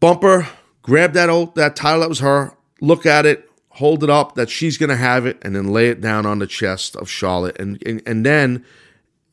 bumper, 0.00 0.48
grab 0.88 1.12
that 1.12 1.28
old 1.28 1.54
that 1.54 1.76
title 1.76 2.00
that 2.00 2.08
was 2.08 2.20
her, 2.20 2.54
look 2.80 3.04
at 3.04 3.26
it, 3.26 3.48
hold 3.68 4.02
it 4.02 4.08
up 4.10 4.34
that 4.36 4.48
she's 4.48 4.78
gonna 4.78 4.96
have 4.96 5.26
it, 5.26 5.38
and 5.42 5.54
then 5.54 5.68
lay 5.68 5.88
it 5.88 6.00
down 6.00 6.24
on 6.24 6.38
the 6.38 6.46
chest 6.46 6.96
of 6.96 7.08
Charlotte, 7.08 7.58
and 7.60 7.80
and, 7.86 8.02
and 8.06 8.26
then. 8.26 8.64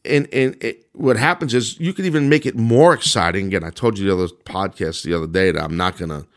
And, 0.08 0.32
and 0.32 0.56
it, 0.64 0.86
what 0.94 1.18
happens 1.18 1.56
is 1.56 1.80
you 1.80 1.92
can 1.92 2.06
even 2.06 2.30
make 2.30 2.46
it 2.46 2.56
more 2.56 2.94
exciting. 2.94 3.48
Again, 3.48 3.64
I 3.64 3.72
told 3.72 3.98
you 3.98 4.06
the 4.06 4.14
other 4.14 4.28
podcast 4.28 5.04
the 5.04 5.16
other 5.16 5.26
day 5.26 5.50
that 5.50 5.60
I'm 5.60 5.76
not 5.76 5.98
gonna 5.98 6.28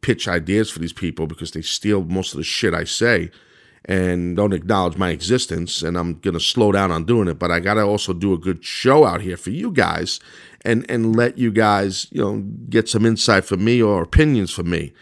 pitch 0.00 0.26
ideas 0.26 0.68
for 0.68 0.80
these 0.80 0.92
people 0.92 1.28
because 1.28 1.52
they 1.52 1.62
steal 1.62 2.02
most 2.02 2.32
of 2.32 2.38
the 2.38 2.42
shit 2.42 2.74
I 2.74 2.82
say 2.82 3.30
and 3.86 4.36
don't 4.36 4.52
acknowledge 4.54 4.96
my 4.96 5.10
existence 5.10 5.82
and 5.82 5.98
I'm 5.98 6.14
going 6.20 6.34
to 6.34 6.40
slow 6.40 6.72
down 6.72 6.90
on 6.90 7.04
doing 7.04 7.28
it 7.28 7.38
but 7.38 7.50
I 7.50 7.60
got 7.60 7.74
to 7.74 7.82
also 7.82 8.12
do 8.12 8.32
a 8.32 8.38
good 8.38 8.64
show 8.64 9.04
out 9.04 9.20
here 9.20 9.36
for 9.36 9.50
you 9.50 9.70
guys 9.70 10.20
and 10.64 10.86
and 10.88 11.14
let 11.14 11.38
you 11.38 11.50
guys, 11.50 12.08
you 12.10 12.20
know, 12.20 12.38
get 12.68 12.88
some 12.88 13.04
insight 13.04 13.44
from 13.44 13.64
me 13.64 13.82
or 13.82 14.02
opinions 14.02 14.50
from 14.50 14.70
me. 14.70 14.92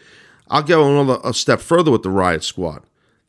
I'll 0.48 0.62
go 0.62 1.00
another 1.00 1.20
a 1.24 1.32
step 1.32 1.60
further 1.60 1.90
with 1.90 2.02
the 2.02 2.10
Riott 2.10 2.42
Squad. 2.42 2.82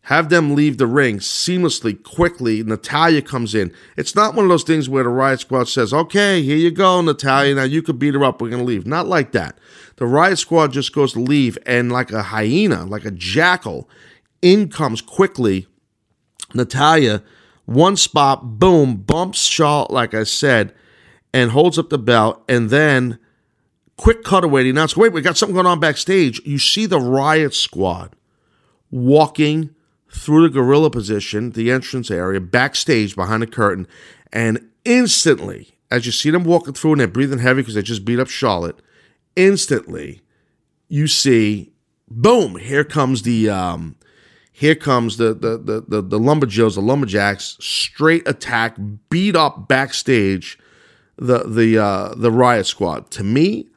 Have 0.07 0.27
them 0.27 0.53
leave 0.53 0.77
the 0.77 0.87
ring 0.87 1.19
seamlessly, 1.19 2.03
quickly. 2.03 2.61
Natalya 2.61 3.21
comes 3.21 3.55
in. 3.55 3.71
It's 3.95 4.15
not 4.15 4.35
one 4.35 4.43
of 4.43 4.49
those 4.49 4.63
things 4.63 4.89
where 4.89 5.05
the 5.05 5.09
Riott 5.09 5.39
Squad 5.39 5.69
says, 5.69 5.93
okay, 5.93 6.41
here 6.41 6.57
you 6.57 6.71
go, 6.71 6.99
Natalya. 6.99 7.55
Now 7.55 7.63
you 7.63 7.81
could 7.81 7.99
beat 7.99 8.13
her 8.13 8.23
up. 8.25 8.41
We're 8.41 8.49
going 8.49 8.59
to 8.61 8.67
leave. 8.67 8.85
Not 8.85 9.07
like 9.07 9.31
that. 9.31 9.57
The 9.95 10.03
Riott 10.03 10.39
Squad 10.39 10.73
just 10.73 10.93
goes 10.93 11.13
to 11.13 11.19
leave, 11.19 11.57
and 11.65 11.89
like 11.89 12.11
a 12.11 12.23
hyena, 12.23 12.83
like 12.83 13.05
a 13.05 13.11
jackal, 13.11 13.87
in 14.43 14.69
comes 14.69 15.01
quickly 15.01 15.65
Natalya, 16.53 17.23
One 17.65 17.95
spot, 17.95 18.59
boom, 18.59 18.97
bumps 18.97 19.45
Shaw, 19.45 19.87
like 19.89 20.13
I 20.13 20.23
said, 20.23 20.73
and 21.33 21.49
holds 21.49 21.79
up 21.79 21.89
the 21.89 21.97
belt, 21.97 22.43
and 22.47 22.69
then 22.69 23.17
quick 23.97 24.23
cutaway. 24.23 24.63
The 24.63 24.69
announcer, 24.69 24.99
wait, 24.99 25.13
we 25.13 25.21
got 25.21 25.37
something 25.37 25.55
going 25.55 25.65
on 25.65 25.79
backstage. 25.79 26.41
You 26.45 26.59
see 26.59 26.85
the 26.85 26.99
Riott 26.99 27.53
Squad 27.53 28.15
walking 28.91 29.71
through 30.11 30.43
the 30.43 30.53
gorilla 30.53 30.91
position, 30.91 31.51
the 31.51 31.71
entrance 31.71 32.11
area, 32.11 32.39
backstage 32.39 33.15
behind 33.15 33.41
the 33.41 33.47
curtain, 33.47 33.87
and 34.31 34.69
instantly, 34.85 35.71
as 35.89 36.05
you 36.05 36.11
see 36.11 36.29
them 36.29 36.43
walking 36.43 36.73
through 36.73 36.91
and 36.91 36.99
they're 36.99 37.07
breathing 37.07 37.39
heavy 37.39 37.61
because 37.61 37.75
they 37.75 37.81
just 37.81 38.05
beat 38.05 38.19
up 38.19 38.29
Charlotte, 38.29 38.79
instantly 39.35 40.21
you 40.89 41.07
see, 41.07 41.71
boom, 42.07 42.57
here 42.57 42.83
comes 42.83 43.23
the 43.23 43.49
um, 43.49 43.95
here 44.55 44.75
comes 44.75 45.17
the 45.17 45.33
the 45.33 45.57
the 45.57 45.83
the, 45.87 46.01
the 46.01 46.19
lumberjills, 46.19 46.75
the 46.75 46.81
lumberjacks, 46.81 47.57
straight 47.59 48.25
attack, 48.27 48.77
beat 49.09 49.35
up 49.35 49.67
backstage 49.67 50.59
the 51.17 51.39
the 51.39 51.77
uh, 51.77 52.13
the 52.15 52.29
Riott 52.29 52.67
Squad. 52.67 53.09
To 53.11 53.23
me, 53.23 53.67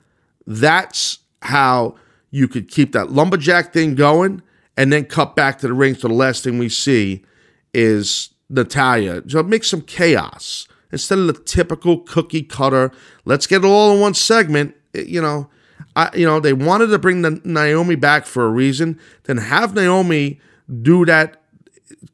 that's 0.47 1.21
how 1.43 1.97
you 2.31 2.47
could 2.47 2.69
keep 2.69 2.93
that 2.93 3.11
lumberjack 3.11 3.73
thing 3.73 3.95
going 3.95 4.43
and 4.77 4.93
then 4.93 5.07
cut 5.07 5.35
back 5.35 5.59
to 5.61 5.67
the 5.67 5.73
ring. 5.73 5.95
So 5.95 6.09
the 6.09 6.15
last 6.15 6.45
thing 6.45 6.59
we 6.59 6.69
see 6.69 7.25
is 7.73 8.31
Natalya. 8.51 9.23
So 9.29 9.43
make 9.43 9.65
some 9.65 9.81
chaos 9.81 10.69
instead 10.93 11.19
of 11.19 11.27
the 11.27 11.33
typical 11.33 12.01
cookie 12.01 12.43
cutter. 12.43 12.93
Let's 13.25 13.47
get 13.47 13.65
it 13.65 13.67
all 13.67 13.95
in 13.95 14.01
one 14.01 14.13
segment. 14.13 14.75
Eh, 14.95 15.05
you 15.07 15.23
know, 15.23 15.49
I 15.95 16.15
you 16.15 16.27
know 16.27 16.39
they 16.39 16.53
wanted 16.53 16.89
to 16.89 16.99
bring 16.99 17.23
the 17.23 17.41
Naomi 17.45 17.95
back 17.95 18.27
for 18.27 18.45
a 18.45 18.51
reason. 18.51 19.01
Then 19.25 19.39
have 19.39 19.75
Naomi 19.75 20.39
do 20.83 21.05
that 21.07 21.43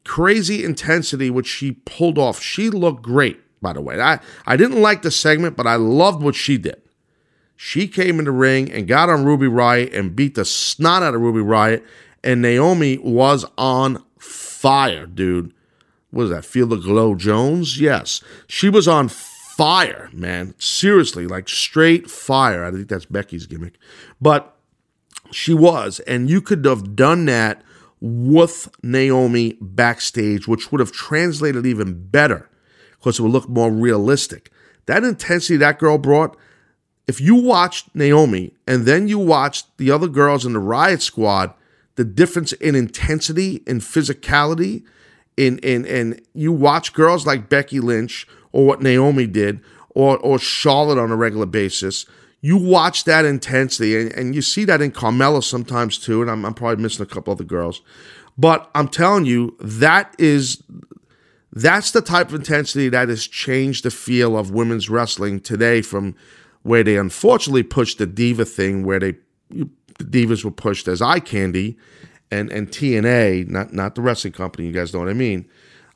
crazy 0.05 0.63
intensity 0.63 1.29
which 1.29 1.47
she 1.47 1.71
pulled 1.71 2.17
off. 2.17 2.41
She 2.41 2.69
looked 2.69 3.01
great 3.01 3.39
by 3.63 3.73
the 3.73 3.81
way. 3.81 3.99
I, 3.99 4.19
I 4.45 4.55
didn't 4.55 4.81
like 4.81 5.01
the 5.01 5.09
segment, 5.09 5.57
but 5.57 5.65
I 5.65 5.75
loved 5.75 6.21
what 6.21 6.35
she 6.35 6.59
did. 6.59 6.79
She 7.55 7.87
came 7.87 8.19
in 8.19 8.25
the 8.25 8.31
ring 8.31 8.71
and 8.71 8.87
got 8.87 9.09
on 9.09 9.25
Ruby 9.25 9.47
Riott 9.47 9.97
and 9.97 10.15
beat 10.15 10.35
the 10.35 10.45
snot 10.45 11.01
out 11.01 11.15
of 11.15 11.21
Ruby 11.21 11.39
Riott. 11.39 11.83
And 12.23 12.41
Naomi 12.41 12.97
was 12.99 13.45
on 13.57 14.03
fire, 14.19 15.07
dude. 15.07 15.53
What 16.11 16.25
is 16.25 16.29
that? 16.29 16.45
Feel 16.45 16.67
the 16.67 16.75
Glow 16.75 17.15
Jones? 17.15 17.79
Yes. 17.79 18.21
She 18.47 18.69
was 18.69 18.87
on 18.87 19.07
fire, 19.07 20.09
man. 20.13 20.53
Seriously, 20.57 21.25
like 21.25 21.49
straight 21.49 22.09
fire. 22.09 22.63
I 22.63 22.71
think 22.71 22.87
that's 22.87 23.05
Becky's 23.05 23.47
gimmick. 23.47 23.77
But 24.21 24.55
she 25.31 25.53
was. 25.53 25.99
And 26.01 26.29
you 26.29 26.41
could 26.41 26.63
have 26.65 26.95
done 26.95 27.25
that 27.25 27.61
with 28.05 28.69
Naomi 28.83 29.57
backstage, 29.61 30.45
which 30.45 30.71
would 30.71 30.81
have 30.81 30.91
translated 30.91 31.65
even 31.65 32.05
better 32.09 32.49
because 32.97 33.17
it 33.17 33.21
would 33.21 33.31
look 33.31 33.47
more 33.47 33.71
realistic. 33.71 34.51
That 34.87 35.05
intensity 35.05 35.55
that 35.57 35.79
girl 35.79 35.97
brought, 35.97 36.35
if 37.07 37.21
you 37.21 37.35
watched 37.35 37.95
Naomi 37.95 38.51
and 38.67 38.85
then 38.85 39.07
you 39.07 39.17
watched 39.19 39.77
the 39.77 39.89
other 39.89 40.09
girls 40.09 40.45
in 40.45 40.51
the 40.51 40.59
Riott 40.59 40.99
Squad, 41.01 41.53
the 41.95 42.03
difference 42.03 42.51
in 42.51 42.75
intensity 42.75 43.63
and 43.65 43.79
physicality, 43.79 44.83
in 45.37 45.59
in 45.59 45.85
and 45.85 46.21
you 46.33 46.51
watch 46.51 46.91
girls 46.91 47.25
like 47.25 47.47
Becky 47.47 47.79
Lynch 47.79 48.27
or 48.51 48.65
what 48.65 48.81
Naomi 48.81 49.27
did, 49.27 49.61
or 49.91 50.17
or 50.17 50.37
Charlotte 50.37 50.97
on 50.97 51.09
a 51.09 51.15
regular 51.15 51.45
basis. 51.45 52.05
You 52.45 52.57
watch 52.57 53.05
that 53.05 53.23
intensity, 53.23 53.97
and, 53.97 54.11
and 54.11 54.35
you 54.35 54.41
see 54.41 54.65
that 54.65 54.81
in 54.81 54.91
Carmella 54.91 55.41
sometimes 55.41 55.97
too. 55.97 56.21
And 56.21 56.29
I'm, 56.29 56.43
I'm 56.43 56.53
probably 56.53 56.83
missing 56.83 57.01
a 57.01 57.05
couple 57.05 57.31
other 57.31 57.45
girls, 57.45 57.81
but 58.37 58.69
I'm 58.75 58.89
telling 58.89 59.23
you 59.23 59.55
that 59.61 60.13
is 60.19 60.61
that's 61.53 61.91
the 61.91 62.01
type 62.01 62.27
of 62.27 62.35
intensity 62.35 62.89
that 62.89 63.07
has 63.07 63.25
changed 63.25 63.85
the 63.85 63.91
feel 63.91 64.37
of 64.37 64.51
women's 64.51 64.89
wrestling 64.89 65.39
today 65.39 65.81
from 65.81 66.15
where 66.63 66.83
they 66.83 66.97
unfortunately 66.97 67.63
pushed 67.63 67.97
the 67.97 68.05
diva 68.05 68.43
thing, 68.43 68.83
where 68.83 68.99
they 68.99 69.15
the 69.49 70.03
divas 70.03 70.43
were 70.43 70.51
pushed 70.51 70.89
as 70.89 71.01
eye 71.01 71.21
candy, 71.21 71.77
and 72.29 72.51
and 72.51 72.67
TNA, 72.71 73.47
not 73.47 73.71
not 73.71 73.95
the 73.95 74.01
wrestling 74.01 74.33
company. 74.33 74.67
You 74.67 74.73
guys 74.73 74.93
know 74.93 74.99
what 74.99 75.07
I 75.07 75.13
mean. 75.13 75.47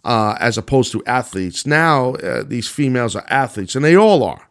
Uh, 0.05 0.37
as 0.39 0.57
opposed 0.57 0.93
to 0.93 1.03
athletes. 1.05 1.65
Now 1.65 2.13
uh, 2.15 2.43
these 2.43 2.69
females 2.69 3.17
are 3.17 3.25
athletes, 3.27 3.75
and 3.75 3.83
they 3.83 3.97
all 3.97 4.23
are. 4.23 4.47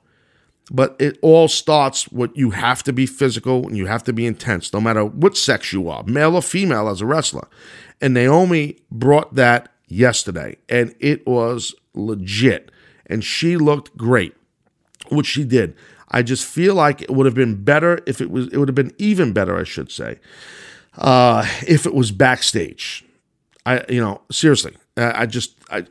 But 0.70 0.96
it 0.98 1.18
all 1.22 1.46
starts 1.46 2.08
with 2.08 2.32
you 2.34 2.50
have 2.50 2.82
to 2.84 2.92
be 2.92 3.06
physical 3.06 3.66
and 3.68 3.76
you 3.76 3.86
have 3.86 4.02
to 4.04 4.12
be 4.12 4.26
intense, 4.26 4.72
no 4.72 4.80
matter 4.80 5.04
what 5.04 5.36
sex 5.36 5.72
you 5.72 5.88
are, 5.88 6.02
male 6.04 6.34
or 6.34 6.42
female, 6.42 6.88
as 6.88 7.00
a 7.00 7.06
wrestler. 7.06 7.46
And 8.00 8.14
Naomi 8.14 8.78
brought 8.90 9.36
that 9.36 9.72
yesterday, 9.86 10.56
and 10.68 10.94
it 10.98 11.24
was 11.26 11.74
legit. 11.94 12.72
And 13.06 13.22
she 13.22 13.56
looked 13.56 13.96
great, 13.96 14.34
which 15.08 15.26
she 15.26 15.44
did. 15.44 15.76
I 16.10 16.22
just 16.22 16.44
feel 16.44 16.74
like 16.74 17.02
it 17.02 17.10
would 17.10 17.26
have 17.26 17.34
been 17.34 17.62
better 17.62 18.00
if 18.06 18.20
it 18.20 18.30
was. 18.30 18.48
It 18.48 18.56
would 18.58 18.68
have 18.68 18.74
been 18.74 18.94
even 18.98 19.32
better, 19.32 19.56
I 19.56 19.64
should 19.64 19.90
say, 19.90 20.18
uh, 20.98 21.46
if 21.66 21.86
it 21.86 21.94
was 21.94 22.10
backstage. 22.10 23.04
I, 23.64 23.84
you 23.88 24.00
know, 24.00 24.22
seriously, 24.30 24.76
I, 24.96 25.22
I 25.22 25.26
just, 25.26 25.56
I 25.70 25.86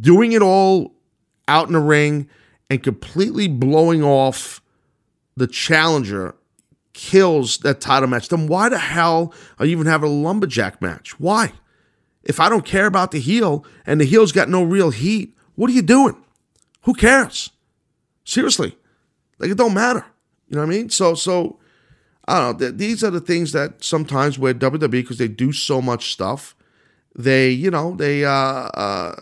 doing 0.00 0.32
it 0.32 0.42
all 0.42 0.94
out 1.48 1.66
in 1.66 1.74
the 1.74 1.80
ring 1.80 2.28
and 2.68 2.82
completely 2.82 3.48
blowing 3.48 4.02
off 4.02 4.60
the 5.36 5.46
challenger 5.46 6.34
kills 6.92 7.58
that 7.58 7.80
title 7.80 8.08
match. 8.08 8.28
Then 8.28 8.46
why 8.46 8.68
the 8.68 8.78
hell 8.78 9.32
are 9.58 9.66
you 9.66 9.72
even 9.72 9.86
having 9.86 10.10
a 10.10 10.12
lumberjack 10.12 10.80
match? 10.80 11.20
Why? 11.20 11.52
If 12.24 12.40
I 12.40 12.48
don't 12.48 12.64
care 12.64 12.86
about 12.86 13.10
the 13.10 13.20
heel 13.20 13.64
and 13.86 14.00
the 14.00 14.04
heel's 14.04 14.32
got 14.32 14.48
no 14.48 14.62
real 14.62 14.90
heat, 14.90 15.36
what 15.54 15.70
are 15.70 15.74
you 15.74 15.82
doing? 15.82 16.16
Who 16.82 16.94
cares? 16.94 17.50
Seriously. 18.24 18.76
Like 19.38 19.50
it 19.50 19.58
don't 19.58 19.74
matter. 19.74 20.04
You 20.48 20.56
know 20.56 20.62
what 20.62 20.72
I 20.72 20.76
mean? 20.76 20.90
So 20.90 21.14
so 21.14 21.58
I 22.26 22.40
don't 22.40 22.60
know. 22.60 22.70
These 22.70 23.04
are 23.04 23.10
the 23.10 23.20
things 23.20 23.52
that 23.52 23.84
sometimes 23.84 24.38
where 24.38 24.54
WWE 24.54 24.90
because 24.90 25.18
they 25.18 25.28
do 25.28 25.52
so 25.52 25.80
much 25.80 26.12
stuff, 26.12 26.56
they 27.14 27.50
you 27.50 27.70
know 27.70 27.94
they 27.94 28.24
uh, 28.24 28.32
uh 28.32 29.14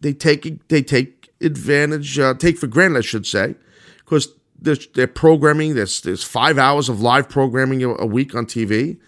they 0.00 0.12
take 0.12 0.66
they 0.68 0.82
take 0.82 1.13
advantage 1.40 2.18
uh, 2.18 2.34
take 2.34 2.58
for 2.58 2.66
granted 2.66 2.98
I 2.98 3.02
should 3.02 3.26
say 3.26 3.54
because 3.98 4.28
they're 4.60 5.06
programming 5.06 5.74
there's 5.74 6.00
there's 6.00 6.24
five 6.24 6.58
hours 6.58 6.88
of 6.88 7.00
live 7.00 7.28
programming 7.28 7.82
a 7.82 8.06
week 8.06 8.34
on 8.34 8.46
TV 8.46 8.98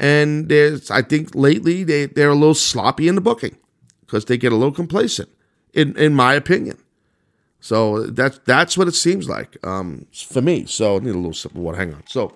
and 0.00 0.48
there's, 0.48 0.90
I 0.90 1.02
think 1.02 1.34
lately 1.34 1.84
they, 1.84 2.06
they're 2.06 2.30
a 2.30 2.34
little 2.34 2.54
sloppy 2.54 3.06
in 3.06 3.16
the 3.16 3.20
booking 3.20 3.58
because 4.00 4.24
they 4.24 4.38
get 4.38 4.50
a 4.50 4.56
little 4.56 4.72
complacent, 4.72 5.28
in, 5.74 5.94
in 5.98 6.14
my 6.14 6.32
opinion. 6.32 6.78
So 7.60 8.06
that's 8.06 8.40
that's 8.46 8.78
what 8.78 8.88
it 8.88 8.94
seems 8.94 9.28
like 9.28 9.58
um, 9.62 10.06
for 10.14 10.40
me. 10.40 10.64
So 10.64 10.96
I 10.96 11.00
need 11.00 11.10
a 11.10 11.18
little 11.18 11.34
sip 11.34 11.50
of 11.50 11.58
water. 11.58 11.76
Hang 11.76 11.92
on. 11.92 12.02
So 12.06 12.34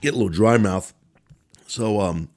get 0.00 0.12
a 0.12 0.16
little 0.16 0.28
dry 0.28 0.58
mouth. 0.58 0.92
So 1.68 2.00
um, 2.00 2.28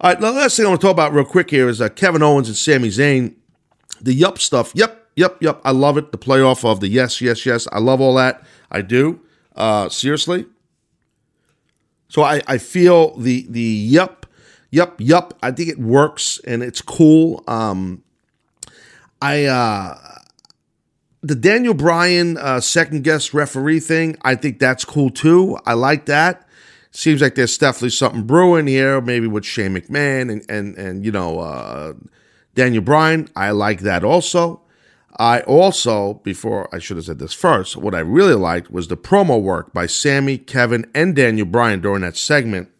all 0.00 0.10
right. 0.10 0.20
The 0.20 0.32
last 0.32 0.56
thing 0.56 0.66
I 0.66 0.70
want 0.70 0.80
to 0.80 0.86
talk 0.88 0.94
about 0.94 1.12
real 1.12 1.24
quick 1.24 1.50
here 1.50 1.68
is 1.68 1.80
uh, 1.80 1.88
Kevin 1.88 2.20
Owens 2.20 2.48
and 2.48 2.56
Sami 2.56 2.88
Zayn. 2.88 3.36
The 4.02 4.12
yup 4.12 4.38
stuff. 4.38 4.72
Yep, 4.74 5.08
yep, 5.16 5.36
yep. 5.40 5.60
I 5.64 5.70
love 5.70 5.96
it. 5.96 6.12
The 6.12 6.18
playoff 6.18 6.64
of 6.64 6.80
the 6.80 6.88
yes, 6.88 7.20
yes, 7.20 7.46
yes. 7.46 7.66
I 7.72 7.78
love 7.78 8.00
all 8.00 8.14
that. 8.14 8.44
I 8.70 8.82
do. 8.82 9.20
Uh, 9.54 9.88
seriously, 9.88 10.46
so 12.08 12.22
I, 12.22 12.42
I 12.46 12.58
feel 12.58 13.16
the 13.16 13.46
the 13.48 13.60
yup, 13.60 14.26
yup, 14.70 15.00
yup. 15.00 15.38
I 15.42 15.50
think 15.50 15.70
it 15.70 15.78
works 15.78 16.40
and 16.46 16.62
it's 16.62 16.82
cool. 16.82 17.42
Um, 17.46 18.02
I 19.22 19.44
uh, 19.44 19.98
the 21.22 21.34
Daniel 21.34 21.72
Bryan 21.72 22.36
uh, 22.36 22.60
second 22.60 23.04
guest 23.04 23.32
referee 23.32 23.80
thing. 23.80 24.16
I 24.22 24.34
think 24.34 24.58
that's 24.58 24.84
cool 24.84 25.08
too. 25.08 25.58
I 25.64 25.72
like 25.72 26.06
that. 26.06 26.46
Seems 26.90 27.22
like 27.22 27.34
there's 27.36 27.56
definitely 27.56 27.90
something 27.90 28.24
brewing 28.24 28.66
here, 28.66 29.00
maybe 29.00 29.26
with 29.26 29.46
Shane 29.46 29.74
McMahon 29.74 30.30
and 30.30 30.44
and 30.50 30.76
and 30.76 31.06
you 31.06 31.12
know 31.12 31.38
uh, 31.38 31.94
Daniel 32.54 32.82
Bryan. 32.82 33.28
I 33.34 33.50
like 33.50 33.80
that 33.80 34.04
also. 34.04 34.60
I 35.18 35.40
also, 35.40 36.14
before 36.24 36.74
I 36.74 36.78
should 36.78 36.96
have 36.96 37.06
said 37.06 37.18
this 37.18 37.34
first, 37.34 37.76
what 37.76 37.94
I 37.94 38.00
really 38.00 38.34
liked 38.34 38.70
was 38.70 38.88
the 38.88 38.96
promo 38.96 39.40
work 39.40 39.72
by 39.72 39.86
Sami, 39.86 40.38
Kevin, 40.38 40.90
and 40.94 41.14
Daniel 41.14 41.46
Bryan 41.46 41.80
during 41.80 42.02
that 42.02 42.16
segment. 42.16 42.70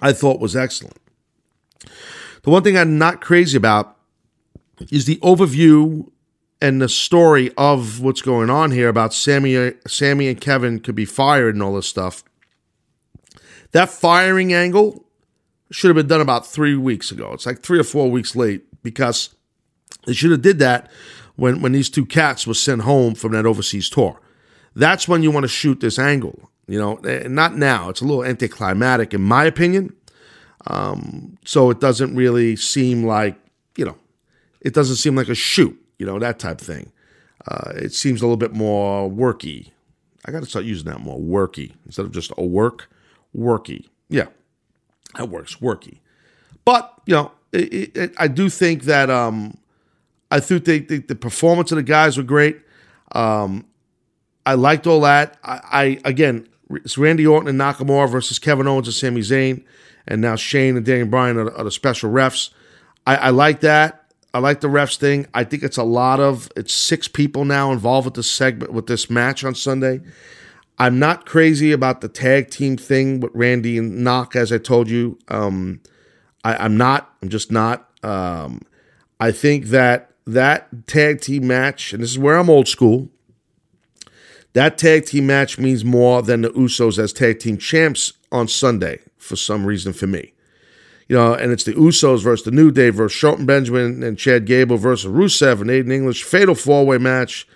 I 0.00 0.12
thought 0.12 0.40
was 0.40 0.56
excellent. 0.56 0.96
The 2.42 2.50
one 2.50 2.62
thing 2.62 2.78
I'm 2.78 2.96
not 2.96 3.20
crazy 3.20 3.56
about 3.56 3.96
is 4.90 5.04
the 5.04 5.16
overview 5.16 6.10
and 6.62 6.80
the 6.80 6.88
story 6.88 7.52
of 7.56 8.00
what's 8.00 8.22
going 8.22 8.48
on 8.48 8.70
here 8.70 8.88
about 8.88 9.12
Sammy, 9.12 9.72
Sami 9.86 10.28
and 10.28 10.40
Kevin 10.40 10.80
could 10.80 10.94
be 10.94 11.04
fired 11.04 11.54
and 11.54 11.62
all 11.62 11.74
this 11.74 11.86
stuff. 11.86 12.24
That 13.72 13.90
firing 13.90 14.52
angle 14.52 15.04
should 15.70 15.88
have 15.88 15.96
been 15.96 16.08
done 16.08 16.20
about 16.20 16.46
three 16.46 16.76
weeks 16.76 17.10
ago. 17.10 17.32
It's 17.32 17.46
like 17.46 17.60
three 17.60 17.78
or 17.78 17.84
four 17.84 18.10
weeks 18.10 18.34
late 18.34 18.64
because 18.82 19.34
they 20.06 20.12
should 20.12 20.30
have 20.30 20.42
did 20.42 20.58
that 20.58 20.90
when, 21.36 21.60
when 21.62 21.72
these 21.72 21.90
two 21.90 22.06
cats 22.06 22.46
were 22.46 22.54
sent 22.54 22.82
home 22.82 23.14
from 23.14 23.32
that 23.32 23.46
overseas 23.46 23.88
tour. 23.88 24.20
That's 24.74 25.08
when 25.08 25.22
you 25.22 25.30
want 25.30 25.44
to 25.44 25.48
shoot 25.48 25.80
this 25.80 25.98
angle. 25.98 26.50
You 26.66 26.78
know, 26.78 26.96
eh, 26.98 27.26
not 27.28 27.56
now. 27.56 27.88
It's 27.88 28.00
a 28.00 28.04
little 28.04 28.24
anticlimactic, 28.24 29.12
in 29.12 29.22
my 29.22 29.44
opinion. 29.44 29.94
Um, 30.66 31.36
so 31.44 31.70
it 31.70 31.80
doesn't 31.80 32.14
really 32.14 32.54
seem 32.56 33.04
like, 33.04 33.36
you 33.76 33.84
know, 33.84 33.96
it 34.60 34.74
doesn't 34.74 34.96
seem 34.96 35.16
like 35.16 35.28
a 35.28 35.34
shoot, 35.34 35.76
you 35.98 36.06
know, 36.06 36.18
that 36.18 36.38
type 36.38 36.60
thing. 36.60 36.92
Uh, 37.48 37.72
it 37.74 37.92
seems 37.92 38.20
a 38.20 38.24
little 38.24 38.36
bit 38.36 38.52
more 38.52 39.10
worky. 39.10 39.70
I 40.26 40.30
got 40.30 40.40
to 40.40 40.48
start 40.48 40.64
using 40.66 40.90
that 40.90 41.00
more 41.00 41.18
worky 41.18 41.72
instead 41.86 42.04
of 42.04 42.12
just 42.12 42.32
a 42.36 42.44
work, 42.44 42.90
worky. 43.36 43.88
Yeah, 44.08 44.26
that 45.16 45.28
works, 45.28 45.56
worky. 45.56 45.98
But, 46.64 46.92
you 47.06 47.14
know, 47.14 47.32
it, 47.52 47.96
it, 47.96 48.14
I 48.18 48.28
do 48.28 48.48
think 48.48 48.84
that 48.84 49.10
um, 49.10 49.56
I 50.30 50.40
they, 50.40 50.78
they, 50.78 50.98
the 50.98 51.14
performance 51.14 51.72
of 51.72 51.76
the 51.76 51.82
guys 51.82 52.16
were 52.16 52.22
great. 52.22 52.60
Um, 53.12 53.66
I 54.46 54.54
liked 54.54 54.86
all 54.86 55.00
that. 55.02 55.38
I, 55.42 55.60
I, 55.70 56.00
again, 56.04 56.48
it's 56.70 56.96
Randy 56.96 57.26
Orton 57.26 57.48
and 57.48 57.58
Nakamura 57.58 58.10
versus 58.10 58.38
Kevin 58.38 58.66
Owens 58.66 58.86
and 58.86 58.94
Sami 58.94 59.20
Zayn, 59.20 59.64
and 60.06 60.20
now 60.20 60.36
Shane 60.36 60.76
and 60.76 60.86
Daniel 60.86 61.08
Bryan 61.08 61.36
are, 61.36 61.50
are 61.56 61.64
the 61.64 61.70
special 61.70 62.10
refs. 62.10 62.50
I, 63.06 63.16
I 63.16 63.30
like 63.30 63.60
that. 63.60 63.96
I 64.32 64.38
like 64.38 64.60
the 64.60 64.68
refs 64.68 64.96
thing. 64.96 65.26
I 65.34 65.42
think 65.42 65.64
it's 65.64 65.76
a 65.76 65.82
lot 65.82 66.20
of 66.20 66.48
it's 66.56 66.72
six 66.72 67.08
people 67.08 67.44
now 67.44 67.72
involved 67.72 68.04
with 68.04 68.14
this 68.14 68.30
segment 68.30 68.72
with 68.72 68.86
this 68.86 69.10
match 69.10 69.42
on 69.42 69.56
Sunday. 69.56 70.00
I'm 70.78 70.98
not 70.98 71.26
crazy 71.26 71.72
about 71.72 72.00
the 72.00 72.08
tag 72.08 72.50
team 72.50 72.76
thing 72.76 73.20
with 73.20 73.32
Randy 73.34 73.76
and 73.76 74.02
Nak, 74.04 74.36
as 74.36 74.52
I 74.52 74.58
told 74.58 74.88
you. 74.88 75.18
Um, 75.28 75.80
I, 76.44 76.64
am 76.64 76.76
not. 76.76 77.14
I'm 77.22 77.28
just 77.28 77.50
not. 77.50 77.88
Um, 78.02 78.62
I 79.18 79.32
think 79.32 79.66
that 79.66 80.12
that 80.26 80.86
tag 80.86 81.20
team 81.20 81.46
match, 81.46 81.92
and 81.92 82.02
this 82.02 82.10
is 82.10 82.18
where 82.18 82.36
I'm 82.36 82.50
old 82.50 82.68
school, 82.68 83.08
that 84.52 84.78
tag 84.78 85.06
team 85.06 85.26
match 85.26 85.58
means 85.58 85.84
more 85.84 86.22
than 86.22 86.42
the 86.42 86.50
Usos 86.50 86.98
as 86.98 87.12
tag 87.12 87.38
team 87.38 87.58
champs 87.58 88.12
on 88.32 88.48
Sunday 88.48 89.00
for 89.16 89.36
some 89.36 89.64
reason 89.64 89.92
for 89.92 90.06
me. 90.06 90.32
You 91.08 91.16
know, 91.16 91.34
and 91.34 91.50
it's 91.52 91.64
the 91.64 91.72
Usos 91.72 92.22
versus 92.22 92.44
the 92.44 92.50
New 92.52 92.70
Day 92.70 92.90
versus 92.90 93.18
Shelton 93.18 93.44
Benjamin 93.44 94.02
and 94.02 94.16
Chad 94.16 94.46
Gable 94.46 94.76
versus 94.76 95.10
Rusev 95.10 95.60
and 95.60 95.68
Aiden 95.68 95.92
English 95.92 96.22
fatal 96.22 96.54
four 96.54 96.86
way 96.86 96.98
match. 96.98 97.46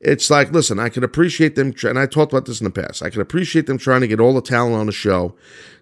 It's 0.00 0.30
like, 0.30 0.52
listen, 0.52 0.78
I 0.78 0.88
can 0.88 1.02
appreciate 1.02 1.56
them, 1.56 1.74
and 1.82 1.98
I 1.98 2.06
talked 2.06 2.32
about 2.32 2.46
this 2.46 2.60
in 2.60 2.64
the 2.64 2.70
past. 2.70 3.02
I 3.02 3.10
can 3.10 3.20
appreciate 3.20 3.66
them 3.66 3.78
trying 3.78 4.00
to 4.02 4.08
get 4.08 4.20
all 4.20 4.34
the 4.34 4.40
talent 4.40 4.76
on 4.76 4.86
the 4.86 4.92
show 4.92 5.34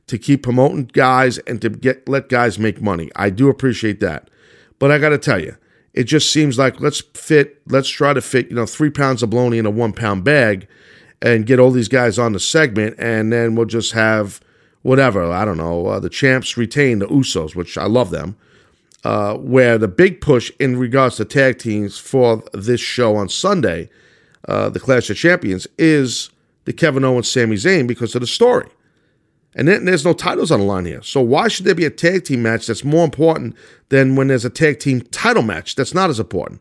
to 0.06 0.18
keep 0.18 0.42
promoting 0.42 0.84
guys 0.86 1.38
and 1.38 1.60
to 1.60 1.68
get 1.68 2.08
let 2.08 2.28
guys 2.28 2.58
make 2.58 2.80
money. 2.80 3.10
I 3.16 3.30
do 3.30 3.48
appreciate 3.48 4.00
that, 4.00 4.30
but 4.78 4.90
I 4.90 4.98
got 4.98 5.10
to 5.10 5.18
tell 5.18 5.40
you, 5.40 5.56
it 5.92 6.04
just 6.04 6.30
seems 6.30 6.58
like 6.58 6.80
let's 6.80 7.00
fit, 7.14 7.60
let's 7.68 7.88
try 7.88 8.14
to 8.14 8.22
fit, 8.22 8.48
you 8.48 8.56
know, 8.56 8.66
three 8.66 8.90
pounds 8.90 9.22
of 9.22 9.30
bologna 9.30 9.58
in 9.58 9.66
a 9.66 9.70
one 9.70 9.92
pound 9.92 10.24
bag, 10.24 10.66
and 11.20 11.46
get 11.46 11.58
all 11.58 11.70
these 11.70 11.88
guys 11.88 12.18
on 12.18 12.32
the 12.32 12.40
segment, 12.40 12.94
and 12.98 13.32
then 13.32 13.54
we'll 13.54 13.66
just 13.66 13.92
have 13.92 14.40
whatever. 14.80 15.30
I 15.30 15.44
don't 15.44 15.58
know. 15.58 15.86
Uh, 15.88 16.00
the 16.00 16.08
champs 16.08 16.56
retain 16.56 17.00
the 17.00 17.06
Usos, 17.06 17.54
which 17.54 17.76
I 17.76 17.86
love 17.86 18.10
them. 18.10 18.36
Uh, 19.04 19.36
where 19.36 19.78
the 19.78 19.86
big 19.86 20.20
push 20.20 20.50
in 20.58 20.76
regards 20.76 21.16
to 21.16 21.24
tag 21.24 21.58
teams 21.58 21.96
for 21.96 22.42
this 22.52 22.80
show 22.80 23.14
on 23.14 23.28
Sunday 23.28 23.88
uh, 24.46 24.68
the 24.68 24.80
Clash 24.80 25.10
of 25.10 25.16
Champions 25.16 25.66
is 25.78 26.30
the 26.64 26.72
Kevin 26.72 27.04
Owens 27.04 27.30
Sami 27.30 27.56
Zayn 27.56 27.86
because 27.86 28.14
of 28.14 28.20
the 28.20 28.26
story. 28.26 28.68
And 29.54 29.66
then 29.66 29.86
there's 29.86 30.04
no 30.04 30.12
titles 30.12 30.50
on 30.50 30.60
the 30.60 30.66
line 30.66 30.84
here. 30.84 31.02
So 31.02 31.22
why 31.22 31.48
should 31.48 31.64
there 31.64 31.74
be 31.74 31.86
a 31.86 31.90
tag 31.90 32.24
team 32.24 32.42
match 32.42 32.66
that's 32.66 32.84
more 32.84 33.04
important 33.04 33.56
than 33.88 34.14
when 34.14 34.28
there's 34.28 34.44
a 34.44 34.50
tag 34.50 34.80
team 34.80 35.00
title 35.00 35.42
match 35.42 35.74
that's 35.74 35.94
not 35.94 36.10
as 36.10 36.20
important? 36.20 36.60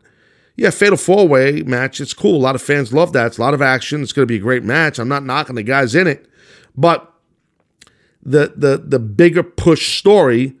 Yeah, 0.56 0.70
Fatal 0.70 0.96
Four 0.96 1.28
Way 1.28 1.62
match, 1.62 2.00
it's 2.00 2.14
cool. 2.14 2.36
A 2.36 2.38
lot 2.38 2.54
of 2.54 2.62
fans 2.62 2.94
love 2.94 3.12
that. 3.12 3.26
It's 3.26 3.38
a 3.38 3.42
lot 3.42 3.52
of 3.52 3.60
action. 3.60 4.02
It's 4.02 4.14
going 4.14 4.26
to 4.26 4.32
be 4.32 4.38
a 4.38 4.42
great 4.42 4.64
match. 4.64 4.98
I'm 4.98 5.08
not 5.08 5.24
knocking 5.24 5.56
the 5.56 5.62
guys 5.62 5.94
in 5.94 6.06
it, 6.06 6.26
but 6.74 7.12
the 8.22 8.54
the 8.56 8.78
the 8.78 8.98
bigger 8.98 9.42
push 9.42 9.98
story 9.98 10.56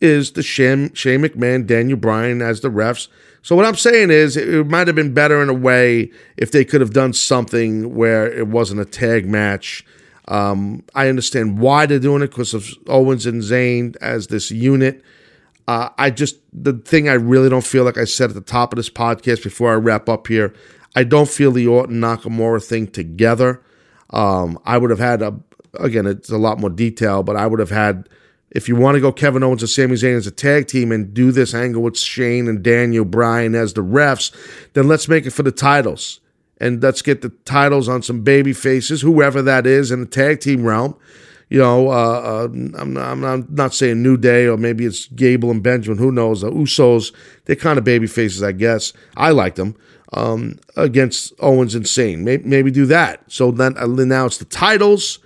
is 0.00 0.32
the 0.32 0.42
Shane, 0.42 0.92
Shane 0.94 1.22
McMahon, 1.22 1.66
Daniel 1.66 1.98
Bryan 1.98 2.42
as 2.42 2.60
the 2.60 2.68
refs 2.68 3.08
so 3.46 3.54
what 3.54 3.64
I'm 3.64 3.76
saying 3.76 4.10
is, 4.10 4.36
it 4.36 4.66
might 4.66 4.88
have 4.88 4.96
been 4.96 5.14
better 5.14 5.40
in 5.40 5.48
a 5.48 5.54
way 5.54 6.10
if 6.36 6.50
they 6.50 6.64
could 6.64 6.80
have 6.80 6.92
done 6.92 7.12
something 7.12 7.94
where 7.94 8.26
it 8.26 8.48
wasn't 8.48 8.80
a 8.80 8.84
tag 8.84 9.24
match. 9.24 9.86
Um, 10.26 10.82
I 10.96 11.08
understand 11.08 11.60
why 11.60 11.86
they're 11.86 12.00
doing 12.00 12.22
it 12.22 12.30
because 12.30 12.54
of 12.54 12.68
Owens 12.88 13.24
and 13.24 13.42
Zayn 13.42 13.94
as 14.00 14.26
this 14.26 14.50
unit. 14.50 15.00
Uh, 15.68 15.90
I 15.96 16.10
just 16.10 16.38
the 16.52 16.72
thing 16.72 17.08
I 17.08 17.12
really 17.12 17.48
don't 17.48 17.64
feel 17.64 17.84
like 17.84 17.98
I 17.98 18.04
said 18.04 18.30
at 18.30 18.34
the 18.34 18.40
top 18.40 18.72
of 18.72 18.78
this 18.78 18.90
podcast 18.90 19.44
before 19.44 19.70
I 19.70 19.76
wrap 19.76 20.08
up 20.08 20.26
here. 20.26 20.52
I 20.96 21.04
don't 21.04 21.28
feel 21.28 21.52
the 21.52 21.68
Orton 21.68 22.00
Nakamura 22.00 22.60
thing 22.60 22.88
together. 22.88 23.62
Um, 24.10 24.58
I 24.64 24.76
would 24.76 24.90
have 24.90 24.98
had 24.98 25.22
a 25.22 25.38
again, 25.78 26.06
it's 26.06 26.30
a 26.30 26.36
lot 26.36 26.58
more 26.58 26.70
detail, 26.70 27.22
but 27.22 27.36
I 27.36 27.46
would 27.46 27.60
have 27.60 27.70
had 27.70 28.08
if 28.50 28.68
you 28.68 28.76
want 28.76 28.94
to 28.94 29.00
go 29.00 29.12
Kevin 29.12 29.42
Owens 29.42 29.62
and 29.62 29.70
Sami 29.70 29.94
Zayn 29.94 30.16
as 30.16 30.26
a 30.26 30.30
tag 30.30 30.68
team 30.68 30.92
and 30.92 31.12
do 31.12 31.32
this 31.32 31.52
angle 31.54 31.82
with 31.82 31.98
Shane 31.98 32.48
and 32.48 32.62
Daniel 32.62 33.04
Bryan 33.04 33.54
as 33.54 33.72
the 33.74 33.82
refs, 33.82 34.34
then 34.74 34.88
let's 34.88 35.08
make 35.08 35.26
it 35.26 35.30
for 35.30 35.42
the 35.42 35.52
titles. 35.52 36.20
And 36.58 36.82
let's 36.82 37.02
get 37.02 37.22
the 37.22 37.30
titles 37.44 37.88
on 37.88 38.02
some 38.02 38.22
baby 38.22 38.52
faces, 38.52 39.02
whoever 39.02 39.42
that 39.42 39.66
is 39.66 39.90
in 39.90 40.00
the 40.00 40.06
tag 40.06 40.40
team 40.40 40.64
realm. 40.64 40.96
You 41.48 41.58
know, 41.58 41.90
uh, 41.90 41.92
uh, 41.92 42.44
I'm, 42.78 42.94
not, 42.94 43.24
I'm, 43.24 43.46
not, 43.50 43.74
saying 43.74 44.02
New 44.02 44.16
Day 44.16 44.46
or 44.46 44.56
maybe 44.56 44.84
it's 44.84 45.06
Gable 45.06 45.50
and 45.50 45.62
Benjamin. 45.62 45.98
Who 45.98 46.10
knows? 46.10 46.40
The 46.40 46.50
Usos, 46.50 47.12
they're 47.44 47.54
kind 47.54 47.78
of 47.78 47.84
baby 47.84 48.08
faces, 48.08 48.42
I 48.42 48.52
guess. 48.52 48.92
I 49.16 49.30
like 49.30 49.54
them 49.54 49.76
um, 50.12 50.58
against 50.76 51.32
Owens 51.38 51.74
and 51.76 51.84
Zayn. 51.84 52.20
Maybe, 52.20 52.42
maybe 52.44 52.70
do 52.72 52.86
that. 52.86 53.22
So 53.30 53.52
then 53.52 53.76
uh, 53.78 53.86
now 53.86 54.26
it's 54.26 54.38
the 54.38 54.44
titles 54.44 55.20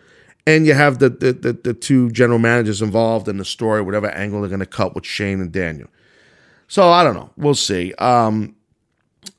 and 0.46 0.66
you 0.66 0.74
have 0.74 0.98
the, 0.98 1.10
the 1.10 1.32
the, 1.32 1.52
the 1.52 1.74
two 1.74 2.10
general 2.10 2.38
managers 2.38 2.82
involved 2.82 3.28
in 3.28 3.36
the 3.38 3.44
story, 3.44 3.82
whatever 3.82 4.10
angle 4.10 4.40
they're 4.40 4.48
going 4.48 4.60
to 4.60 4.66
cut 4.66 4.94
with 4.94 5.06
Shane 5.06 5.40
and 5.40 5.52
Daniel. 5.52 5.88
So 6.68 6.90
I 6.90 7.02
don't 7.02 7.14
know. 7.14 7.30
We'll 7.36 7.54
see. 7.54 7.92
Um, 7.94 8.54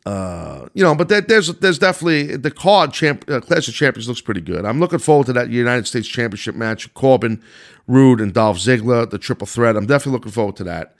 uh, 0.06 0.68
you 0.74 0.84
know, 0.84 0.95
but 0.95 1.10
there, 1.10 1.22
there's 1.22 1.47
there's 1.60 1.80
definitely 1.80 2.36
the 2.36 2.52
card 2.52 2.93
champ 2.93 3.24
uh, 3.30 3.39
Clash 3.39 3.68
of 3.68 3.74
Champions 3.74 4.08
looks 4.08 4.22
pretty 4.22 4.41
good. 4.41 4.66
I'm 4.66 4.80
looking 4.80 4.99
forward 4.99 5.28
to 5.28 5.34
that 5.34 5.49
United 5.49 5.88
States 5.88 6.08
Championship 6.08 6.56
match: 6.56 6.91
Corbin, 6.93 7.41
Roode, 7.88 8.22
and 8.22 8.34
Dolph 8.34 8.58
Ziggler, 8.58 9.10
the 9.10 9.18
triple 9.18 9.47
threat. 9.47 9.76
I'm 9.76 9.86
definitely 9.86 10.14
looking 10.14 10.32
forward 10.32 10.56
to 10.58 10.64
that. 10.66 10.95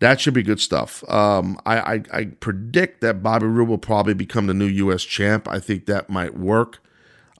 That 0.00 0.20
should 0.20 0.34
be 0.34 0.42
good 0.42 0.60
stuff. 0.60 1.08
Um, 1.08 1.58
I, 1.64 1.78
I, 1.78 2.02
I 2.12 2.24
predict 2.24 3.00
that 3.00 3.22
Bobby 3.22 3.46
Roode 3.46 3.68
will 3.68 3.78
probably 3.78 4.14
become 4.14 4.48
the 4.48 4.54
new 4.54 4.66
U.S. 4.66 5.02
champ. 5.02 5.48
I 5.48 5.60
think 5.60 5.86
that 5.86 6.10
might 6.10 6.36
work. 6.36 6.80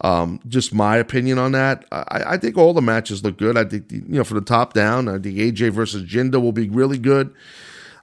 Um, 0.04 0.38
just 0.46 0.74
my 0.74 0.98
opinion 0.98 1.38
on 1.38 1.52
that. 1.52 1.86
I, 1.90 2.34
I, 2.34 2.36
think 2.36 2.58
all 2.58 2.74
the 2.74 2.82
matches 2.82 3.24
look 3.24 3.38
good. 3.38 3.56
I 3.56 3.64
think, 3.64 3.90
you 3.90 4.02
know, 4.06 4.24
from 4.24 4.36
the 4.36 4.44
top 4.44 4.74
down, 4.74 5.08
I 5.08 5.12
think 5.12 5.38
AJ 5.38 5.70
versus 5.70 6.02
Jinder 6.02 6.42
will 6.42 6.52
be 6.52 6.68
really 6.68 6.98
good. 6.98 7.34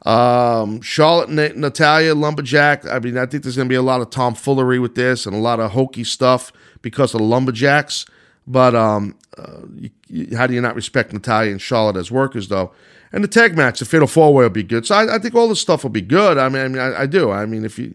Um, 0.04 0.82
Charlotte 0.82 1.30
and 1.30 1.62
Natalya, 1.62 2.16
Lumberjack. 2.16 2.88
I 2.88 2.98
mean, 2.98 3.20
I 3.20 3.28
think 3.28 3.44
there's 3.44 3.56
going 3.56 3.68
to 3.68 3.72
be 3.72 3.76
a 3.76 3.84
lot 3.84 4.02
of 4.02 4.10
tomfoolery 4.10 4.80
with 4.80 4.96
this 4.96 5.28
and 5.28 5.36
a 5.36 5.40
lot 5.40 5.60
of 5.60 5.74
hokey 5.74 6.04
stuff 6.04 6.52
because 6.82 7.14
of 7.14 7.20
the 7.20 7.28
Lumberjacks. 7.28 8.08
But 8.48 8.74
um, 8.74 9.16
uh, 9.38 9.60
you, 9.76 9.92
you, 10.08 10.36
how 10.36 10.48
do 10.48 10.56
you 10.56 10.62
not 10.62 10.74
respect 10.74 11.14
Natalya 11.14 11.52
and 11.52 11.62
Charlotte 11.62 11.98
as 11.98 12.10
workers, 12.10 12.48
though? 12.48 12.72
And 13.12 13.24
the 13.24 13.28
tag 13.28 13.56
match, 13.56 13.78
the 13.78 13.86
Fatal 13.86 14.08
Four 14.08 14.34
Way 14.34 14.46
will 14.46 14.50
be 14.50 14.64
good. 14.64 14.88
So 14.88 14.96
I, 14.96 15.18
I, 15.18 15.20
think 15.20 15.36
all 15.36 15.48
this 15.48 15.62
stuff 15.62 15.84
will 15.84 15.92
be 15.92 16.02
good. 16.02 16.40
I 16.40 16.50
mean, 16.50 16.64
I 16.64 16.68
mean, 16.68 16.82
I, 16.82 17.02
I 17.02 17.06
do. 17.06 17.30
I 17.30 17.46
mean, 17.46 17.64
if 17.64 17.78
you 17.78 17.94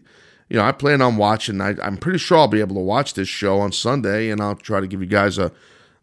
you 0.49 0.57
know, 0.57 0.63
I 0.63 0.71
plan 0.71 1.01
on 1.01 1.17
watching. 1.17 1.59
I, 1.61 1.75
am 1.85 1.97
pretty 1.97 2.19
sure 2.19 2.37
I'll 2.37 2.47
be 2.47 2.59
able 2.59 2.75
to 2.75 2.81
watch 2.81 3.13
this 3.13 3.27
show 3.27 3.59
on 3.59 3.71
Sunday, 3.71 4.29
and 4.29 4.41
I'll 4.41 4.55
try 4.55 4.79
to 4.79 4.87
give 4.87 5.01
you 5.01 5.07
guys 5.07 5.37
a, 5.37 5.51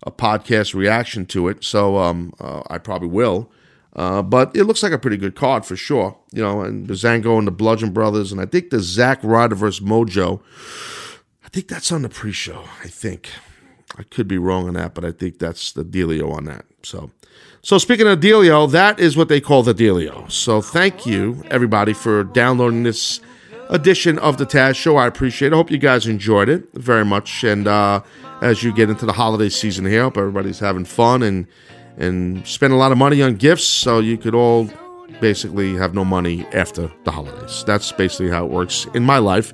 a 0.03 0.11
podcast 0.11 0.75
reaction 0.75 1.27
to 1.27 1.49
it. 1.49 1.65
So 1.65 1.99
um, 1.99 2.35
uh, 2.39 2.63
I 2.69 2.79
probably 2.79 3.09
will. 3.09 3.51
Uh, 3.97 4.23
but 4.23 4.55
it 4.57 4.65
looks 4.65 4.83
like 4.83 4.93
a 4.93 4.99
pretty 4.99 5.17
good 5.17 5.37
card 5.37 5.65
for 5.65 5.77
sure. 5.77 6.19
You 6.33 6.43
know, 6.43 6.63
and 6.63 6.89
the 6.89 6.95
Zango 6.95 7.39
and 7.39 7.47
the 7.47 7.53
Bludgeon 7.53 7.93
Brothers, 7.93 8.33
and 8.33 8.41
I 8.41 8.47
think 8.47 8.71
the 8.71 8.81
Zack 8.81 9.21
Ryder 9.23 9.55
versus 9.55 9.85
Mojo. 9.85 10.41
I 11.45 11.49
think 11.49 11.69
that's 11.69 11.93
on 11.93 12.03
the 12.03 12.09
pre-show. 12.09 12.65
I 12.83 12.89
think 12.89 13.31
I 13.97 14.03
could 14.03 14.27
be 14.27 14.39
wrong 14.39 14.67
on 14.67 14.75
that, 14.75 14.95
but 14.95 15.05
I 15.05 15.13
think 15.13 15.39
that's 15.39 15.73
the 15.73 15.85
dealio 15.85 16.33
on 16.33 16.45
that. 16.47 16.65
So, 16.83 17.13
so 17.63 17.79
speaking 17.79 18.09
of 18.09 18.19
Delio, 18.19 18.71
that 18.73 18.99
is 18.99 19.17
what 19.17 19.29
they 19.29 19.41
call 19.41 19.63
the 19.63 19.75
Delio. 19.75 20.31
So 20.31 20.61
thank 20.61 21.07
you 21.07 21.45
everybody 21.51 21.93
for 21.93 22.25
downloading 22.25 22.83
this 22.83 23.21
edition 23.71 24.19
of 24.19 24.37
the 24.37 24.47
Taz 24.47 24.77
Show. 24.77 24.97
I 24.97 25.07
appreciate 25.07 25.53
it. 25.53 25.55
I 25.55 25.57
hope 25.57 25.71
you 25.71 25.79
guys 25.79 26.07
enjoyed 26.07 26.49
it 26.49 26.69
very 26.75 27.05
much. 27.05 27.45
And 27.45 27.67
uh, 27.67 28.03
as 28.41 28.63
you 28.63 28.73
get 28.73 28.91
into 28.91 29.07
the 29.07 29.13
holiday 29.13 29.49
season 29.49 29.85
here, 29.87 30.01
I 30.01 30.05
hope 30.05 30.19
everybody's 30.19 30.59
having 30.59 30.85
fun 30.85 31.23
and 31.23 31.47
and 31.97 32.45
spend 32.47 32.73
a 32.73 32.77
lot 32.77 32.91
of 32.91 32.99
money 32.99 33.23
on 33.23 33.37
gifts 33.37 33.65
so 33.65 34.01
you 34.01 34.19
could 34.19 34.35
all 34.35 34.69
basically 35.21 35.75
have 35.77 35.95
no 35.95 36.05
money 36.05 36.45
after 36.53 36.91
the 37.05 37.11
holidays. 37.13 37.63
That's 37.67 37.93
basically 37.93 38.31
how 38.31 38.45
it 38.45 38.51
works 38.51 38.87
in 38.95 39.05
my 39.05 39.19
life. 39.19 39.53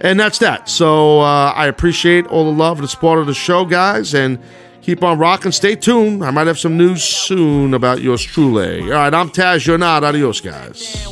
And 0.00 0.18
that's 0.18 0.38
that. 0.38 0.70
So 0.70 1.20
uh, 1.20 1.52
I 1.54 1.66
appreciate 1.66 2.26
all 2.28 2.44
the 2.44 2.58
love 2.58 2.78
and 2.78 2.84
the 2.84 2.88
support 2.88 3.18
of 3.18 3.26
the 3.26 3.34
show, 3.34 3.66
guys. 3.66 4.14
And 4.14 4.38
keep 4.80 5.04
on 5.04 5.18
rocking. 5.18 5.52
Stay 5.52 5.76
tuned. 5.76 6.24
I 6.24 6.30
might 6.30 6.46
have 6.46 6.58
some 6.58 6.78
news 6.78 7.02
soon 7.02 7.74
about 7.74 8.00
yours 8.00 8.22
truly. 8.22 8.82
All 8.84 8.88
right, 8.88 9.12
I'm 9.12 9.28
Taz. 9.28 9.66
You're 9.66 9.78
not. 9.78 10.02
Adios, 10.02 10.40
guys 10.40 11.06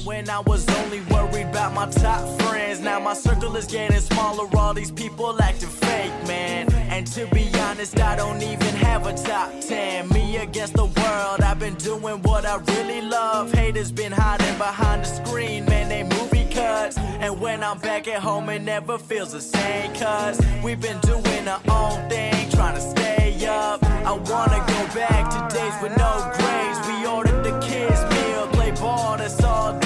about 1.60 1.74
my 1.74 1.90
top 2.00 2.40
friends. 2.42 2.80
Now 2.80 2.98
my 3.00 3.12
circle 3.12 3.54
is 3.56 3.66
getting 3.66 4.00
smaller, 4.00 4.48
all 4.56 4.72
these 4.72 4.90
people 4.90 5.40
acting 5.42 5.68
fake, 5.68 6.12
man. 6.26 6.72
And 6.72 7.06
to 7.08 7.26
be 7.34 7.50
honest, 7.58 8.00
I 8.00 8.16
don't 8.16 8.42
even 8.42 8.74
have 8.76 9.06
a 9.06 9.12
top 9.12 9.50
10. 9.60 10.08
Me 10.08 10.38
against 10.38 10.74
the 10.74 10.86
world, 10.86 11.42
I've 11.42 11.58
been 11.58 11.74
doing 11.74 12.22
what 12.22 12.46
I 12.46 12.56
really 12.56 13.02
love. 13.02 13.52
Haters 13.52 13.92
been 13.92 14.12
hiding 14.12 14.56
behind 14.56 15.04
the 15.04 15.08
screen, 15.08 15.66
man, 15.66 15.88
they 15.90 16.02
movie 16.02 16.48
cuts. 16.50 16.96
And 16.96 17.38
when 17.40 17.62
I'm 17.62 17.78
back 17.78 18.08
at 18.08 18.22
home, 18.22 18.48
it 18.48 18.62
never 18.62 18.96
feels 18.96 19.32
the 19.32 19.42
same, 19.42 19.92
cuz 19.92 20.40
we've 20.64 20.80
been 20.80 21.00
doing 21.00 21.46
our 21.46 21.62
own 21.68 22.08
thing, 22.08 22.50
trying 22.50 22.76
to 22.76 22.80
stay 22.80 23.46
up. 23.46 23.84
I 23.84 24.12
wanna 24.12 24.60
go 24.74 24.80
back 24.94 25.24
to 25.34 25.40
days 25.54 25.74
with 25.82 25.94
no 25.98 26.12
grades. 26.38 26.78
We 26.88 27.06
ordered 27.06 27.42
the 27.44 27.54
kids' 27.60 28.02
meal, 28.14 28.46
play 28.48 28.70
ball, 28.70 29.18
that's 29.18 29.44
all 29.44 29.79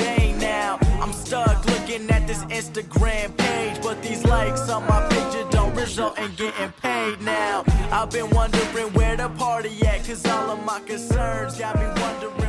looking 1.95 2.11
at 2.11 2.27
this 2.27 2.45
Instagram 2.45 3.37
page, 3.37 3.83
but 3.83 4.03
these 4.03 4.25
likes 4.25 4.69
on 4.69 4.87
my 4.87 5.07
picture 5.09 5.47
don't 5.51 5.75
result 5.75 6.19
in 6.19 6.35
getting 6.35 6.73
paid 6.83 7.21
now. 7.21 7.65
I've 7.93 8.11
been 8.11 8.31
wondering 8.31 8.93
where 8.95 9.17
the 9.17 9.29
party 9.31 9.87
at, 9.87 10.05
cause 10.05 10.25
all 10.27 10.51
of 10.51 10.65
my 10.65 10.81
concerns 10.81 11.59
got 11.59 11.77
me 11.77 11.87
wondering 12.03 12.44